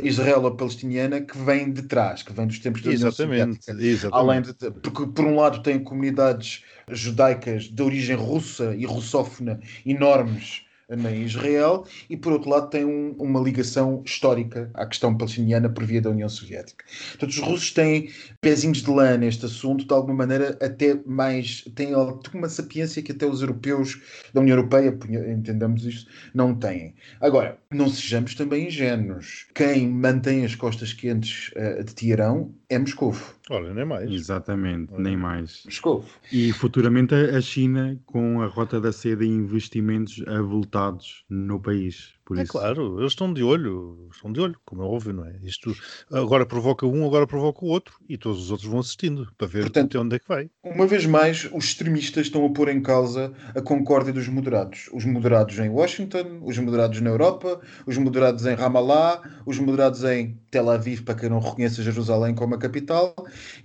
israelo-palestiniana 0.03 1.21
que 1.21 1.37
vem 1.37 1.71
de 1.71 1.83
trás, 1.83 2.23
que 2.23 2.33
vem 2.33 2.45
dos 2.45 2.59
tempos 2.59 2.81
da 2.81 2.89
União 2.89 3.07
exatamente, 3.07 3.71
exatamente. 3.71 4.07
Além 4.11 4.41
de, 4.41 4.53
porque, 4.81 5.07
por 5.07 5.23
um 5.23 5.37
lado, 5.37 5.63
têm 5.63 5.81
comunidades 5.81 6.61
judaicas 6.89 7.69
de 7.69 7.81
origem 7.81 8.17
russa 8.17 8.75
e 8.75 8.85
russófona 8.85 9.61
enormes 9.85 10.62
em 10.89 11.23
Israel 11.23 11.85
e, 12.09 12.17
por 12.17 12.33
outro 12.33 12.49
lado, 12.49 12.69
tem 12.69 12.85
um, 12.85 13.15
uma 13.17 13.39
ligação 13.39 14.01
histórica 14.05 14.69
à 14.73 14.85
questão 14.85 15.15
palestiniana 15.15 15.69
por 15.69 15.83
via 15.83 16.01
da 16.01 16.09
União 16.09 16.29
Soviética. 16.29 16.85
Portanto, 17.09 17.29
os 17.29 17.39
russos 17.39 17.71
têm 17.71 18.09
pezinhos 18.41 18.79
de 18.79 18.89
lã 18.89 19.17
neste 19.17 19.45
assunto, 19.45 19.85
de 19.85 19.93
alguma 19.93 20.13
maneira, 20.13 20.57
até 20.61 20.99
mais. 21.05 21.63
têm 21.75 21.93
uma 22.33 22.49
sapiência 22.49 23.01
que 23.01 23.11
até 23.11 23.25
os 23.25 23.41
europeus 23.41 24.01
da 24.33 24.41
União 24.41 24.57
Europeia, 24.57 24.97
entendamos 25.31 25.85
isto, 25.85 26.09
não 26.33 26.53
têm. 26.55 26.95
Agora, 27.19 27.57
não 27.71 27.89
sejamos 27.89 28.35
também 28.35 28.67
ingênuos. 28.67 29.47
Quem 29.53 29.87
mantém 29.89 30.45
as 30.45 30.55
costas 30.55 30.93
quentes 30.93 31.51
uh, 31.55 31.83
de 31.83 31.93
Teherão 31.93 32.53
é 32.73 32.79
Moscou. 32.79 33.15
Olha, 33.49 33.73
nem 33.73 33.85
mais. 33.85 34.09
Exatamente, 34.11 34.93
Olha. 34.93 35.03
nem 35.03 35.17
mais. 35.17 35.63
Moscou. 35.65 36.05
E 36.31 36.51
futuramente 36.53 37.13
a 37.13 37.39
China 37.41 37.99
com 38.05 38.41
a 38.41 38.47
rota 38.47 38.79
da 38.79 38.91
seda 38.91 39.23
e 39.23 39.27
investimentos 39.27 40.23
avultados 40.27 41.23
no 41.29 41.59
país. 41.59 42.13
Por 42.25 42.37
é 42.37 42.43
isso. 42.43 42.53
claro, 42.53 42.99
eles 42.99 43.11
estão 43.11 43.33
de 43.33 43.43
olho, 43.43 44.07
estão 44.13 44.31
de 44.31 44.39
olho, 44.39 44.55
como 44.65 44.81
é 44.81 44.85
óbvio, 44.85 45.13
não 45.13 45.25
é? 45.25 45.35
Isto 45.43 45.75
agora 46.11 46.45
provoca 46.45 46.85
um, 46.85 47.05
agora 47.05 47.27
provoca 47.27 47.65
o 47.65 47.67
outro, 47.67 47.95
e 48.07 48.17
todos 48.17 48.43
os 48.43 48.51
outros 48.51 48.69
vão 48.69 48.79
assistindo 48.79 49.27
para 49.37 49.47
ver 49.47 49.61
Portanto, 49.63 49.85
até 49.85 49.99
onde 49.99 50.15
é 50.15 50.19
que 50.19 50.27
vai. 50.27 50.49
Uma 50.63 50.87
vez 50.87 51.05
mais, 51.05 51.49
os 51.53 51.65
extremistas 51.65 52.27
estão 52.27 52.45
a 52.45 52.49
pôr 52.49 52.69
em 52.69 52.81
causa 52.81 53.33
a 53.53 53.61
concórdia 53.61 54.13
dos 54.13 54.27
moderados. 54.29 54.89
Os 54.93 55.03
moderados 55.03 55.59
em 55.59 55.69
Washington, 55.69 56.39
os 56.43 56.57
moderados 56.57 57.01
na 57.01 57.09
Europa, 57.09 57.59
os 57.85 57.97
moderados 57.97 58.45
em 58.45 58.55
Ramallah, 58.55 59.21
os 59.45 59.59
moderados 59.59 60.03
em 60.05 60.39
Tel 60.49 60.69
Aviv, 60.69 61.01
para 61.01 61.15
quem 61.15 61.29
não 61.29 61.39
reconhece 61.39 61.83
Jerusalém 61.83 62.33
como 62.33 62.55
a 62.55 62.57
capital, 62.57 63.13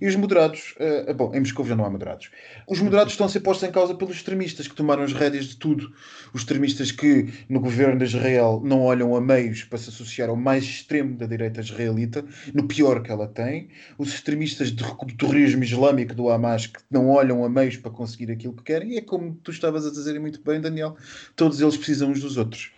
e 0.01 0.07
os 0.07 0.15
moderados, 0.15 0.75
uh, 0.79 1.13
bom, 1.13 1.33
em 1.33 1.39
Moscou 1.39 1.65
já 1.65 1.75
não 1.75 1.85
há 1.85 1.89
moderados. 1.89 2.29
Os 2.67 2.81
moderados 2.81 3.13
estão 3.13 3.25
a 3.25 3.29
ser 3.29 3.39
postos 3.39 3.69
em 3.69 3.71
causa 3.71 3.95
pelos 3.95 4.15
extremistas 4.15 4.67
que 4.67 4.75
tomaram 4.75 5.03
as 5.03 5.13
rédeas 5.13 5.45
de 5.45 5.57
tudo. 5.57 5.93
Os 6.33 6.41
extremistas 6.41 6.91
que 6.91 7.31
no 7.47 7.59
governo 7.59 7.99
de 7.99 8.05
Israel 8.05 8.48
Israel 8.49 8.61
não 8.63 8.81
olham 8.81 9.15
a 9.15 9.21
meios 9.21 9.63
para 9.63 9.77
se 9.77 9.89
associar 9.89 10.29
ao 10.29 10.35
mais 10.35 10.63
extremo 10.63 11.15
da 11.15 11.25
direita 11.25 11.61
israelita, 11.61 12.25
no 12.53 12.67
pior 12.67 13.01
que 13.03 13.11
ela 13.11 13.27
tem, 13.27 13.69
os 13.97 14.09
extremistas 14.09 14.71
do 14.71 14.83
terrorismo 15.17 15.63
islâmico 15.63 16.15
do 16.15 16.29
Hamas 16.29 16.67
que 16.67 16.79
não 16.89 17.09
olham 17.09 17.43
a 17.43 17.49
meios 17.49 17.77
para 17.77 17.91
conseguir 17.91 18.31
aquilo 18.31 18.53
que 18.53 18.63
querem, 18.63 18.93
e 18.93 18.97
é 18.97 19.01
como 19.01 19.35
tu 19.43 19.51
estavas 19.51 19.85
a 19.85 19.91
dizer 19.91 20.19
muito 20.19 20.41
bem, 20.41 20.59
Daniel, 20.59 20.95
todos 21.35 21.61
eles 21.61 21.77
precisam 21.77 22.11
uns 22.11 22.21
dos 22.21 22.37
outros. 22.37 22.71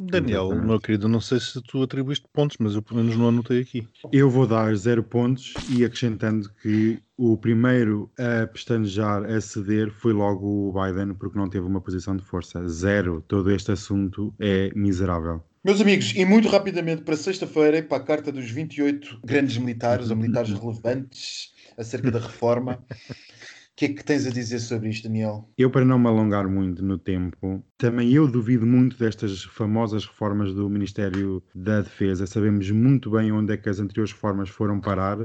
Daniel, 0.00 0.54
meu 0.54 0.78
querido, 0.78 1.08
não 1.08 1.20
sei 1.20 1.40
se 1.40 1.60
tu 1.60 1.82
atribuíste 1.82 2.24
pontos, 2.32 2.56
mas 2.60 2.76
eu 2.76 2.82
pelo 2.82 3.00
menos 3.00 3.16
não 3.16 3.28
anotei 3.28 3.62
aqui. 3.62 3.88
Eu 4.12 4.30
vou 4.30 4.46
dar 4.46 4.72
zero 4.76 5.02
pontos 5.02 5.54
e 5.68 5.84
acrescentando 5.84 6.48
que 6.62 7.02
o 7.16 7.36
primeiro 7.36 8.08
a 8.16 8.46
pestanejar, 8.46 9.24
a 9.24 9.40
ceder, 9.40 9.90
foi 9.90 10.12
logo 10.12 10.46
o 10.46 10.72
Biden, 10.72 11.14
porque 11.14 11.36
não 11.36 11.50
teve 11.50 11.66
uma 11.66 11.80
posição 11.80 12.16
de 12.16 12.22
força. 12.22 12.66
Zero. 12.68 13.24
Todo 13.26 13.50
este 13.50 13.72
assunto 13.72 14.32
é 14.38 14.70
miserável. 14.72 15.42
Meus 15.64 15.80
amigos, 15.80 16.14
e 16.14 16.24
muito 16.24 16.48
rapidamente 16.48 17.02
para 17.02 17.16
sexta-feira, 17.16 17.82
para 17.82 17.96
a 17.96 18.06
carta 18.06 18.30
dos 18.30 18.48
28 18.48 19.18
grandes 19.24 19.58
militares, 19.58 20.10
ou 20.10 20.16
militares 20.16 20.50
relevantes 20.54 21.52
acerca 21.76 22.12
da 22.12 22.20
reforma. 22.20 22.84
Que 23.78 23.84
é 23.84 23.88
que 23.90 24.04
tens 24.04 24.26
a 24.26 24.30
dizer 24.30 24.58
sobre 24.58 24.88
isto, 24.88 25.04
Daniel? 25.04 25.48
Eu, 25.56 25.70
para 25.70 25.84
não 25.84 26.00
me 26.00 26.08
alongar 26.08 26.48
muito 26.48 26.84
no 26.84 26.98
tempo, 26.98 27.62
também 27.76 28.12
eu 28.12 28.26
duvido 28.26 28.66
muito 28.66 28.98
destas 28.98 29.44
famosas 29.44 30.04
reformas 30.04 30.52
do 30.52 30.68
Ministério 30.68 31.40
da 31.54 31.80
Defesa. 31.80 32.26
Sabemos 32.26 32.68
muito 32.72 33.12
bem 33.12 33.30
onde 33.30 33.52
é 33.52 33.56
que 33.56 33.68
as 33.68 33.78
anteriores 33.78 34.10
reformas 34.10 34.48
foram 34.48 34.80
parar. 34.80 35.24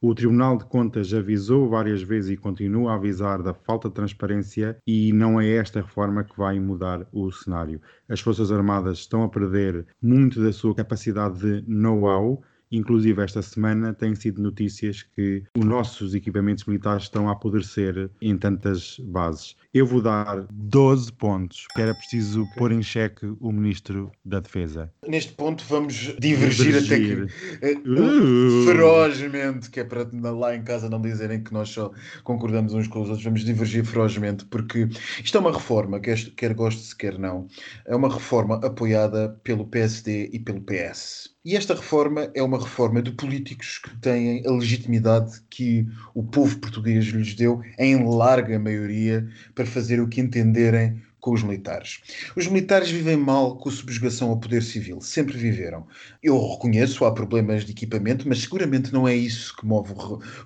O 0.00 0.14
Tribunal 0.14 0.56
de 0.56 0.64
Contas 0.64 1.12
avisou 1.12 1.68
várias 1.68 2.00
vezes 2.00 2.30
e 2.30 2.36
continua 2.38 2.92
a 2.92 2.94
avisar 2.94 3.42
da 3.42 3.52
falta 3.52 3.90
de 3.90 3.94
transparência 3.94 4.74
e 4.86 5.12
não 5.12 5.38
é 5.38 5.50
esta 5.50 5.82
reforma 5.82 6.24
que 6.24 6.36
vai 6.36 6.58
mudar 6.58 7.06
o 7.12 7.30
cenário. 7.30 7.78
As 8.08 8.20
Forças 8.20 8.50
Armadas 8.50 9.00
estão 9.00 9.22
a 9.22 9.28
perder 9.28 9.84
muito 10.02 10.42
da 10.42 10.50
sua 10.50 10.74
capacidade 10.74 11.38
de 11.38 11.70
know-how 11.70 12.42
Inclusive, 12.72 13.22
esta 13.22 13.42
semana 13.42 13.92
têm 13.92 14.14
sido 14.14 14.42
notícias 14.42 15.02
que 15.02 15.44
os 15.56 15.64
nossos 15.64 16.14
equipamentos 16.14 16.64
militares 16.64 17.04
estão 17.04 17.28
a 17.28 17.32
apodrecer 17.32 18.10
em 18.20 18.36
tantas 18.38 18.98
bases. 18.98 19.54
Eu 19.74 19.86
vou 19.86 20.00
dar 20.00 20.46
12 20.50 21.12
pontos, 21.12 21.66
que 21.74 21.82
era 21.82 21.94
preciso 21.94 22.42
okay. 22.42 22.54
pôr 22.56 22.72
em 22.72 22.82
xeque 22.82 23.26
o 23.40 23.52
Ministro 23.52 24.10
da 24.24 24.40
Defesa. 24.40 24.90
Neste 25.06 25.32
ponto 25.32 25.64
vamos 25.68 25.94
divergir, 26.18 26.80
divergir. 26.82 27.28
até 27.60 27.74
que 27.74 27.88
uh. 27.88 28.64
ferozmente, 28.64 29.70
que 29.70 29.80
é 29.80 29.84
para 29.84 30.06
lá 30.30 30.54
em 30.56 30.62
casa 30.62 30.88
não 30.88 31.00
dizerem 31.00 31.42
que 31.42 31.52
nós 31.52 31.68
só 31.68 31.92
concordamos 32.24 32.72
uns 32.74 32.88
com 32.88 33.02
os 33.02 33.08
outros, 33.08 33.24
vamos 33.24 33.44
divergir 33.44 33.84
ferozmente, 33.84 34.44
porque 34.46 34.88
isto 35.22 35.36
é 35.36 35.40
uma 35.40 35.52
reforma, 35.52 36.00
quer, 36.00 36.18
quer 36.36 36.54
goste-se, 36.54 36.96
quer 36.96 37.18
não, 37.18 37.48
é 37.86 37.94
uma 37.94 38.08
reforma 38.12 38.56
apoiada 38.56 39.40
pelo 39.42 39.66
PSD 39.66 40.30
e 40.32 40.38
pelo 40.38 40.62
PS. 40.62 41.32
E 41.44 41.56
esta 41.56 41.74
reforma 41.74 42.30
é 42.34 42.42
uma 42.42 42.60
reforma 42.60 43.02
de 43.02 43.10
políticos 43.10 43.78
que 43.78 43.96
têm 43.98 44.46
a 44.46 44.50
legitimidade 44.52 45.40
que 45.50 45.84
o 46.14 46.22
povo 46.22 46.58
português 46.60 47.04
lhes 47.06 47.34
deu, 47.34 47.60
em 47.76 48.04
larga 48.04 48.60
maioria, 48.60 49.28
para 49.52 49.66
fazer 49.66 50.00
o 50.00 50.08
que 50.08 50.20
entenderem 50.20 51.02
com 51.22 51.32
os 51.32 51.42
militares. 51.44 52.00
Os 52.34 52.48
militares 52.48 52.90
vivem 52.90 53.16
mal 53.16 53.56
com 53.56 53.68
a 53.68 53.72
subjugação 53.72 54.30
ao 54.30 54.40
poder 54.40 54.60
civil, 54.60 55.00
sempre 55.00 55.38
viveram. 55.38 55.86
Eu 56.20 56.36
reconheço, 56.36 57.04
há 57.04 57.14
problemas 57.14 57.64
de 57.64 57.70
equipamento, 57.70 58.28
mas 58.28 58.40
seguramente 58.40 58.92
não 58.92 59.06
é 59.06 59.14
isso 59.14 59.56
que 59.56 59.64
move 59.64 59.92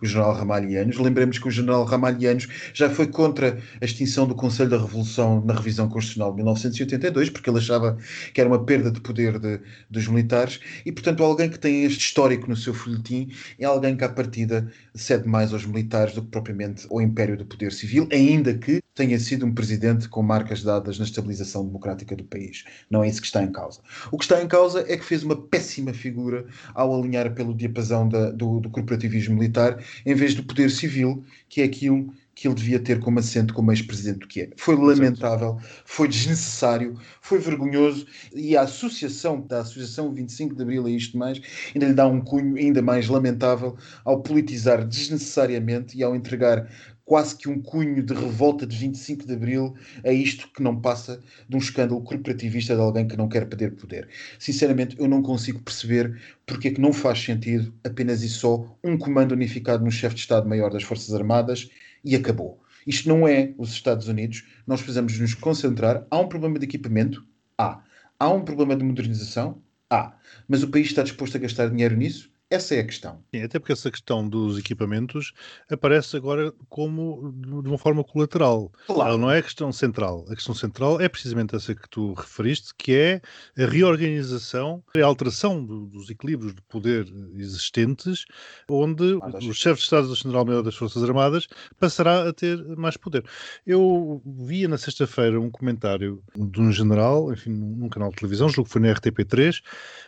o 0.03 0.07
general 0.07 0.35
Ramalhianos. 0.35 0.99
Lembremos 0.99 1.39
que 1.39 1.49
o 1.49 1.51
general 1.51 1.85
Ramalhianos 1.85 2.47
já 2.75 2.91
foi 2.91 3.07
contra 3.07 3.59
a 3.81 3.85
extinção 3.85 4.29
do 4.29 4.35
Conselho 4.35 4.69
da 4.69 4.77
Revolução 4.77 5.43
na 5.47 5.55
revisão 5.55 5.89
constitucional 5.89 6.33
de 6.33 6.37
1982, 6.37 7.31
porque 7.31 7.49
ele 7.49 7.59
achava 7.59 7.97
que 8.35 8.41
era 8.41 8.49
uma 8.49 8.63
perda 8.63 8.91
de 8.91 9.01
poder 9.01 9.39
de, 9.39 9.59
dos 9.89 10.07
militares, 10.09 10.61
e 10.85 10.93
portanto 10.93 11.25
alguém 11.25 11.49
que 11.49 11.59
tem 11.59 11.85
este 11.85 12.01
histórico 12.01 12.51
no 12.51 12.57
seu 12.57 12.75
folhetim 12.75 13.31
é 13.59 13.65
alguém 13.65 13.97
que 13.97 14.05
à 14.05 14.11
partida 14.11 14.71
cede 14.95 15.27
mais 15.27 15.55
aos 15.55 15.65
militares 15.65 16.15
do 16.15 16.21
que 16.21 16.29
propriamente 16.29 16.87
ao 16.91 17.01
império 17.01 17.35
do 17.35 17.47
poder 17.47 17.73
civil, 17.73 18.07
ainda 18.13 18.53
que 18.53 18.83
tenha 18.95 19.19
sido 19.19 19.47
um 19.47 19.55
presidente 19.55 20.09
com 20.09 20.23
marcas 20.23 20.66
dadas 20.67 20.99
na 20.99 21.05
estabilização 21.05 21.65
democrática 21.65 22.15
do 22.15 22.25
país. 22.25 22.65
Não 22.91 23.03
é 23.03 23.09
isso 23.09 23.21
que 23.21 23.27
está 23.27 23.43
em 23.43 23.51
causa. 23.51 23.81
O 24.13 24.19
que 24.19 24.25
está 24.25 24.43
em 24.43 24.47
causa 24.47 24.85
é 24.87 24.97
que 24.97 25.05
fez 25.05 25.23
uma 25.23 25.37
péssima 25.37 25.95
figura 25.95 26.47
ao 26.75 26.95
alinhar 26.95 27.35
pelo 27.35 27.55
diapasão 27.55 28.09
da, 28.09 28.31
do, 28.31 28.61
do 28.61 28.69
corporativismo 28.69 29.37
militar 29.37 29.83
em 30.05 30.15
vez 30.15 30.35
do 30.35 30.43
poder 30.45 30.71
civil, 30.71 31.25
que 31.49 31.63
é 31.63 31.65
aquilo 31.65 32.13
que 32.37 32.47
ele 32.47 32.55
devia 32.55 32.79
ter 32.79 33.01
como 33.01 33.19
assento 33.19 33.55
como 33.55 33.73
ex-presidente 33.73 34.19
do 34.19 34.29
que 34.29 34.43
é. 34.43 34.51
Foi 34.59 34.77
lamentável, 34.77 35.59
foi 35.87 36.07
desnecessário, 36.07 36.95
foi 37.23 37.39
vergonhoso 37.39 38.07
e 38.35 38.55
a 38.55 38.63
associação 38.63 39.41
da 39.41 39.61
Associação 39.61 40.13
25 40.13 40.55
de 40.55 40.63
Abril 40.63 40.85
a 40.85 40.91
isto 40.91 41.17
mais 41.17 41.41
ainda 41.75 41.87
lhe 41.87 41.95
dá 41.95 42.07
um 42.07 42.21
cunho 42.21 42.57
ainda 42.57 42.83
mais 42.83 43.09
lamentável 43.09 43.75
ao 44.05 44.23
politizar 44.23 44.87
desnecessariamente 44.87 45.97
e 45.97 46.03
ao 46.03 46.15
entregar 46.15 46.69
quase 47.07 47.37
que 47.37 47.49
um 47.49 47.63
cunho 47.63 48.03
de 48.03 48.13
revolta 48.13 48.67
de 48.67 48.77
25 48.77 49.27
de 49.27 49.33
Abril 49.33 49.75
a 50.05 50.13
isto 50.13 50.51
que 50.53 50.61
não 50.61 50.79
passa 50.79 51.23
de 51.49 51.57
um 51.57 51.61
escândalo 51.61 52.03
corporativista 52.03 52.75
de 52.75 52.81
alguém 52.81 53.07
que 53.07 53.17
não 53.17 53.29
quer 53.29 53.47
perder 53.47 53.77
poder. 53.77 54.09
Sinceramente, 54.41 54.97
eu 54.99 55.07
não 55.09 55.23
consigo 55.23 55.63
perceber 55.63 56.21
porque 56.45 56.69
é 56.69 56.71
que 56.73 56.81
não 56.81 56.93
faz 56.93 57.23
sentido 57.23 57.73
apenas 57.85 58.23
e 58.23 58.29
só 58.29 58.77
um 58.83 58.99
comando 58.99 59.33
unificado 59.33 59.85
no 59.85 59.91
chefe 59.91 60.17
de 60.17 60.23
Estado-Maior 60.23 60.71
das 60.71 60.83
Forças 60.83 61.15
Armadas 61.15 61.71
e 62.05 62.17
acabou. 62.17 62.61
Isto 62.85 63.09
não 63.09 63.27
é 63.27 63.55
os 63.57 63.71
Estados 63.71 64.09
Unidos. 64.09 64.45
Nós 64.67 64.81
precisamos 64.81 65.17
nos 65.19 65.35
concentrar. 65.35 66.05
Há 66.11 66.19
um 66.19 66.29
problema 66.29 66.59
de 66.59 66.65
equipamento? 66.65 67.25
Há. 67.57 67.83
Há 68.19 68.29
um 68.29 68.45
problema 68.45 68.75
de 68.75 68.83
modernização? 68.83 69.63
Há. 69.89 70.17
Mas 70.49 70.65
o 70.65 70.69
país 70.69 70.89
está 70.89 71.05
disposto 71.05 71.37
a 71.37 71.41
gastar 71.41 71.71
dinheiro 71.71 71.97
nisso? 71.97 72.31
Essa 72.49 72.77
é 72.77 72.81
a 72.81 72.85
questão. 72.85 73.25
Sim, 73.35 73.43
até 73.43 73.59
porque 73.59 73.73
essa 73.73 73.91
questão 73.91 74.29
dos 74.29 74.57
equipamentos 74.57 75.33
aparece 75.69 76.17
agora 76.17 76.53
como 76.69 77.33
de 77.43 77.69
uma 77.69 77.77
forma 77.77 78.05
colateral. 78.05 78.71
Claro. 78.87 79.09
Ela 79.11 79.19
não 79.19 79.29
é 79.29 79.39
a 79.39 79.43
questão 79.43 79.73
central. 79.73 80.25
A 80.31 80.35
questão 80.37 80.55
central 80.55 81.01
é 81.01 81.09
precisamente 81.09 81.57
essa 81.57 81.75
que 81.75 81.89
tu 81.91 82.13
referiste, 82.13 82.69
que 82.79 82.95
é 82.95 83.21
a 83.61 83.67
reorganização, 83.67 84.81
a 84.97 85.05
alteração 85.05 85.65
do- 85.65 85.87
dos 85.87 86.09
equilíbrios 86.09 86.55
de 86.55 86.63
poder 86.63 87.13
existentes, 87.35 88.25
onde 88.71 89.19
Ah, 89.23 89.39
o 89.39 89.53
chefe 89.53 89.79
de 89.79 89.85
Estado-General-Maior 89.85 90.63
das 90.63 90.77
Forças 90.77 91.03
Armadas 91.03 91.49
passará 91.81 92.29
a 92.29 92.33
ter 92.33 92.63
mais 92.77 92.97
poder. 92.97 93.25
Eu 93.67 94.23
via 94.25 94.69
na 94.69 94.79
sexta-feira 94.79 95.41
um 95.41 95.51
comentário 95.51 96.23
de 96.37 96.61
um 96.61 96.71
general, 96.71 97.33
enfim, 97.33 97.51
num 97.51 97.89
canal 97.89 98.11
de 98.11 98.17
televisão, 98.17 98.49
julgo 98.49 98.69
que 98.69 98.73
foi 98.73 98.83
na 98.83 98.93
RTP3, 98.95 99.61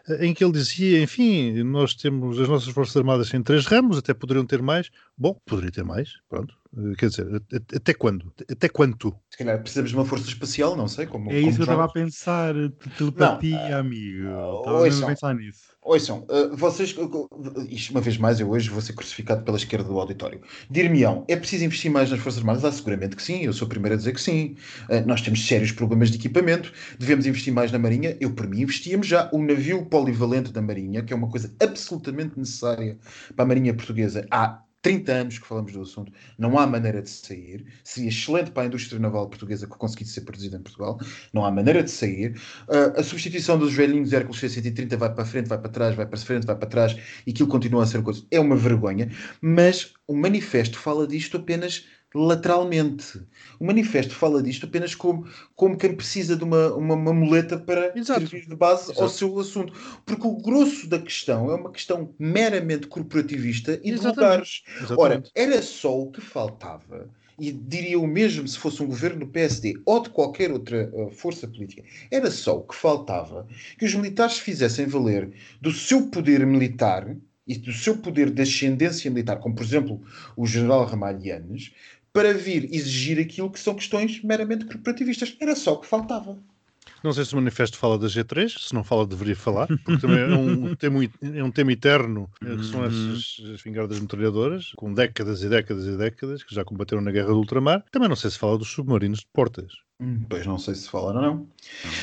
eh, 0.09 0.26
em 0.26 0.32
que 0.32 0.45
ele 0.45 0.53
dizia, 0.53 1.03
enfim, 1.03 1.64
nós 1.64 1.95
temos 1.95 2.28
as 2.31 2.49
nossas 2.49 2.72
Forças 2.72 2.97
Armadas 2.97 3.33
em 3.33 3.43
três 3.43 3.64
ramos, 3.66 3.97
até 3.97 4.12
poderiam 4.12 4.45
ter 4.45 4.61
mais. 4.61 4.91
Bom, 5.16 5.41
poderia 5.47 5.70
ter 5.70 5.85
mais, 5.85 6.14
pronto. 6.29 6.57
Eh, 6.77 6.95
Quer 6.99 7.09
dizer, 7.09 7.27
até 7.75 7.95
quando? 7.95 8.33
Até 8.51 8.69
quanto? 8.69 9.14
Se 9.31 9.39
calhar 9.39 9.59
precisamos 9.61 9.91
de 9.91 9.97
uma 9.97 10.05
força 10.05 10.29
espacial, 10.29 10.77
não 10.77 10.87
sei 10.87 11.07
como. 11.07 11.31
É 11.31 11.35
como 11.35 11.49
isso 11.49 11.57
que 11.57 11.62
eu 11.62 11.64
estava 11.64 11.85
a 11.85 11.89
pensar. 11.89 12.55
te- 12.55 12.91
Telepatia, 12.91 13.79
amigo. 13.79 14.25
Estava 14.59 14.83
mesmo 14.83 14.85
ouçam. 14.85 15.05
a 15.05 15.11
pensar 15.11 15.35
nisso. 15.35 15.61
Ouçam, 15.81 16.27
uh, 16.29 16.55
vocês, 16.55 16.95
uh, 16.99 17.29
isto 17.71 17.91
uma 17.93 18.03
vez 18.03 18.19
mais, 18.19 18.39
eu 18.41 18.51
hoje 18.51 18.69
vou 18.69 18.83
ser 18.83 18.93
crucificado 18.93 19.43
pela 19.43 19.57
esquerda 19.57 19.89
do 19.89 19.99
auditório. 19.99 20.43
Dir-me-ão, 20.71 21.25
é 21.27 21.35
preciso 21.37 21.64
investir 21.64 21.91
mais 21.91 22.11
nas 22.11 22.21
Forças 22.21 22.41
Armadas? 22.41 22.62
Ah, 22.64 22.71
seguramente 22.73 23.16
que 23.16 23.23
sim, 23.23 23.45
eu 23.45 23.53
sou 23.55 23.64
o 23.64 23.69
primeiro 23.69 23.95
a 23.95 23.97
dizer 23.97 24.12
que 24.12 24.21
sim. 24.21 24.55
Uh, 24.91 25.07
nós 25.07 25.23
temos 25.23 25.47
sérios 25.47 25.73
problemas 25.73 26.11
de 26.11 26.19
equipamento, 26.19 26.71
devemos 26.99 27.25
investir 27.25 27.55
mais 27.55 27.73
na 27.73 27.79
Marinha. 27.79 28.14
Eu, 28.21 28.35
por 28.35 28.47
mim, 28.47 28.61
investíamos 28.61 29.07
já. 29.07 29.31
O 29.33 29.43
navio 29.43 29.87
polivalente 29.87 30.53
da 30.53 30.61
Marinha, 30.61 31.03
que 31.03 31.12
é 31.14 31.16
uma 31.16 31.31
coisa 31.31 31.55
absolutamente 31.62 32.39
necessária 32.39 32.99
para 33.35 33.45
a 33.45 33.49
Marinha 33.49 33.73
Portuguesa, 33.73 34.27
há 34.31 34.62
30 34.83 35.12
anos 35.12 35.39
que 35.39 35.47
falamos 35.47 35.72
do 35.72 35.83
assunto, 35.83 36.12
não 36.39 36.59
há 36.59 36.66
maneira 36.66 37.03
de 37.03 37.11
sair. 37.11 37.64
Seria 37.83 38.09
excelente 38.09 38.51
para 38.51 38.62
a 38.62 38.66
indústria 38.66 38.99
naval 38.99 39.29
portuguesa 39.29 39.66
que 39.66 39.76
conseguisse 39.76 40.12
ser 40.12 40.20
produzida 40.22 40.57
em 40.57 40.62
Portugal. 40.62 40.99
Não 41.33 41.45
há 41.45 41.51
maneira 41.51 41.83
de 41.83 41.91
sair. 41.91 42.39
Uh, 42.68 42.99
a 42.99 43.03
substituição 43.03 43.59
dos 43.59 43.74
velhinhos 43.74 44.12
Hércules 44.12 44.41
C-130 44.41 44.97
vai 44.97 45.12
para 45.12 45.24
frente, 45.24 45.49
vai 45.49 45.59
para 45.59 45.70
trás, 45.70 45.97
vai 45.97 46.07
para 46.07 46.18
frente, 46.18 46.47
vai 46.47 46.57
para 46.57 46.68
trás 46.68 46.97
e 47.26 47.31
aquilo 47.31 47.49
continua 47.49 47.83
a 47.83 47.87
ser 47.87 48.03
coisa. 48.03 48.24
É 48.31 48.39
uma 48.39 48.57
vergonha, 48.57 49.11
mas 49.41 49.95
o 50.07 50.16
manifesto 50.16 50.79
fala 50.79 51.07
disto 51.07 51.37
apenas 51.37 51.87
lateralmente. 52.14 53.20
O 53.61 53.66
manifesto 53.66 54.14
fala 54.14 54.42
disto 54.42 54.66
apenas 54.66 54.94
como, 54.94 55.26
como 55.54 55.76
quem 55.76 55.94
precisa 55.94 56.36
de 56.36 56.44
uma, 56.44 56.74
uma, 56.74 56.94
uma 56.94 57.12
muleta 57.12 57.59
para 57.59 57.92
Exato. 57.96 58.20
servir 58.20 58.48
de 58.48 58.56
base 58.56 58.90
ao 58.92 59.06
Exato. 59.06 59.11
seu 59.11 59.38
assunto. 59.38 59.72
Porque 60.06 60.26
o 60.26 60.36
grosso 60.36 60.88
da 60.88 60.98
questão 60.98 61.50
é 61.50 61.54
uma 61.54 61.70
questão 61.70 62.14
meramente 62.18 62.86
corporativista 62.86 63.74
e 63.82 63.90
de 63.90 63.92
Exatamente. 63.92 64.16
lugares. 64.16 64.62
Ora, 64.96 65.14
Exatamente. 65.14 65.30
era 65.34 65.62
só 65.62 66.00
o 66.00 66.11
que 66.11 66.20
faltava. 66.20 67.11
E 67.38 67.52
diria 67.52 68.00
o 68.00 68.06
mesmo 68.06 68.48
se 68.48 68.59
fosse 68.59 68.82
um 68.82 68.86
governo 68.86 69.20
do 69.20 69.28
PSD 69.28 69.80
ou 69.86 70.02
de 70.02 70.11
qualquer 70.11 70.50
outra 70.50 70.90
uh, 70.92 71.09
força 71.12 71.46
política. 71.46 71.84
Era 72.11 72.32
só 72.32 72.56
o 72.56 72.64
que 72.64 72.74
faltava 72.74 73.46
que 73.78 73.84
os 73.84 73.94
militares 73.94 74.38
fizessem 74.38 74.86
valer 74.86 75.30
do 75.61 75.70
seu 75.70 76.09
poder 76.11 76.44
militar 76.44 77.16
e 77.48 77.56
do 77.56 77.72
seu 77.72 77.96
poder 77.96 78.30
de 78.30 78.42
ascendência 78.42 79.11
militar, 79.11 79.38
como 79.38 79.54
por 79.54 79.64
exemplo 79.64 80.02
o 80.36 80.46
general 80.46 80.84
Ramalhianes, 80.84 81.72
para 82.12 82.32
vir 82.34 82.64
exigir 82.74 83.18
aquilo 83.18 83.50
que 83.50 83.61
são 83.61 83.74
questões 83.74 84.22
meramente 84.22 84.64
corporativistas. 84.64 85.36
Era 85.40 85.54
só 85.54 85.74
o 85.74 85.78
que 85.80 85.86
faltava. 85.86 86.38
Não 87.04 87.12
sei 87.12 87.24
se 87.24 87.32
o 87.32 87.36
manifesto 87.36 87.76
fala 87.78 87.96
da 87.98 88.09
G3, 88.09 88.48
se 88.68 88.74
não 88.74 88.82
fala, 88.82 89.06
deveria 89.06 89.36
falar, 89.36 89.68
porque 89.68 89.98
também 90.00 90.18
é 90.18 90.34
um 90.34 90.74
tema, 90.74 91.04
é 91.22 91.44
um 91.44 91.50
tema 91.50 91.72
eterno, 91.72 92.28
eh, 92.42 92.56
que 92.56 92.64
são 92.64 92.80
Uhum. 92.80 92.86
essas 92.86 93.38
espingardas 93.54 94.00
metralhadoras, 94.00 94.72
com 94.74 94.92
décadas 94.92 95.42
e 95.44 95.48
décadas 95.48 95.86
e 95.86 95.96
décadas, 95.96 96.42
que 96.42 96.52
já 96.52 96.64
combateram 96.64 97.00
na 97.02 97.12
guerra 97.12 97.28
do 97.28 97.36
ultramar. 97.38 97.84
Também 97.92 98.09
não 98.09 98.16
sei 98.16 98.30
se 98.30 98.38
fala 98.38 98.59
dos 98.59 98.68
submarinos 98.68 99.20
de 99.20 99.26
portas. 99.32 99.70
Hum, 100.00 100.24
Pois 100.28 100.44
não 100.46 100.59
sei 100.59 100.74
se 100.74 100.88
falaram 100.88 101.18
ou 101.20 101.26
não. 101.26 101.48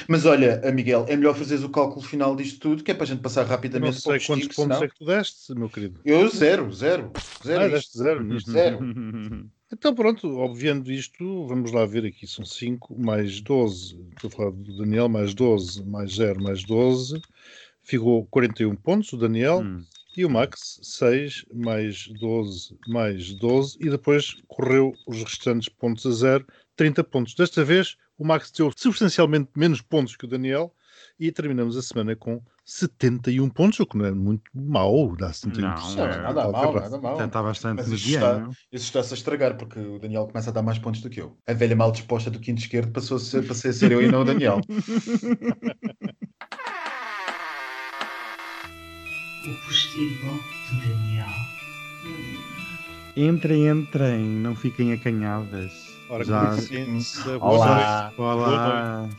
Mas 0.07 0.25
olha, 0.25 0.61
Miguel, 0.71 1.05
é 1.09 1.15
melhor 1.17 1.35
fazeres 1.35 1.63
o 1.63 1.69
cálculo 1.69 2.01
final 2.05 2.35
disto 2.35 2.59
tudo, 2.59 2.83
que 2.83 2.91
é 2.91 2.93
para 2.93 3.03
a 3.03 3.07
gente 3.07 3.21
passar 3.21 3.41
não 3.43 3.49
rapidamente 3.49 4.01
para 4.01 4.15
o 4.15 4.19
sei 4.19 4.27
quantos 4.27 4.47
pontos 4.47 4.55
senão- 4.77 4.83
é 4.83 4.87
que 4.87 4.95
tu 4.95 5.05
deste, 5.05 5.55
meu 5.55 5.69
querido. 5.69 5.99
Eu 6.05 6.29
zero, 6.29 6.71
zero. 6.71 7.11
Zero. 7.43 7.61
Ah, 7.61 7.65
isto. 7.65 7.73
deste 7.75 7.97
zero. 7.97 8.39
Zero. 8.39 8.79
Então 9.71 9.95
pronto, 9.95 10.27
obviando 10.37 10.91
isto, 10.91 11.47
vamos 11.47 11.71
lá 11.71 11.85
ver 11.85 12.05
aqui, 12.05 12.27
são 12.27 12.45
5 12.45 12.95
mais 12.99 13.41
12, 13.41 13.99
estou 14.13 14.27
a 14.27 14.31
falar 14.31 14.51
do 14.51 14.77
Daniel, 14.77 15.09
mais 15.09 15.33
12, 15.33 15.83
mais 15.83 16.13
0, 16.13 16.41
mais 16.41 16.63
12, 16.63 17.19
ficou 17.83 18.25
41 18.27 18.75
pontos 18.75 19.11
o 19.13 19.17
Daniel, 19.17 19.61
Hum. 19.61 19.83
e 20.15 20.23
o 20.23 20.29
Max 20.29 20.79
6 20.83 21.45
mais 21.53 22.07
12 22.19 22.77
mais 22.87 23.33
12, 23.33 23.77
e 23.81 23.89
depois 23.89 24.35
correu 24.47 24.93
os 25.07 25.23
restantes 25.23 25.67
pontos 25.67 26.05
a 26.05 26.11
zero, 26.11 26.45
30 26.75 27.03
pontos. 27.03 27.33
Desta 27.33 27.63
vez 27.63 27.97
o 28.17 28.25
Max 28.25 28.51
deu 28.51 28.71
substancialmente 28.75 29.49
menos 29.55 29.81
pontos 29.81 30.15
que 30.15 30.25
o 30.25 30.27
Daniel, 30.27 30.73
e 31.19 31.31
terminamos 31.31 31.75
a 31.75 31.81
semana 31.81 32.15
com 32.15 32.41
71 32.65 33.47
pontos, 33.49 33.79
o 33.79 33.85
que 33.85 33.95
não 33.95 34.05
é 34.05 34.11
muito 34.11 34.49
mau, 34.53 35.15
dá 35.15 35.31
71 35.31 35.61
Não, 35.67 35.75
pontos. 35.75 35.95
Não, 35.95 36.05
é, 36.05 36.21
nada 36.21 36.51
mal, 36.51 36.73
nada 36.73 36.97
mal. 36.97 37.21
Está 37.23 37.43
bastante 37.43 37.77
Mas 37.77 37.87
isso 37.91 38.07
está, 38.09 38.33
mediano. 38.33 38.51
isso 38.71 38.85
está-se 38.85 39.13
a 39.13 39.17
estragar, 39.17 39.55
porque 39.55 39.79
o 39.79 39.99
Daniel 39.99 40.25
começa 40.25 40.49
a 40.49 40.53
dar 40.53 40.63
mais 40.63 40.79
pontos 40.79 41.01
do 41.01 41.09
que 41.09 41.21
eu. 41.21 41.37
A 41.47 41.53
velha 41.53 41.75
mal 41.75 41.91
disposta 41.91 42.31
do 42.31 42.39
quinto 42.39 42.59
esquerdo 42.61 42.91
passou 42.91 43.17
a 43.17 43.19
ser, 43.19 43.47
passei 43.47 43.69
a 43.69 43.73
ser 43.73 43.91
eu 43.91 44.01
e 44.01 44.07
não 44.11 44.21
o 44.21 44.25
Daniel. 44.25 44.59
O 49.47 49.53
postigo 49.67 50.39
de 50.71 50.87
Daniel. 50.89 51.27
Entrem, 53.15 53.67
entrem, 53.67 54.25
não 54.25 54.55
fiquem 54.55 54.91
acanhadas. 54.91 55.84
Ora, 56.09 56.23
Já- 56.23 56.51
Olá. 57.41 58.13
Olá. 58.17 59.09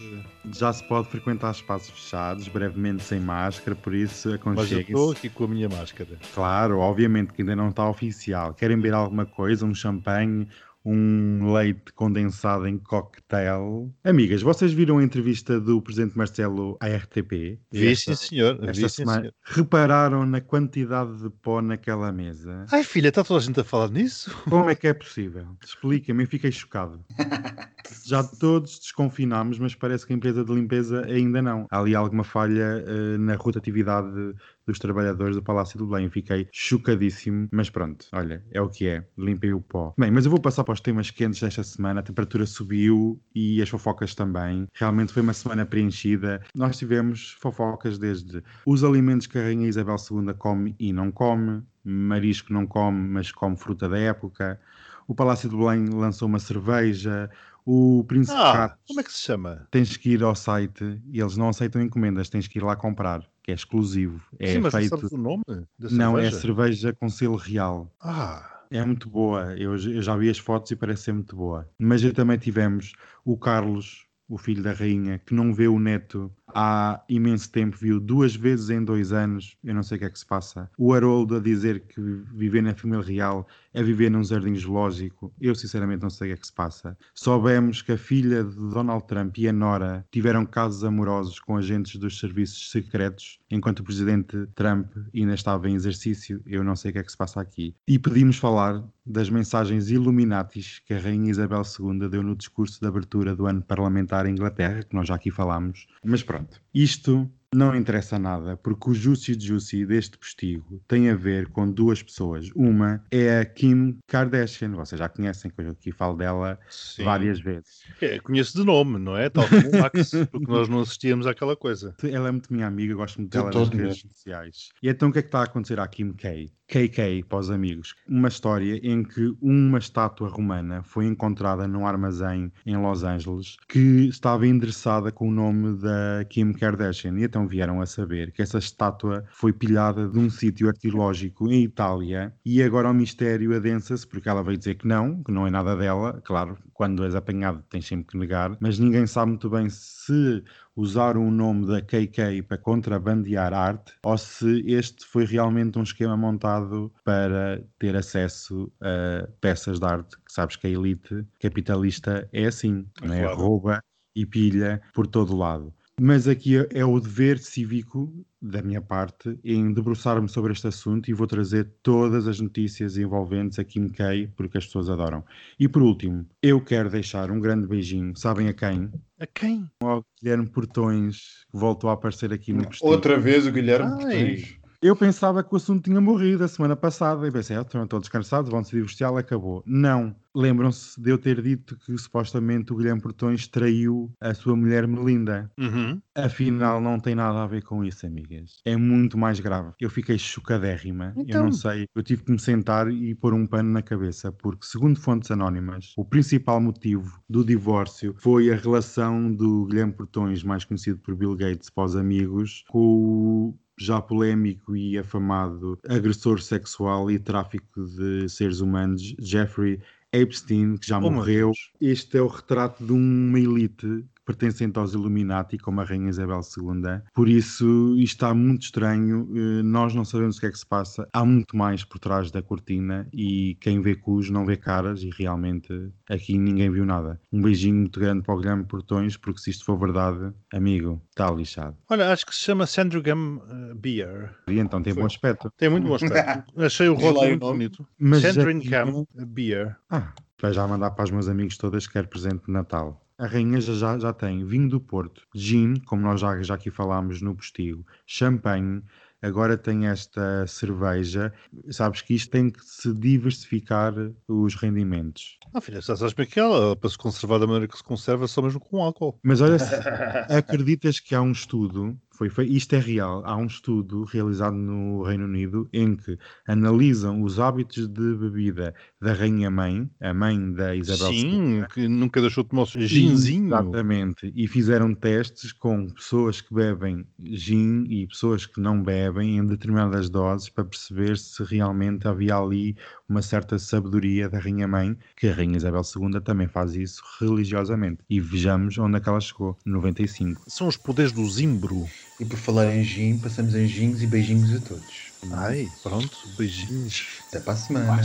Já 0.52 0.72
se 0.72 0.84
pode 0.84 1.08
frequentar 1.08 1.50
espaços 1.50 1.90
fechados, 1.90 2.46
brevemente 2.46 3.02
sem 3.02 3.18
máscara, 3.18 3.74
por 3.74 3.92
isso 3.92 4.38
Mas 4.44 4.70
eu 4.70 4.80
estou 4.80 5.10
aqui 5.12 5.28
com 5.28 5.44
a 5.44 5.48
minha 5.48 5.68
máscara. 5.68 6.16
Claro, 6.34 6.78
obviamente 6.78 7.32
que 7.32 7.42
ainda 7.42 7.56
não 7.56 7.70
está 7.70 7.88
oficial. 7.88 8.54
Querem 8.54 8.76
beber 8.76 8.94
alguma 8.94 9.26
coisa, 9.26 9.66
um 9.66 9.74
champanhe, 9.74 10.46
um 10.88 11.52
leite 11.52 11.92
condensado 11.94 12.66
em 12.68 12.78
cocktail? 12.78 13.92
Amigas, 14.04 14.40
vocês 14.40 14.72
viram 14.72 14.98
a 14.98 15.02
entrevista 15.02 15.60
do 15.60 15.82
Presidente 15.82 16.16
Marcelo 16.16 16.76
à 16.80 16.86
RTP? 16.86 17.58
Vi 17.72 17.88
Esta- 17.88 18.14
sim, 18.14 18.28
senhor. 18.28 18.58
Vi, 18.60 18.68
Esta 18.68 18.88
sim, 18.88 18.96
semana. 18.98 19.20
senhor. 19.22 19.34
Repararam 19.42 20.24
na 20.24 20.40
quantidade 20.40 21.20
de 21.20 21.28
pó 21.28 21.60
naquela 21.60 22.12
mesa? 22.12 22.64
Ai, 22.70 22.84
filha, 22.84 23.08
está 23.08 23.24
toda 23.24 23.40
a 23.40 23.42
gente 23.42 23.58
a 23.58 23.64
falar 23.64 23.90
nisso? 23.90 24.30
Como 24.48 24.70
é 24.70 24.74
que 24.76 24.86
é 24.86 24.94
possível? 24.94 25.44
Explica-me, 25.64 26.22
eu 26.22 26.28
fiquei 26.28 26.52
chocado. 26.52 27.04
Já 28.04 28.22
todos 28.22 28.78
desconfinámos, 28.78 29.58
mas 29.58 29.74
parece 29.74 30.06
que 30.06 30.12
a 30.12 30.16
empresa 30.16 30.44
de 30.44 30.52
limpeza 30.52 31.04
ainda 31.06 31.42
não. 31.42 31.66
Há 31.70 31.80
ali 31.80 31.94
alguma 31.94 32.22
falha 32.24 32.84
eh, 32.86 33.18
na 33.18 33.34
rotatividade 33.34 34.34
dos 34.66 34.78
trabalhadores 34.78 35.36
do 35.36 35.42
Palácio 35.42 35.78
do 35.78 35.86
Belém. 35.86 36.10
Fiquei 36.10 36.48
chocadíssimo, 36.52 37.48
mas 37.52 37.70
pronto, 37.70 38.06
olha, 38.12 38.42
é 38.50 38.60
o 38.60 38.68
que 38.68 38.86
é. 38.88 39.06
Limpei 39.16 39.52
o 39.52 39.60
pó. 39.60 39.94
Bem, 39.98 40.10
mas 40.10 40.24
eu 40.24 40.30
vou 40.30 40.40
passar 40.40 40.64
para 40.64 40.74
os 40.74 40.80
temas 40.80 41.10
quentes 41.10 41.40
desta 41.40 41.62
semana. 41.62 42.00
A 42.00 42.02
temperatura 42.02 42.44
subiu 42.46 43.20
e 43.34 43.62
as 43.62 43.68
fofocas 43.68 44.14
também. 44.14 44.66
Realmente 44.74 45.12
foi 45.12 45.22
uma 45.22 45.32
semana 45.32 45.64
preenchida. 45.64 46.42
Nós 46.54 46.76
tivemos 46.78 47.36
fofocas 47.40 47.98
desde 47.98 48.42
os 48.64 48.82
alimentos 48.84 49.26
que 49.26 49.38
a 49.38 49.42
Rainha 49.42 49.68
Isabel 49.68 49.96
II 50.10 50.34
come 50.34 50.74
e 50.78 50.92
não 50.92 51.10
come, 51.10 51.62
marisco 51.84 52.52
não 52.52 52.66
come, 52.66 53.08
mas 53.08 53.30
come 53.32 53.56
fruta 53.56 53.88
da 53.88 53.98
época, 53.98 54.60
o 55.06 55.14
Palácio 55.14 55.48
de 55.48 55.56
Belém 55.56 55.86
lançou 55.88 56.26
uma 56.26 56.38
cerveja, 56.40 57.30
o 57.64 58.04
Príncipe 58.08 58.36
Ah, 58.38 58.52
Ratos, 58.52 58.84
como 58.88 59.00
é 59.00 59.02
que 59.04 59.12
se 59.12 59.20
chama? 59.22 59.66
tens 59.70 59.96
que 59.96 60.10
ir 60.10 60.22
ao 60.22 60.34
site 60.34 61.00
e 61.12 61.20
eles 61.20 61.36
não 61.36 61.48
aceitam 61.48 61.80
encomendas, 61.80 62.28
tens 62.28 62.46
que 62.48 62.58
ir 62.58 62.62
lá 62.62 62.74
comprar, 62.76 63.22
que 63.46 63.52
é 63.52 63.54
exclusivo. 63.54 64.20
É 64.40 64.46
Sim, 64.52 64.58
mas 64.58 64.74
não 64.74 64.80
feito. 64.80 64.96
sabes 64.96 65.12
o 65.12 65.16
nome 65.16 65.44
da 65.78 65.88
Não, 65.88 66.18
é 66.18 66.30
cerveja? 66.30 66.40
cerveja 66.40 66.92
com 66.92 67.08
selo 67.08 67.36
real. 67.36 67.94
Ah, 68.00 68.66
É 68.70 68.84
muito 68.84 69.08
boa. 69.08 69.56
Eu, 69.56 69.72
eu 69.76 70.02
já 70.02 70.16
vi 70.16 70.28
as 70.28 70.38
fotos 70.38 70.72
e 70.72 70.76
parece 70.76 71.04
ser 71.04 71.12
muito 71.12 71.36
boa. 71.36 71.68
Mas 71.78 72.00
já 72.00 72.12
também 72.12 72.36
tivemos 72.38 72.92
o 73.24 73.38
Carlos, 73.38 74.06
o 74.28 74.36
filho 74.36 74.62
da 74.62 74.72
rainha, 74.72 75.18
que 75.20 75.32
não 75.34 75.54
vê 75.54 75.68
o 75.68 75.78
neto 75.78 76.34
há 76.58 77.04
imenso 77.06 77.52
tempo, 77.52 77.76
viu 77.78 78.00
duas 78.00 78.34
vezes 78.34 78.70
em 78.70 78.82
dois 78.82 79.12
anos. 79.12 79.58
Eu 79.62 79.74
não 79.74 79.82
sei 79.82 79.96
o 79.96 79.98
que 79.98 80.06
é 80.06 80.10
que 80.10 80.18
se 80.18 80.24
passa. 80.24 80.70
O 80.78 80.94
Haroldo 80.94 81.36
a 81.36 81.40
dizer 81.40 81.80
que 81.80 82.00
viver 82.32 82.62
na 82.62 82.74
família 82.74 83.04
real 83.04 83.46
é 83.74 83.82
viver 83.82 84.10
num 84.10 84.24
jardim 84.24 84.54
zoológico. 84.54 85.30
Eu 85.38 85.54
sinceramente 85.54 86.02
não 86.02 86.08
sei 86.08 86.28
o 86.28 86.30
que 86.30 86.38
é 86.38 86.40
que 86.40 86.46
se 86.46 86.52
passa. 86.54 86.96
Soubemos 87.14 87.82
que 87.82 87.92
a 87.92 87.98
filha 87.98 88.42
de 88.42 88.56
Donald 88.70 89.06
Trump 89.06 89.36
e 89.36 89.46
a 89.48 89.52
Nora 89.52 90.06
tiveram 90.10 90.46
casos 90.46 90.82
amorosos 90.82 91.38
com 91.38 91.58
agentes 91.58 91.96
dos 91.96 92.18
serviços 92.18 92.70
secretos 92.70 93.38
enquanto 93.50 93.80
o 93.80 93.84
presidente 93.84 94.46
Trump 94.54 94.86
ainda 95.14 95.34
estava 95.34 95.68
em 95.68 95.74
exercício. 95.74 96.40
Eu 96.46 96.64
não 96.64 96.74
sei 96.74 96.90
o 96.90 96.94
que 96.94 97.00
é 97.00 97.02
que 97.02 97.12
se 97.12 97.18
passa 97.18 97.38
aqui. 97.38 97.74
E 97.86 97.98
pedimos 97.98 98.38
falar 98.38 98.82
das 99.04 99.30
mensagens 99.30 99.88
Illuminatis 99.90 100.80
que 100.84 100.92
a 100.92 100.98
Rainha 100.98 101.30
Isabel 101.30 101.62
II 101.62 102.08
deu 102.08 102.22
no 102.22 102.34
discurso 102.34 102.80
de 102.80 102.86
abertura 102.86 103.36
do 103.36 103.46
ano 103.46 103.62
parlamentar 103.62 104.26
em 104.26 104.32
Inglaterra, 104.32 104.82
que 104.82 104.94
nós 104.96 105.06
já 105.06 105.14
aqui 105.14 105.30
falámos. 105.30 105.86
Mas 106.04 106.22
pronto, 106.22 106.45
isto 106.74 107.30
não 107.54 107.74
interessa 107.74 108.18
nada, 108.18 108.56
porque 108.56 108.90
o 108.90 108.94
Juicy 108.94 109.38
Juicy 109.38 109.86
deste 109.86 110.18
postigo 110.18 110.82
tem 110.86 111.08
a 111.08 111.14
ver 111.14 111.48
com 111.48 111.70
duas 111.70 112.02
pessoas. 112.02 112.50
Uma 112.54 113.02
é 113.10 113.40
a 113.40 113.44
Kim 113.44 113.98
Kardashian, 114.06 114.72
vocês 114.72 114.98
já 114.98 115.08
conhecem, 115.08 115.50
que 115.50 115.60
eu 115.60 115.70
aqui 115.70 115.90
falo 115.92 116.16
dela 116.16 116.58
sim. 116.68 117.04
várias 117.04 117.40
vezes. 117.40 117.84
É, 118.00 118.18
conheço 118.18 118.58
de 118.58 118.64
nome, 118.64 118.98
não 118.98 119.16
é? 119.16 119.30
Tal 119.30 119.48
como 119.48 119.70
o 119.70 119.80
Max, 119.80 120.10
porque 120.30 120.52
nós 120.52 120.68
não 120.68 120.80
assistíamos 120.80 121.26
àquela 121.26 121.56
coisa. 121.56 121.94
Ela 122.02 122.28
é 122.28 122.30
muito 122.30 122.52
minha 122.52 122.66
amiga, 122.66 122.94
gosto 122.94 123.20
muito 123.20 123.32
dela 123.32 123.50
nas 123.50 123.68
redes 123.68 124.00
sociais. 124.00 124.68
E 124.82 124.88
então 124.88 125.08
o 125.08 125.12
que 125.12 125.20
é 125.20 125.22
que 125.22 125.28
está 125.28 125.40
a 125.40 125.44
acontecer 125.44 125.80
à 125.80 125.88
Kim 125.88 126.12
K? 126.12 126.50
KK 126.68 127.24
para 127.28 127.38
os 127.38 127.50
amigos. 127.50 127.94
Uma 128.08 128.28
história 128.28 128.80
em 128.82 129.02
que 129.02 129.34
uma 129.40 129.78
estátua 129.78 130.28
romana 130.28 130.82
foi 130.82 131.06
encontrada 131.06 131.66
num 131.68 131.86
armazém 131.86 132.52
em 132.64 132.76
Los 132.76 133.04
Angeles 133.04 133.56
que 133.68 134.08
estava 134.08 134.46
endereçada 134.46 135.12
com 135.12 135.28
o 135.28 135.32
nome 135.32 135.78
da 135.78 136.24
Kim 136.28 136.52
Kardashian. 136.52 137.18
E 137.18 137.24
então 137.24 137.46
vieram 137.46 137.80
a 137.80 137.86
saber 137.86 138.32
que 138.32 138.42
essa 138.42 138.58
estátua 138.58 139.24
foi 139.30 139.52
pilhada 139.52 140.08
de 140.08 140.18
um 140.18 140.28
sítio 140.28 140.68
arqueológico 140.68 141.50
em 141.50 141.64
Itália 141.64 142.34
e 142.44 142.62
agora 142.62 142.90
o 142.90 142.94
mistério 142.94 143.54
adensa-se 143.54 144.06
porque 144.06 144.28
ela 144.28 144.42
veio 144.42 144.58
dizer 144.58 144.74
que 144.74 144.86
não, 144.86 145.22
que 145.22 145.32
não 145.32 145.46
é 145.46 145.50
nada 145.50 145.76
dela. 145.76 146.20
Claro, 146.24 146.58
quando 146.72 147.04
és 147.04 147.14
apanhado 147.14 147.62
tens 147.70 147.86
sempre 147.86 148.06
que 148.06 148.18
negar, 148.18 148.56
mas 148.60 148.78
ninguém 148.78 149.06
sabe 149.06 149.30
muito 149.30 149.48
bem 149.48 149.68
se 149.70 150.42
usaram 150.76 151.26
o 151.26 151.30
nome 151.30 151.66
da 151.66 151.80
KK 151.80 152.42
para 152.46 152.58
contrabandear 152.58 153.52
arte 153.54 153.92
ou 154.04 154.16
se 154.18 154.62
este 154.70 155.04
foi 155.06 155.24
realmente 155.24 155.78
um 155.78 155.82
esquema 155.82 156.16
montado 156.16 156.92
para 157.04 157.64
ter 157.78 157.96
acesso 157.96 158.70
a 158.80 159.26
peças 159.40 159.78
de 159.80 159.86
arte. 159.86 160.16
Que 160.16 160.32
sabes 160.32 160.56
que 160.56 160.66
a 160.66 160.70
elite 160.70 161.26
capitalista 161.40 162.28
é 162.32 162.46
assim, 162.46 162.86
É 163.02 163.06
não 163.06 163.14
é? 163.14 163.22
claro. 163.22 163.36
rouba 163.36 163.80
e 164.14 164.24
pilha 164.26 164.80
por 164.94 165.06
todo 165.06 165.36
lado. 165.36 165.72
Mas 166.00 166.28
aqui 166.28 166.56
é 166.70 166.84
o 166.84 167.00
dever 167.00 167.38
cívico 167.38 168.12
da 168.46 168.62
minha 168.62 168.80
parte 168.80 169.38
em 169.44 169.72
debruçar-me 169.72 170.28
sobre 170.28 170.52
este 170.52 170.68
assunto 170.68 171.10
e 171.10 171.14
vou 171.14 171.26
trazer 171.26 171.68
todas 171.82 172.26
as 172.26 172.40
notícias 172.40 172.96
envolventes 172.96 173.58
a 173.58 173.64
Kim 173.64 173.88
K, 173.88 174.30
porque 174.36 174.58
as 174.58 174.66
pessoas 174.66 174.88
adoram. 174.88 175.24
E 175.58 175.68
por 175.68 175.82
último, 175.82 176.26
eu 176.42 176.60
quero 176.60 176.88
deixar 176.88 177.30
um 177.30 177.40
grande 177.40 177.66
beijinho, 177.66 178.16
sabem 178.16 178.48
a 178.48 178.54
quem? 178.54 178.90
A 179.18 179.26
quem? 179.26 179.68
Ao 179.82 180.04
Guilherme 180.20 180.48
Portões, 180.48 181.44
que 181.50 181.58
voltou 181.58 181.90
a 181.90 181.94
aparecer 181.94 182.32
aqui 182.32 182.52
no. 182.52 182.68
Outra 182.82 183.18
vez 183.18 183.46
o 183.46 183.52
Guilherme 183.52 183.90
Ai. 183.92 184.00
Portões. 184.00 184.55
Eu 184.82 184.94
pensava 184.96 185.42
que 185.42 185.52
o 185.52 185.56
assunto 185.56 185.84
tinha 185.84 186.00
morrido 186.00 186.44
a 186.44 186.48
semana 186.48 186.76
passada 186.76 187.26
e 187.26 187.30
pensei, 187.32 187.56
ah, 187.56 187.62
estão 187.62 187.86
todos 187.86 188.08
cansados, 188.08 188.50
vão 188.50 188.62
se 188.62 188.72
divorciar, 188.72 189.14
acabou. 189.16 189.62
Não. 189.66 190.14
Lembram-se 190.34 191.00
de 191.00 191.10
eu 191.10 191.16
ter 191.16 191.40
dito 191.40 191.78
que 191.78 191.96
supostamente 191.96 192.70
o 192.72 192.76
Guilherme 192.76 193.00
Portões 193.00 193.48
traiu 193.48 194.12
a 194.20 194.34
sua 194.34 194.54
mulher 194.54 194.86
Melinda. 194.86 195.50
Uhum. 195.58 195.98
Afinal, 196.14 196.78
não 196.78 197.00
tem 197.00 197.14
nada 197.14 197.42
a 197.42 197.46
ver 197.46 197.62
com 197.62 197.82
isso, 197.82 198.06
amigas. 198.06 198.56
É 198.64 198.76
muito 198.76 199.16
mais 199.16 199.40
grave. 199.40 199.72
Eu 199.80 199.88
fiquei 199.88 200.18
chocadérrima. 200.18 201.14
Eu 201.16 201.22
Então? 201.22 201.44
não 201.44 201.52
sei. 201.52 201.86
Eu 201.94 202.02
tive 202.02 202.22
que 202.22 202.32
me 202.32 202.38
sentar 202.38 202.88
e 202.92 203.14
pôr 203.14 203.32
um 203.32 203.46
pano 203.46 203.70
na 203.70 203.80
cabeça, 203.82 204.30
porque, 204.30 204.66
segundo 204.66 205.00
fontes 205.00 205.30
anónimas, 205.30 205.94
o 205.96 206.04
principal 206.04 206.60
motivo 206.60 207.18
do 207.28 207.42
divórcio 207.42 208.14
foi 208.18 208.52
a 208.52 208.56
relação 208.56 209.32
do 209.32 209.64
Guilherme 209.66 209.94
Portões, 209.94 210.42
mais 210.42 210.64
conhecido 210.66 210.98
por 210.98 211.16
Bill 211.16 211.34
Gates, 211.34 211.70
para 211.70 211.84
os 211.84 211.96
amigos, 211.96 212.62
com 212.68 212.78
o 212.78 213.58
já 213.78 214.00
polémico 214.00 214.74
e 214.76 214.98
afamado 214.98 215.78
agressor 215.88 216.40
sexual 216.40 217.10
e 217.10 217.18
tráfico 217.18 217.84
de 217.84 218.28
seres 218.28 218.60
humanos, 218.60 219.14
Jeffrey 219.18 219.80
Epstein, 220.12 220.76
que 220.76 220.86
já 220.86 220.98
Oh, 220.98 221.10
morreu. 221.10 221.52
Este 221.80 222.18
é 222.18 222.22
o 222.22 222.26
retrato 222.26 222.84
de 222.84 222.92
uma 222.92 223.38
elite 223.38 224.04
pertencente 224.26 224.78
aos 224.78 224.92
Illuminati, 224.92 225.56
como 225.56 225.80
a 225.80 225.84
Rainha 225.84 226.10
Isabel 226.10 226.40
II. 226.40 227.00
Por 227.14 227.28
isso, 227.28 227.94
isto 227.96 228.16
está 228.16 228.34
muito 228.34 228.62
estranho. 228.64 229.28
eh, 229.34 229.62
Nós 229.62 229.94
não 229.94 230.04
sabemos 230.04 230.36
o 230.36 230.40
que 230.40 230.46
é 230.46 230.50
que 230.50 230.58
se 230.58 230.66
passa. 230.66 231.08
Há 231.12 231.24
muito 231.24 231.56
mais 231.56 231.84
por 231.84 231.98
trás 232.00 232.30
da 232.30 232.42
cortina 232.42 233.08
e 233.12 233.56
quem 233.60 233.80
vê 233.80 233.94
cus 233.94 234.28
não 234.28 234.44
vê 234.44 234.56
caras 234.56 235.02
e 235.02 235.10
realmente 235.16 235.68
aqui 236.10 236.36
ninguém 236.36 236.70
viu 236.70 236.84
nada. 236.84 237.20
Um 237.32 237.40
beijinho 237.40 237.76
muito 237.76 238.00
grande 238.00 238.22
para 238.24 238.34
o 238.34 238.38
Guilherme 238.38 238.64
Portões, 238.64 239.16
porque 239.16 239.40
se 239.40 239.50
isto 239.50 239.64
for 239.64 239.78
verdade, 239.78 240.32
amigo, 240.52 241.00
está 241.10 241.30
lixado. 241.30 241.76
Olha, 241.88 242.10
acho 242.12 242.26
que 242.26 242.34
se 242.34 242.40
chama 242.42 242.66
Sandringham 242.66 243.36
uh, 243.36 243.74
Beer. 243.76 244.34
E 244.48 244.58
então 244.58 244.82
tem 244.82 244.92
Foi. 244.92 245.02
bom 245.02 245.06
aspecto. 245.06 245.50
Tem 245.56 245.68
muito 245.70 245.86
bom 245.86 245.94
aspecto. 245.94 246.52
Achei 246.60 246.88
o 246.88 246.96
Diz 246.96 247.04
lá 247.04 247.10
rótulo 247.10 247.26
o 247.26 247.28
muito 247.30 247.46
bonito. 247.46 247.88
Mas 247.98 248.22
Sandringham 248.22 249.06
Beer. 249.28 249.76
Ah, 249.88 250.12
vai 250.42 250.52
já 250.52 250.66
mandar 250.66 250.90
para 250.90 251.04
os 251.04 251.10
meus 251.12 251.28
amigos 251.28 251.56
todas 251.56 251.86
que 251.86 251.92
quer 251.92 252.08
presente 252.08 252.46
de 252.46 252.52
Natal. 252.52 253.05
A 253.18 253.26
rainha 253.26 253.60
já, 253.60 253.98
já, 253.98 254.12
tem 254.12 254.44
vinho 254.44 254.68
do 254.68 254.78
Porto, 254.78 255.22
gin, 255.34 255.76
como 255.86 256.02
nós 256.02 256.20
já, 256.20 256.42
já 256.42 256.54
aqui 256.54 256.70
falámos 256.70 257.22
no 257.22 257.34
postigo, 257.34 257.86
champanhe, 258.06 258.82
agora 259.22 259.56
tem 259.56 259.86
esta 259.86 260.46
cerveja. 260.46 261.32
Sabes 261.70 262.02
que 262.02 262.14
isto 262.14 262.30
tem 262.30 262.50
que 262.50 262.62
se 262.62 262.92
diversificar 262.92 263.94
os 264.28 264.54
rendimentos. 264.54 265.38
Ah, 265.54 265.62
filha, 265.62 265.80
já 265.80 265.96
sabes 265.96 266.12
bem 266.12 266.26
que 266.26 266.38
ela, 266.38 266.76
para 266.76 266.90
se 266.90 266.98
conservar 266.98 267.38
da 267.38 267.46
maneira 267.46 267.68
que 267.68 267.76
se 267.78 267.84
conserva, 267.84 268.26
só 268.28 268.42
mesmo 268.42 268.60
com 268.60 268.82
álcool. 268.82 269.18
Mas 269.22 269.40
olha, 269.40 269.56
acreditas 270.28 271.00
que 271.00 271.14
há 271.14 271.22
um 271.22 271.32
estudo, 271.32 271.98
foi, 272.16 272.46
isto 272.46 272.74
é 272.74 272.78
real, 272.78 273.22
há 273.24 273.36
um 273.36 273.46
estudo 273.46 274.04
realizado 274.04 274.56
no 274.56 275.02
Reino 275.02 275.24
Unido 275.24 275.68
em 275.72 275.96
que 275.96 276.18
analisam 276.46 277.22
os 277.22 277.38
hábitos 277.38 277.86
de 277.88 278.14
bebida 278.14 278.74
da 279.00 279.12
Rainha 279.12 279.50
Mãe, 279.50 279.90
a 280.00 280.14
mãe 280.14 280.52
da 280.52 280.74
Isabel 280.74 281.12
II. 281.12 281.20
Sim, 281.20 281.64
que 281.72 281.88
nunca 281.88 282.20
deixou 282.20 282.44
de 282.44 282.50
tomar 282.50 282.66
ginzinho. 282.66 283.48
Exatamente. 283.48 284.32
E 284.34 284.46
fizeram 284.48 284.94
testes 284.94 285.52
com 285.52 285.88
pessoas 285.90 286.40
que 286.40 286.54
bebem 286.54 287.06
gin 287.18 287.84
e 287.88 288.06
pessoas 288.06 288.46
que 288.46 288.60
não 288.60 288.82
bebem 288.82 289.36
em 289.38 289.46
determinadas 289.46 290.08
doses 290.08 290.48
para 290.48 290.64
perceber 290.64 291.18
se 291.18 291.42
realmente 291.44 292.08
havia 292.08 292.36
ali 292.36 292.76
uma 293.08 293.22
certa 293.22 293.58
sabedoria 293.58 294.28
da 294.28 294.38
Rainha 294.38 294.66
Mãe, 294.66 294.96
que 295.16 295.28
a 295.28 295.34
Rainha 295.34 295.56
Isabel 295.56 295.82
II 295.82 296.20
também 296.20 296.48
faz 296.48 296.74
isso 296.74 297.02
religiosamente. 297.20 298.02
E 298.08 298.20
vejamos 298.20 298.78
onde 298.78 298.96
é 298.96 299.00
que 299.00 299.08
ela 299.08 299.20
chegou, 299.20 299.56
95. 299.64 300.42
São 300.48 300.68
os 300.68 300.76
poderes 300.76 301.12
do 301.12 301.28
zimbro. 301.28 301.86
E 302.18 302.24
por 302.24 302.38
falar 302.38 302.74
em 302.74 302.82
gin, 302.82 303.18
passamos 303.18 303.54
em 303.54 303.66
gins 303.66 304.00
e 304.00 304.06
beijinhos 304.06 304.54
a 304.54 304.60
todos. 304.60 305.12
Ai, 305.32 305.68
pronto, 305.82 306.16
beijinhos. 306.38 307.20
Até 307.28 307.40
para 307.40 307.52
a 307.52 307.56
semana. 307.56 308.02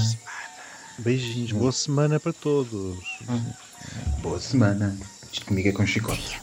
Beijinhos, 0.99 1.51
boa 1.53 1.71
semana 1.71 2.19
para 2.19 2.33
todos. 2.33 2.97
Boa 4.21 4.39
semana. 4.39 4.97
Isto 5.31 5.45
comigo 5.45 5.69
é 5.69 5.71
com 5.71 5.85
chicote. 5.85 6.41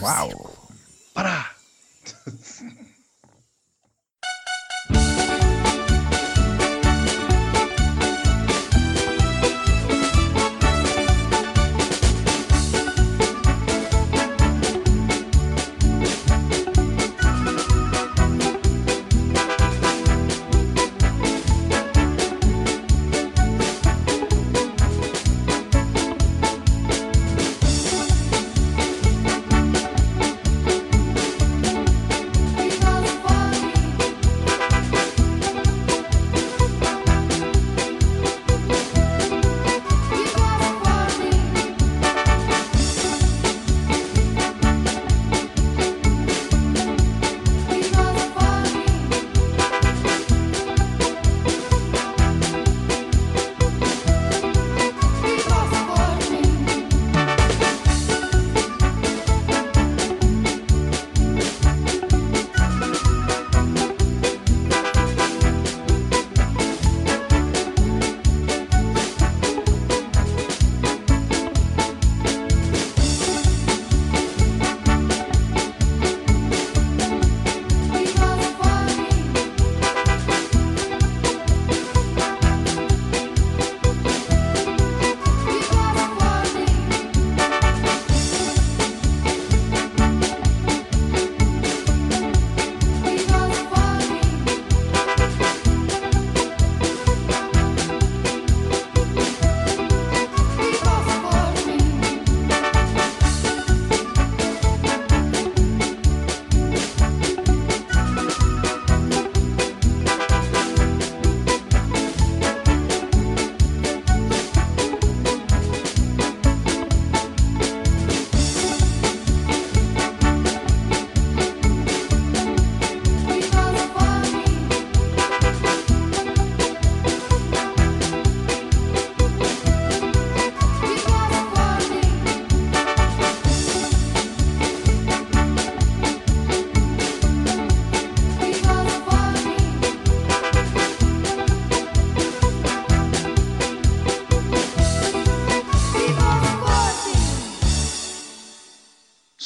Uau! 0.00 0.70
Para! 1.14 1.50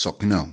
Só 0.03 0.11
que 0.11 0.27
não. 0.27 0.51